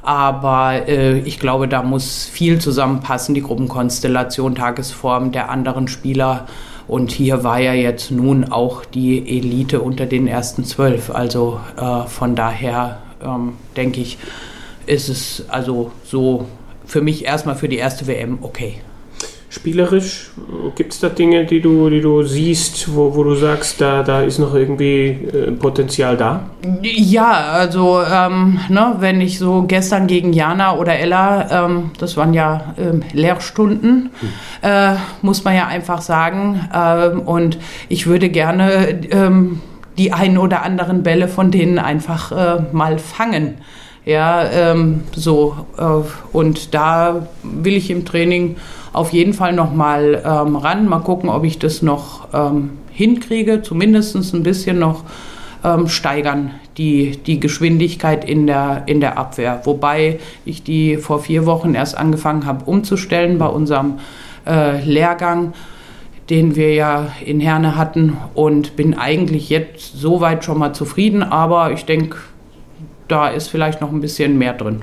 Aber 0.00 0.88
äh, 0.88 1.18
ich 1.18 1.38
glaube, 1.38 1.68
da 1.68 1.82
muss 1.82 2.24
viel 2.24 2.58
zusammenpassen, 2.58 3.34
die 3.34 3.42
Gruppenkonstellation, 3.42 4.54
Tagesform 4.54 5.30
der 5.30 5.50
anderen 5.50 5.88
Spieler 5.88 6.46
und 6.88 7.10
hier 7.10 7.44
war 7.44 7.60
ja 7.60 7.72
jetzt 7.72 8.10
nun 8.10 8.50
auch 8.50 8.84
die 8.84 9.18
Elite 9.38 9.80
unter 9.80 10.06
den 10.06 10.26
ersten 10.26 10.64
zwölf. 10.64 11.10
Also 11.10 11.60
äh, 11.76 12.06
von 12.06 12.34
daher 12.34 12.98
ähm, 13.24 13.54
denke 13.76 14.00
ich, 14.00 14.18
ist 14.86 15.08
es 15.08 15.44
also 15.48 15.92
so 16.04 16.46
für 16.84 17.00
mich 17.00 17.24
erstmal 17.24 17.54
für 17.54 17.68
die 17.68 17.76
erste 17.76 18.06
WM 18.06 18.38
okay. 18.42 18.80
Spielerisch, 19.52 20.30
gibt 20.76 20.92
es 20.92 21.00
da 21.00 21.08
Dinge, 21.08 21.44
die 21.44 21.60
du, 21.60 21.90
die 21.90 22.00
du 22.00 22.22
siehst, 22.22 22.94
wo, 22.94 23.16
wo 23.16 23.24
du 23.24 23.34
sagst, 23.34 23.80
da, 23.80 24.04
da 24.04 24.22
ist 24.22 24.38
noch 24.38 24.54
irgendwie 24.54 25.08
äh, 25.08 25.50
Potenzial 25.50 26.16
da? 26.16 26.50
Ja, 26.82 27.32
also 27.52 28.00
ähm, 28.00 28.60
ne, 28.68 28.94
wenn 29.00 29.20
ich 29.20 29.40
so 29.40 29.64
gestern 29.66 30.06
gegen 30.06 30.32
Jana 30.32 30.76
oder 30.76 30.96
Ella, 30.96 31.66
ähm, 31.66 31.90
das 31.98 32.16
waren 32.16 32.32
ja 32.32 32.76
ähm, 32.78 33.02
Lehrstunden, 33.12 34.10
hm. 34.20 34.28
äh, 34.62 34.94
muss 35.20 35.42
man 35.42 35.56
ja 35.56 35.66
einfach 35.66 36.00
sagen. 36.00 36.68
Ähm, 36.72 37.22
und 37.22 37.58
ich 37.88 38.06
würde 38.06 38.28
gerne 38.28 39.00
ähm, 39.10 39.60
die 39.98 40.12
ein 40.12 40.38
oder 40.38 40.62
anderen 40.62 41.02
Bälle 41.02 41.26
von 41.26 41.50
denen 41.50 41.80
einfach 41.80 42.30
äh, 42.30 42.62
mal 42.70 43.00
fangen. 43.00 43.56
Ja, 44.04 44.44
ähm, 44.44 45.02
so. 45.14 45.66
Äh, 45.76 45.84
und 46.32 46.72
da 46.72 47.26
will 47.42 47.76
ich 47.76 47.90
im 47.90 48.04
Training 48.04 48.56
auf 48.92 49.12
jeden 49.12 49.32
Fall 49.32 49.52
noch 49.52 49.72
mal 49.72 50.22
ähm, 50.24 50.56
ran. 50.56 50.88
Mal 50.88 51.00
gucken, 51.00 51.28
ob 51.30 51.44
ich 51.44 51.58
das 51.58 51.82
noch 51.82 52.28
ähm, 52.32 52.70
hinkriege, 52.90 53.62
zumindest 53.62 54.16
ein 54.34 54.42
bisschen 54.42 54.78
noch 54.78 55.04
ähm, 55.62 55.88
steigern, 55.88 56.52
die, 56.76 57.18
die 57.18 57.40
Geschwindigkeit 57.40 58.24
in 58.24 58.46
der, 58.46 58.84
in 58.86 59.00
der 59.00 59.18
Abwehr. 59.18 59.60
Wobei 59.64 60.18
ich 60.44 60.62
die 60.62 60.96
vor 60.96 61.20
vier 61.20 61.46
Wochen 61.46 61.74
erst 61.74 61.96
angefangen 61.96 62.46
habe 62.46 62.64
umzustellen 62.64 63.38
bei 63.38 63.46
unserem 63.46 63.98
äh, 64.46 64.82
Lehrgang 64.84 65.52
den 66.30 66.54
wir 66.54 66.72
ja 66.72 67.08
in 67.24 67.40
Herne 67.40 67.76
hatten 67.76 68.16
und 68.34 68.76
bin 68.76 68.94
eigentlich 68.94 69.50
jetzt 69.50 69.98
soweit 69.98 70.44
schon 70.44 70.58
mal 70.58 70.72
zufrieden, 70.72 71.24
aber 71.24 71.72
ich 71.72 71.84
denke, 71.84 72.18
da 73.08 73.28
ist 73.28 73.48
vielleicht 73.48 73.80
noch 73.80 73.90
ein 73.90 74.00
bisschen 74.00 74.38
mehr 74.38 74.54
drin. 74.54 74.82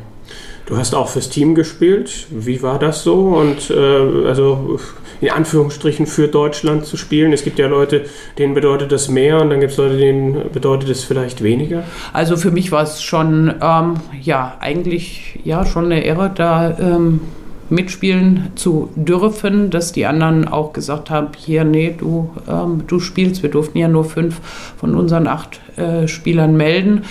Du 0.68 0.76
hast 0.76 0.94
auch 0.94 1.08
fürs 1.08 1.30
Team 1.30 1.56
gespielt. 1.56 2.28
Wie 2.30 2.62
war 2.62 2.78
das 2.78 3.04
so? 3.04 3.30
Und 3.30 3.70
äh, 3.70 4.28
also 4.28 4.78
in 5.22 5.30
Anführungsstrichen 5.30 6.06
für 6.06 6.28
Deutschland 6.28 6.86
zu 6.86 6.98
spielen. 6.98 7.32
Es 7.32 7.46
gibt 7.46 7.58
ja 7.58 7.68
Leute, 7.68 8.06
denen 8.38 8.54
bedeutet 8.54 8.92
das 8.92 9.08
mehr 9.08 9.42
und 9.42 9.50
dann 9.50 9.62
gibt 9.62 9.72
es 9.72 9.78
Leute, 9.78 9.98
denen 9.98 10.52
bedeutet 10.52 10.90
es 10.90 11.06
vielleicht 11.06 11.42
weniger. 11.42 11.86
Also 12.12 12.36
für 12.36 12.52
mich 12.52 12.74
war 12.74 12.84
es 12.84 13.02
schon, 13.02 13.56
ähm, 13.62 13.94
ja, 14.22 14.58
eigentlich 14.60 15.40
ja 15.46 15.66
schon 15.66 15.86
eine 15.86 16.04
Ehre, 16.04 16.32
da 16.36 16.78
ähm, 16.78 17.22
mitspielen 17.70 18.52
zu 18.56 18.90
dürfen, 18.96 19.70
dass 19.70 19.94
die 19.94 20.06
anderen 20.06 20.50
auch 20.50 20.74
gesagt 20.74 21.10
haben, 21.10 21.30
hier, 21.38 21.64
nee, 21.64 21.96
du, 21.98 22.30
ähm, 22.48 22.84
du 22.88 23.00
spielst. 23.00 23.42
Wir 23.42 23.52
durften 23.52 23.78
ja 23.78 23.88
nur 23.88 24.04
fünf 24.04 24.42
von 24.78 24.96
unseren 24.96 25.28
acht 25.28 25.62
äh, 25.78 26.10
Spielern 26.10 26.58
melden 26.58 27.04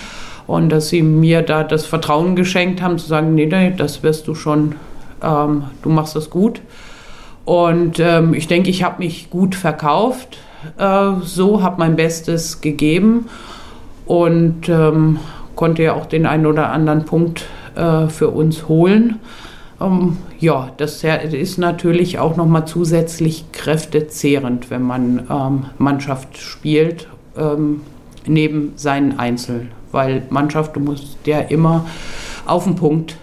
und 0.47 0.69
dass 0.69 0.89
sie 0.89 1.03
mir 1.03 1.41
da 1.41 1.63
das 1.63 1.85
Vertrauen 1.85 2.35
geschenkt 2.35 2.81
haben, 2.81 2.97
zu 2.97 3.07
sagen, 3.07 3.35
nee, 3.35 3.45
nee 3.45 3.73
das 3.75 4.01
wirst 4.01 4.27
du 4.27 4.33
schon, 4.33 4.75
ähm, 5.21 5.65
du 5.83 5.89
machst 5.89 6.15
das 6.15 6.29
gut. 6.29 6.61
Und 7.45 7.99
ähm, 7.99 8.33
ich 8.33 8.47
denke, 8.47 8.69
ich 8.69 8.83
habe 8.83 9.03
mich 9.03 9.29
gut 9.29 9.55
verkauft, 9.55 10.37
äh, 10.77 11.11
so 11.21 11.61
habe 11.61 11.75
mein 11.79 11.95
Bestes 11.95 12.61
gegeben 12.61 13.27
und 14.05 14.67
ähm, 14.69 15.19
konnte 15.55 15.83
ja 15.83 15.93
auch 15.93 16.05
den 16.05 16.25
einen 16.25 16.45
oder 16.45 16.71
anderen 16.71 17.05
Punkt 17.05 17.45
äh, 17.75 18.07
für 18.07 18.29
uns 18.29 18.67
holen. 18.67 19.19
Ähm, 19.81 20.17
ja, 20.39 20.71
das 20.77 21.03
ist 21.03 21.57
natürlich 21.57 22.19
auch 22.19 22.37
nochmal 22.37 22.65
zusätzlich 22.65 23.51
kräftezehrend, 23.51 24.69
wenn 24.69 24.81
man 24.81 25.27
ähm, 25.29 25.65
Mannschaft 25.77 26.37
spielt, 26.37 27.07
ähm, 27.37 27.81
neben 28.25 28.73
seinen 28.75 29.19
Einzelnen 29.19 29.76
weil 29.91 30.23
Mannschaft, 30.29 30.75
du 30.75 30.79
musst 30.79 31.17
ja 31.25 31.39
immer 31.39 31.85
auf 32.45 32.63
den 32.63 32.75
Punkt 32.75 33.17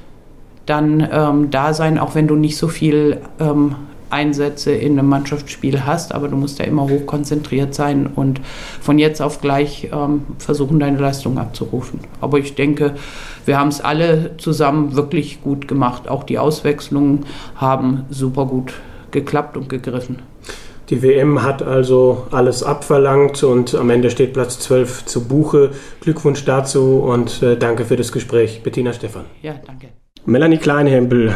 dann 0.66 1.06
ähm, 1.12 1.50
da 1.50 1.74
sein, 1.74 1.98
auch 1.98 2.14
wenn 2.14 2.26
du 2.26 2.36
nicht 2.36 2.56
so 2.56 2.68
viel 2.68 3.20
ähm, 3.38 3.76
Einsätze 4.14 4.72
in 4.72 4.98
einem 4.98 5.08
Mannschaftsspiel 5.08 5.84
hast, 5.84 6.14
aber 6.14 6.28
du 6.28 6.36
musst 6.36 6.58
ja 6.58 6.64
immer 6.64 6.88
hoch 6.88 7.04
konzentriert 7.04 7.74
sein 7.74 8.06
und 8.06 8.40
von 8.80 8.98
jetzt 8.98 9.20
auf 9.20 9.40
gleich 9.40 9.88
ähm, 9.92 10.22
versuchen, 10.38 10.78
deine 10.78 10.98
Leistung 10.98 11.36
abzurufen. 11.36 12.00
Aber 12.20 12.38
ich 12.38 12.54
denke, 12.54 12.94
wir 13.44 13.58
haben 13.58 13.68
es 13.68 13.80
alle 13.80 14.36
zusammen 14.38 14.94
wirklich 14.94 15.42
gut 15.42 15.66
gemacht. 15.66 16.08
Auch 16.08 16.22
die 16.22 16.38
Auswechslungen 16.38 17.26
haben 17.56 18.04
super 18.08 18.46
gut 18.46 18.72
geklappt 19.10 19.56
und 19.56 19.68
gegriffen. 19.68 20.20
Die 20.90 21.02
WM 21.02 21.42
hat 21.42 21.62
also 21.62 22.26
alles 22.30 22.62
abverlangt 22.62 23.42
und 23.42 23.74
am 23.74 23.88
Ende 23.88 24.10
steht 24.10 24.34
Platz 24.34 24.58
12 24.58 25.06
zu 25.06 25.26
Buche. 25.26 25.70
Glückwunsch 26.00 26.44
dazu 26.44 26.98
und 26.98 27.42
äh, 27.42 27.56
danke 27.56 27.86
für 27.86 27.96
das 27.96 28.12
Gespräch. 28.12 28.62
Bettina 28.62 28.92
Stefan. 28.92 29.24
Ja, 29.40 29.54
danke. 29.66 29.88
Melanie 30.26 30.58
Kleinhempel 30.58 31.32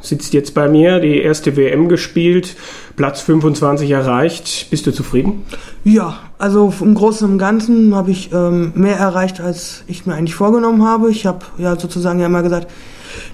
sitzt 0.00 0.32
jetzt 0.32 0.54
bei 0.54 0.68
mir, 0.68 1.00
die 1.00 1.18
erste 1.18 1.56
WM 1.56 1.88
gespielt, 1.88 2.56
Platz 2.96 3.20
25 3.20 3.90
erreicht. 3.90 4.68
Bist 4.70 4.86
du 4.86 4.92
zufrieden? 4.92 5.44
Ja, 5.84 6.20
also 6.38 6.72
im 6.80 6.94
Großen 6.94 7.30
und 7.30 7.38
Ganzen 7.38 7.94
habe 7.94 8.10
ich 8.10 8.32
ähm, 8.32 8.72
mehr 8.74 8.96
erreicht, 8.96 9.40
als 9.40 9.84
ich 9.88 10.06
mir 10.06 10.14
eigentlich 10.14 10.34
vorgenommen 10.34 10.84
habe. 10.84 11.10
Ich 11.10 11.26
habe 11.26 11.44
ja 11.58 11.78
sozusagen 11.78 12.20
ja 12.20 12.26
immer 12.26 12.42
gesagt, 12.42 12.68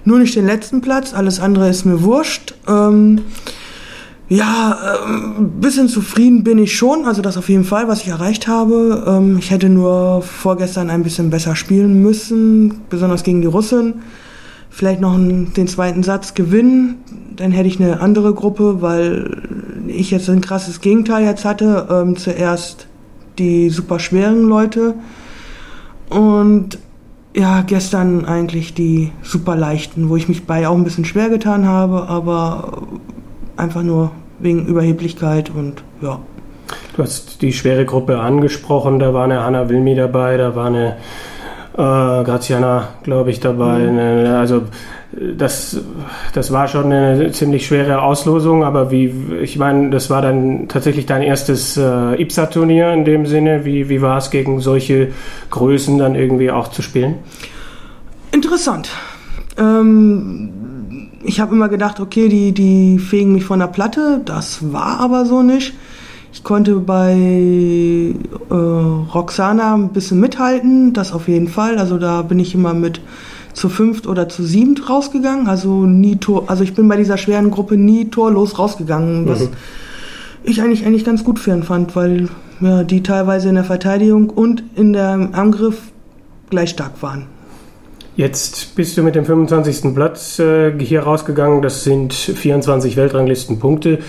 nur 0.04 0.18
nicht 0.18 0.34
den 0.34 0.46
letzten 0.46 0.80
Platz, 0.80 1.14
alles 1.14 1.40
andere 1.40 1.68
ist 1.68 1.84
mir 1.84 2.02
wurscht. 2.02 2.54
Ähm, 2.68 3.22
ja, 4.32 4.78
ein 5.06 5.34
ähm, 5.36 5.50
bisschen 5.60 5.88
zufrieden 5.88 6.42
bin 6.42 6.56
ich 6.56 6.74
schon. 6.74 7.04
Also 7.04 7.20
das 7.20 7.36
auf 7.36 7.50
jeden 7.50 7.64
Fall, 7.64 7.86
was 7.88 8.00
ich 8.00 8.08
erreicht 8.08 8.48
habe. 8.48 9.04
Ähm, 9.06 9.36
ich 9.38 9.50
hätte 9.50 9.68
nur 9.68 10.22
vorgestern 10.22 10.88
ein 10.88 11.02
bisschen 11.02 11.28
besser 11.28 11.54
spielen 11.54 12.00
müssen, 12.02 12.80
besonders 12.88 13.24
gegen 13.24 13.42
die 13.42 13.46
Russen. 13.46 14.02
Vielleicht 14.70 15.02
noch 15.02 15.14
den 15.16 15.68
zweiten 15.68 16.02
Satz 16.02 16.32
gewinnen, 16.32 16.96
dann 17.36 17.52
hätte 17.52 17.68
ich 17.68 17.78
eine 17.78 18.00
andere 18.00 18.32
Gruppe, 18.32 18.80
weil 18.80 19.42
ich 19.86 20.10
jetzt 20.10 20.30
ein 20.30 20.40
krasses 20.40 20.80
Gegenteil 20.80 21.26
jetzt 21.26 21.44
hatte. 21.44 21.88
Ähm, 21.90 22.16
zuerst 22.16 22.86
die 23.38 23.68
super 23.68 23.98
schweren 23.98 24.44
Leute 24.44 24.94
und 26.08 26.78
ja, 27.34 27.60
gestern 27.62 28.24
eigentlich 28.24 28.72
die 28.72 29.12
super 29.22 29.56
leichten, 29.56 30.08
wo 30.08 30.16
ich 30.16 30.28
mich 30.28 30.46
bei 30.46 30.66
auch 30.68 30.76
ein 30.76 30.84
bisschen 30.84 31.04
schwer 31.04 31.28
getan 31.28 31.66
habe, 31.66 32.08
aber 32.08 32.82
einfach 33.56 33.82
nur 33.82 34.12
wegen 34.42 34.66
Überheblichkeit 34.66 35.50
und 35.50 35.82
ja. 36.00 36.20
Du 36.96 37.02
hast 37.02 37.42
die 37.42 37.52
schwere 37.52 37.84
Gruppe 37.84 38.20
angesprochen, 38.20 38.98
da 38.98 39.14
war 39.14 39.24
eine 39.24 39.44
Hanna 39.44 39.68
Wilmi 39.68 39.94
dabei, 39.94 40.36
da 40.36 40.54
war 40.54 40.66
eine 40.66 40.96
äh, 41.74 42.24
Graziana, 42.24 42.88
glaube 43.02 43.30
ich, 43.30 43.40
dabei. 43.40 43.78
Mhm. 43.78 44.26
Also 44.34 44.62
das, 45.12 45.80
das 46.32 46.52
war 46.52 46.68
schon 46.68 46.92
eine 46.92 47.32
ziemlich 47.32 47.66
schwere 47.66 48.02
Auslosung, 48.02 48.64
aber 48.64 48.90
wie, 48.90 49.12
ich 49.42 49.58
meine, 49.58 49.90
das 49.90 50.08
war 50.08 50.22
dann 50.22 50.68
tatsächlich 50.68 51.06
dein 51.06 51.22
erstes 51.22 51.76
äh, 51.76 52.20
IPSA-Turnier 52.20 52.92
in 52.92 53.04
dem 53.04 53.26
Sinne. 53.26 53.64
Wie, 53.64 53.88
wie 53.88 54.00
war 54.00 54.18
es, 54.18 54.30
gegen 54.30 54.60
solche 54.60 55.08
Größen 55.50 55.98
dann 55.98 56.14
irgendwie 56.14 56.50
auch 56.50 56.68
zu 56.68 56.82
spielen? 56.82 57.16
Interessant. 58.32 58.90
Ähm, 59.58 60.50
ich 61.24 61.40
habe 61.40 61.54
immer 61.54 61.68
gedacht, 61.68 62.00
okay, 62.00 62.28
die, 62.28 62.52
die 62.52 62.98
fegen 62.98 63.32
mich 63.32 63.44
von 63.44 63.60
der 63.60 63.66
Platte. 63.66 64.20
Das 64.24 64.72
war 64.72 65.00
aber 65.00 65.24
so 65.24 65.42
nicht. 65.42 65.74
Ich 66.32 66.44
konnte 66.44 66.76
bei 66.76 68.14
äh, 68.50 68.54
Roxana 68.54 69.74
ein 69.74 69.90
bisschen 69.90 70.18
mithalten, 70.18 70.92
das 70.94 71.12
auf 71.12 71.28
jeden 71.28 71.48
Fall. 71.48 71.78
Also 71.78 71.98
da 71.98 72.22
bin 72.22 72.38
ich 72.38 72.54
immer 72.54 72.72
mit 72.72 73.00
zu 73.52 73.68
fünft 73.68 74.06
oder 74.06 74.28
zu 74.28 74.42
siebend 74.42 74.88
rausgegangen. 74.88 75.46
Also 75.46 75.84
nie 75.84 76.16
Tor, 76.16 76.44
also 76.46 76.64
ich 76.64 76.74
bin 76.74 76.88
bei 76.88 76.96
dieser 76.96 77.18
schweren 77.18 77.50
Gruppe 77.50 77.76
nie 77.76 78.06
torlos 78.06 78.58
rausgegangen, 78.58 79.28
was 79.28 79.40
mhm. 79.40 79.48
ich 80.42 80.62
eigentlich 80.62 80.86
eigentlich 80.86 81.04
ganz 81.04 81.22
gut 81.22 81.38
für 81.38 81.52
ihn 81.52 81.62
fand, 81.62 81.94
weil 81.94 82.28
ja, 82.60 82.82
die 82.82 83.02
teilweise 83.02 83.50
in 83.50 83.56
der 83.56 83.64
Verteidigung 83.64 84.30
und 84.30 84.64
in 84.74 84.94
der 84.94 85.28
Angriff 85.32 85.92
gleich 86.48 86.70
stark 86.70 87.02
waren. 87.02 87.26
Jetzt 88.14 88.76
bist 88.76 88.98
du 88.98 89.02
mit 89.02 89.14
dem 89.14 89.24
25. 89.24 89.94
Platz 89.94 90.38
äh, 90.38 90.78
hier 90.78 91.04
rausgegangen. 91.04 91.62
Das 91.62 91.82
sind 91.82 92.12
24 92.12 92.98
Weltranglistenpunkte. 92.98 94.00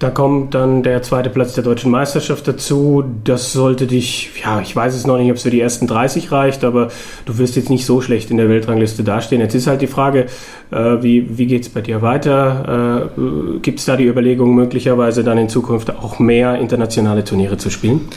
Da 0.00 0.10
kommt 0.10 0.54
dann 0.54 0.82
der 0.82 1.02
zweite 1.02 1.30
Platz 1.30 1.54
der 1.54 1.62
deutschen 1.62 1.92
Meisterschaft 1.92 2.48
dazu. 2.48 3.04
Das 3.22 3.52
sollte 3.52 3.86
dich, 3.86 4.32
ja, 4.42 4.60
ich 4.60 4.74
weiß 4.74 4.94
es 4.96 5.06
noch 5.06 5.16
nicht, 5.16 5.30
ob 5.30 5.36
es 5.36 5.44
für 5.44 5.50
die 5.50 5.60
ersten 5.60 5.86
30 5.86 6.32
reicht, 6.32 6.64
aber 6.64 6.88
du 7.24 7.38
wirst 7.38 7.54
jetzt 7.54 7.70
nicht 7.70 7.86
so 7.86 8.00
schlecht 8.00 8.32
in 8.32 8.36
der 8.36 8.48
Weltrangliste 8.48 9.04
dastehen. 9.04 9.40
Jetzt 9.40 9.54
ist 9.54 9.68
halt 9.68 9.80
die 9.80 9.86
Frage, 9.86 10.26
äh, 10.72 11.00
wie, 11.00 11.38
wie 11.38 11.46
geht 11.46 11.62
es 11.62 11.68
bei 11.68 11.82
dir 11.82 12.02
weiter? 12.02 13.10
Äh, 13.16 13.60
Gibt 13.60 13.78
es 13.78 13.84
da 13.84 13.96
die 13.96 14.06
Überlegung, 14.06 14.56
möglicherweise 14.56 15.22
dann 15.22 15.38
in 15.38 15.48
Zukunft 15.48 15.94
auch 15.94 16.18
mehr 16.18 16.58
internationale 16.58 17.22
Turniere 17.22 17.58
zu 17.58 17.70
spielen? 17.70 18.08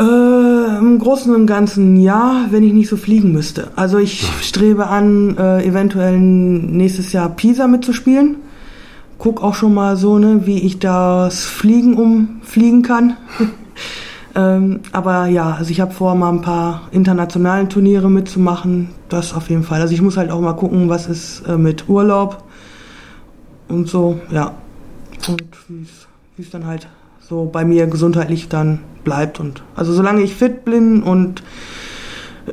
Äh, 0.00 0.49
Im 0.80 0.98
Großen 0.98 1.34
und 1.34 1.46
Ganzen 1.46 2.00
ja, 2.00 2.46
wenn 2.48 2.62
ich 2.62 2.72
nicht 2.72 2.88
so 2.88 2.96
fliegen 2.96 3.32
müsste. 3.32 3.68
Also 3.76 3.98
ich 3.98 4.26
strebe 4.40 4.86
an, 4.86 5.36
äh, 5.36 5.62
eventuell 5.66 6.18
nächstes 6.18 7.12
Jahr 7.12 7.28
Pisa 7.28 7.66
mitzuspielen. 7.66 8.36
Guck 9.18 9.42
auch 9.42 9.54
schon 9.54 9.74
mal 9.74 9.98
so, 9.98 10.18
ne, 10.18 10.46
wie 10.46 10.58
ich 10.60 10.78
das 10.78 11.44
Fliegen 11.44 11.94
umfliegen 11.94 12.80
kann. 12.80 13.18
ähm, 14.34 14.80
aber 14.90 15.26
ja, 15.26 15.52
also 15.52 15.70
ich 15.70 15.82
habe 15.82 15.92
vor, 15.92 16.14
mal 16.14 16.30
ein 16.30 16.40
paar 16.40 16.88
internationalen 16.92 17.68
Turniere 17.68 18.10
mitzumachen. 18.10 18.88
Das 19.10 19.34
auf 19.34 19.50
jeden 19.50 19.64
Fall. 19.64 19.82
Also 19.82 19.92
ich 19.92 20.00
muss 20.00 20.16
halt 20.16 20.30
auch 20.30 20.40
mal 20.40 20.54
gucken, 20.54 20.88
was 20.88 21.06
ist 21.06 21.42
äh, 21.46 21.58
mit 21.58 21.90
Urlaub 21.90 22.42
und 23.68 23.86
so, 23.86 24.18
ja. 24.30 24.54
und 25.28 25.42
wie 26.36 26.42
es 26.42 26.50
dann 26.50 26.64
halt 26.64 26.88
so 27.30 27.44
bei 27.44 27.64
mir 27.64 27.86
gesundheitlich 27.86 28.48
dann 28.48 28.80
bleibt. 29.04 29.38
Und 29.38 29.62
also 29.76 29.92
solange 29.92 30.20
ich 30.20 30.34
fit 30.34 30.64
bin 30.64 31.04
und 31.04 31.44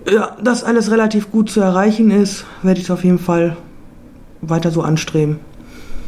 ja, 0.10 0.38
das 0.42 0.64
alles 0.64 0.92
relativ 0.92 1.32
gut 1.32 1.50
zu 1.50 1.62
erreichen 1.62 2.12
ist, 2.12 2.46
werde 2.62 2.80
ich 2.80 2.86
es 2.86 2.92
auf 2.92 3.04
jeden 3.04 3.18
Fall 3.18 3.58
weiter 4.42 4.70
so 4.70 4.84
anstreben. 4.84 5.40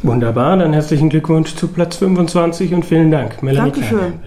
Wunderbar, 0.04 0.56
dann 0.56 0.72
herzlichen 0.72 1.08
Glückwunsch 1.08 1.56
zu 1.56 1.66
Platz 1.66 1.96
25 1.96 2.72
und 2.72 2.84
vielen 2.84 3.10
Dank. 3.10 3.42
Melanie 3.42 3.72
Dankeschön. 3.72 4.20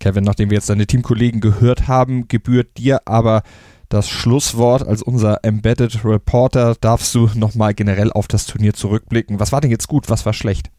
Kevin, 0.00 0.24
nachdem 0.24 0.50
wir 0.50 0.56
jetzt 0.56 0.68
deine 0.68 0.88
Teamkollegen 0.88 1.40
gehört 1.40 1.86
haben, 1.86 2.26
gebührt 2.26 2.76
dir 2.76 3.02
aber 3.04 3.42
das 3.88 4.08
Schlusswort. 4.08 4.84
Als 4.84 5.00
unser 5.00 5.44
Embedded 5.44 6.04
Reporter 6.04 6.74
darfst 6.80 7.14
du 7.14 7.30
nochmal 7.36 7.74
generell 7.74 8.10
auf 8.10 8.26
das 8.26 8.46
Turnier 8.46 8.74
zurückblicken. 8.74 9.38
Was 9.38 9.52
war 9.52 9.60
denn 9.60 9.70
jetzt 9.70 9.86
gut, 9.86 10.10
was 10.10 10.26
war 10.26 10.32
schlecht? 10.32 10.70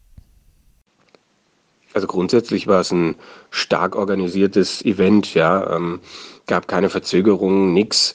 Also 1.94 2.06
grundsätzlich 2.06 2.66
war 2.66 2.80
es 2.80 2.90
ein 2.90 3.16
stark 3.50 3.96
organisiertes 3.96 4.84
Event, 4.84 5.34
ja. 5.34 5.76
Ähm, 5.76 6.00
gab 6.46 6.68
keine 6.68 6.88
Verzögerungen, 6.88 7.72
nix. 7.72 8.14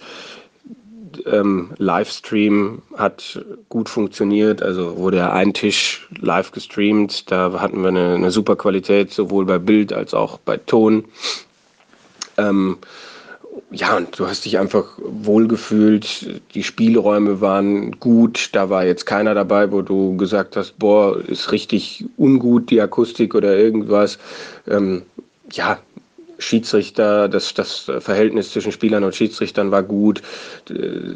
Ähm, 1.25 1.71
Livestream 1.77 2.81
hat 2.95 3.43
gut 3.69 3.89
funktioniert, 3.89 4.61
also 4.61 4.97
wurde 4.97 5.17
ja 5.17 5.31
ein 5.31 5.53
Tisch 5.53 6.07
live 6.19 6.51
gestreamt. 6.51 7.31
Da 7.31 7.59
hatten 7.59 7.81
wir 7.81 7.89
eine, 7.89 8.15
eine 8.15 8.31
super 8.31 8.55
Qualität, 8.55 9.11
sowohl 9.11 9.45
bei 9.45 9.57
Bild 9.57 9.93
als 9.93 10.13
auch 10.13 10.37
bei 10.37 10.57
Ton. 10.57 11.05
Ähm, 12.37 12.77
ja, 13.71 13.97
und 13.97 14.19
du 14.19 14.27
hast 14.27 14.45
dich 14.45 14.57
einfach 14.57 14.85
wohlgefühlt. 14.97 16.41
Die 16.53 16.63
Spielräume 16.63 17.41
waren 17.41 17.91
gut. 17.99 18.49
Da 18.53 18.69
war 18.69 18.85
jetzt 18.85 19.05
keiner 19.05 19.33
dabei, 19.33 19.71
wo 19.71 19.81
du 19.81 20.17
gesagt 20.17 20.55
hast, 20.55 20.77
boah, 20.79 21.19
ist 21.19 21.51
richtig 21.51 22.05
ungut 22.17 22.69
die 22.69 22.81
Akustik 22.81 23.35
oder 23.35 23.57
irgendwas. 23.57 24.17
Ähm, 24.67 25.03
ja, 25.51 25.79
Schiedsrichter, 26.39 27.27
das, 27.29 27.53
das 27.53 27.91
Verhältnis 27.99 28.51
zwischen 28.51 28.71
Spielern 28.71 29.03
und 29.03 29.15
Schiedsrichtern 29.15 29.71
war 29.71 29.83
gut. 29.83 30.21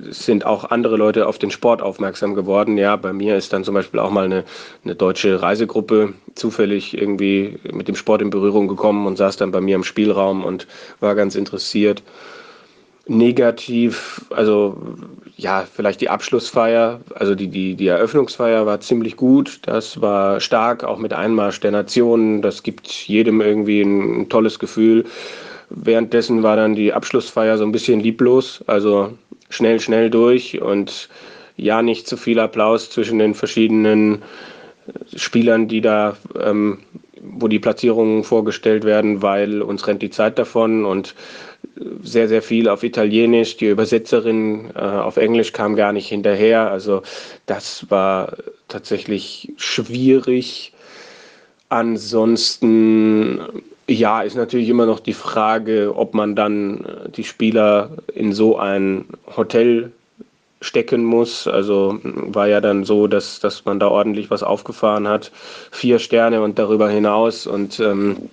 Es 0.09 0.26
sind 0.26 0.45
auch 0.45 0.72
andere 0.72 0.97
Leute 0.97 1.28
auf 1.28 1.38
den 1.38 1.51
Sport 1.51 1.82
aufmerksam 1.82 2.34
geworden. 2.34 2.78
Ja, 2.78 2.95
bei 2.95 3.13
mir 3.13 3.38
ist 3.38 3.53
dann 3.53 3.63
zum 3.63 3.74
Beispiel 3.74 3.99
auch 3.99 4.11
mal 4.11 4.26
eine, 4.26 4.43
eine 4.84 4.95
deutsche 4.95 5.41
Reisegruppe 5.41 6.13
zufällig 6.36 6.97
irgendwie 6.97 7.59
mit 7.72 7.88
dem 7.88 7.95
Sport 7.95 8.22
in 8.22 8.30
Berührung 8.30 8.67
gekommen 8.67 9.05
und 9.05 9.17
saß 9.17 9.38
dann 9.38 9.51
bei 9.51 9.61
mir 9.61 9.76
im 9.76 9.84
Spielraum 9.84 10.43
und 10.43 10.67
war 10.99 11.15
ganz 11.15 11.36
interessiert 11.36 12.03
negativ, 13.12 14.26
also 14.30 14.78
ja, 15.36 15.66
vielleicht 15.72 16.01
die 16.01 16.09
Abschlussfeier, 16.09 17.01
also 17.16 17.36
die, 17.36 17.47
die, 17.47 17.76
die 17.76 17.88
Eröffnungsfeier 17.88 18.66
war 18.66 18.80
ziemlich 18.80 19.18
gut. 19.18 19.59
Das 19.64 20.01
war 20.01 20.39
stark, 20.39 20.84
auch 20.84 20.97
mit 20.97 21.14
Einmarsch 21.14 21.59
der 21.59 21.72
Nationen. 21.72 22.41
Das 22.41 22.64
gibt 22.64 22.88
jedem 22.88 23.41
irgendwie 23.41 23.82
ein, 23.82 24.22
ein 24.22 24.30
tolles 24.30 24.59
Gefühl. 24.59 25.05
Währenddessen 25.70 26.43
war 26.43 26.55
dann 26.55 26.76
die 26.76 26.93
Abschlussfeier 26.93 27.57
so 27.57 27.64
ein 27.64 27.72
bisschen 27.72 27.99
lieblos, 28.01 28.64
also 28.68 29.14
schnell, 29.49 29.80
schnell 29.80 30.09
durch 30.09 30.62
und 30.62 31.09
ja, 31.57 31.82
nicht 31.82 32.07
zu 32.07 32.18
viel 32.18 32.39
Applaus 32.39 32.89
zwischen 32.89 33.20
den 33.20 33.34
verschiedenen 33.34 34.22
Spielern, 35.16 35.68
die 35.68 35.82
da, 35.82 36.18
ähm, 36.39 36.80
wo 37.22 37.47
die 37.47 37.59
Platzierungen 37.59 38.24
vorgestellt 38.24 38.84
werden, 38.84 39.22
weil 39.22 39.62
uns 39.62 39.88
rennt 39.88 40.01
die 40.01 40.09
Zeit 40.09 40.39
davon 40.39 40.86
und 40.86 41.16
sehr, 42.03 42.28
sehr 42.28 42.41
viel 42.41 42.68
auf 42.70 42.84
Italienisch. 42.84 43.57
Die 43.57 43.68
Übersetzerin 43.68 44.72
äh, 44.76 44.80
auf 44.80 45.18
Englisch 45.18 45.53
kam 45.53 45.76
gar 45.76 45.93
nicht 45.93 46.07
hinterher. 46.07 46.70
Also 46.70 47.01
das 47.45 47.89
war 47.89 48.38
tatsächlich 48.68 49.53
schwierig. 49.57 50.74
Ansonsten, 51.70 53.39
ja, 53.88 54.22
ist 54.22 54.36
natürlich 54.36 54.70
immer 54.70 54.86
noch 54.86 54.99
die 54.99 55.14
Frage, 55.14 55.93
ob 55.95 56.14
man 56.14 56.36
dann 56.36 56.86
die 57.16 57.24
Spieler 57.24 57.91
in 58.14 58.34
so 58.34 58.57
ein 58.57 59.05
Hotel 59.38 59.91
stecken 60.62 61.03
muss. 61.03 61.47
Also 61.47 61.99
war 62.03 62.47
ja 62.47 62.62
dann 62.62 62.84
so, 62.84 63.07
dass, 63.07 63.39
dass 63.39 63.66
man 63.66 63.80
da 63.80 63.88
ordentlich 63.88 64.30
was 64.30 64.43
aufgefahren 64.43 65.07
hat. 65.07 65.32
Vier 65.72 65.99
Sterne 65.99 66.41
und 66.41 66.59
darüber 66.59 66.89
hinaus. 66.89 67.47
Und 67.47 67.80
ähm, 67.80 68.30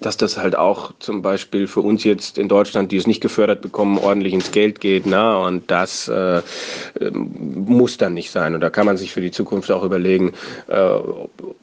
dass 0.00 0.16
das 0.16 0.36
halt 0.36 0.56
auch 0.56 0.92
zum 0.98 1.22
Beispiel 1.22 1.66
für 1.66 1.80
uns 1.80 2.04
jetzt 2.04 2.38
in 2.38 2.48
Deutschland, 2.48 2.90
die 2.92 2.96
es 2.96 3.06
nicht 3.06 3.20
gefördert 3.20 3.60
bekommen, 3.60 3.98
ordentlich 3.98 4.32
ins 4.32 4.50
Geld 4.50 4.80
geht. 4.80 5.06
Na? 5.06 5.38
Und 5.38 5.70
das 5.70 6.08
äh, 6.08 6.42
muss 7.12 7.98
dann 7.98 8.14
nicht 8.14 8.30
sein. 8.30 8.54
Und 8.54 8.60
da 8.60 8.70
kann 8.70 8.86
man 8.86 8.96
sich 8.96 9.12
für 9.12 9.20
die 9.20 9.30
Zukunft 9.30 9.70
auch 9.70 9.82
überlegen, 9.82 10.32
äh, 10.68 10.98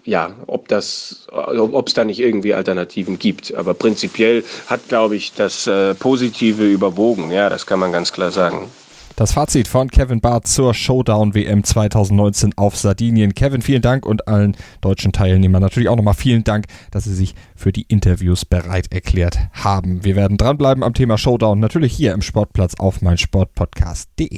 ja, 0.05 0.31
ob 0.45 0.67
das, 0.67 1.27
ob 1.31 1.87
es 1.87 1.93
da 1.93 2.03
nicht 2.03 2.19
irgendwie 2.19 2.53
Alternativen 2.53 3.19
gibt. 3.19 3.53
Aber 3.55 3.73
prinzipiell 3.73 4.43
hat, 4.67 4.87
glaube 4.87 5.15
ich, 5.15 5.33
das 5.33 5.67
äh, 5.67 5.95
Positive 5.95 6.63
überwogen. 6.63 7.31
Ja, 7.31 7.49
das 7.49 7.65
kann 7.65 7.79
man 7.79 7.91
ganz 7.91 8.13
klar 8.13 8.31
sagen. 8.31 8.69
Das 9.17 9.33
Fazit 9.33 9.67
von 9.67 9.89
Kevin 9.89 10.21
Barth 10.21 10.45
zur 10.45 10.75
Showdown 10.75 11.33
WM 11.33 11.63
2019 11.63 12.53
auf 12.55 12.77
Sardinien. 12.77 13.33
Kevin, 13.33 13.63
vielen 13.63 13.81
Dank 13.81 14.05
und 14.05 14.27
allen 14.27 14.55
deutschen 14.79 15.11
Teilnehmern 15.11 15.59
natürlich 15.59 15.89
auch 15.89 15.95
nochmal 15.95 16.13
vielen 16.13 16.43
Dank, 16.43 16.65
dass 16.91 17.05
sie 17.05 17.15
sich 17.15 17.33
für 17.55 17.71
die 17.71 17.87
Interviews 17.87 18.45
bereit 18.45 18.93
erklärt 18.93 19.39
haben. 19.53 20.03
Wir 20.03 20.15
werden 20.15 20.37
dranbleiben 20.37 20.83
am 20.83 20.93
Thema 20.93 21.17
Showdown, 21.17 21.59
natürlich 21.59 21.95
hier 21.95 22.13
im 22.13 22.21
Sportplatz 22.21 22.75
auf 22.77 23.01
meinsportpodcast.de. 23.01 24.37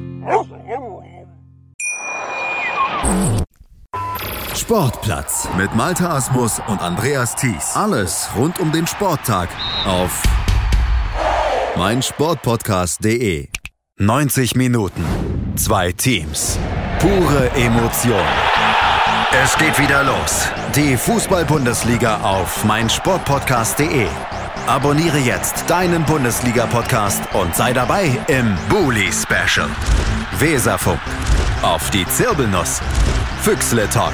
Sportplatz 4.71 5.49
mit 5.57 5.75
Malta 5.75 6.15
Asmus 6.15 6.61
und 6.67 6.79
Andreas 6.81 7.35
Thies. 7.35 7.75
Alles 7.75 8.29
rund 8.37 8.57
um 8.61 8.71
den 8.71 8.87
Sporttag 8.87 9.49
auf 9.85 10.23
meinsportpodcast.de. 11.75 13.49
90 13.99 14.55
Minuten, 14.55 15.03
zwei 15.57 15.91
Teams, 15.91 16.57
pure 16.99 17.49
Emotion. 17.55 18.23
Es 19.43 19.57
geht 19.57 19.77
wieder 19.77 20.05
los. 20.05 20.47
Die 20.73 20.95
Fußball-Bundesliga 20.95 22.21
auf 22.21 22.63
meinsportpodcast.de. 22.63 24.07
Abonniere 24.67 25.17
jetzt 25.17 25.69
deinen 25.69 26.05
Bundesliga-Podcast 26.05 27.21
und 27.33 27.53
sei 27.57 27.73
dabei 27.73 28.17
im 28.29 28.55
Bully 28.69 29.11
Special. 29.11 29.67
Weserfunk. 30.39 31.01
Auf 31.61 31.89
die 31.89 32.07
Zirbelnuss. 32.07 32.79
Füchsle 33.41 33.89
Talk. 33.89 34.13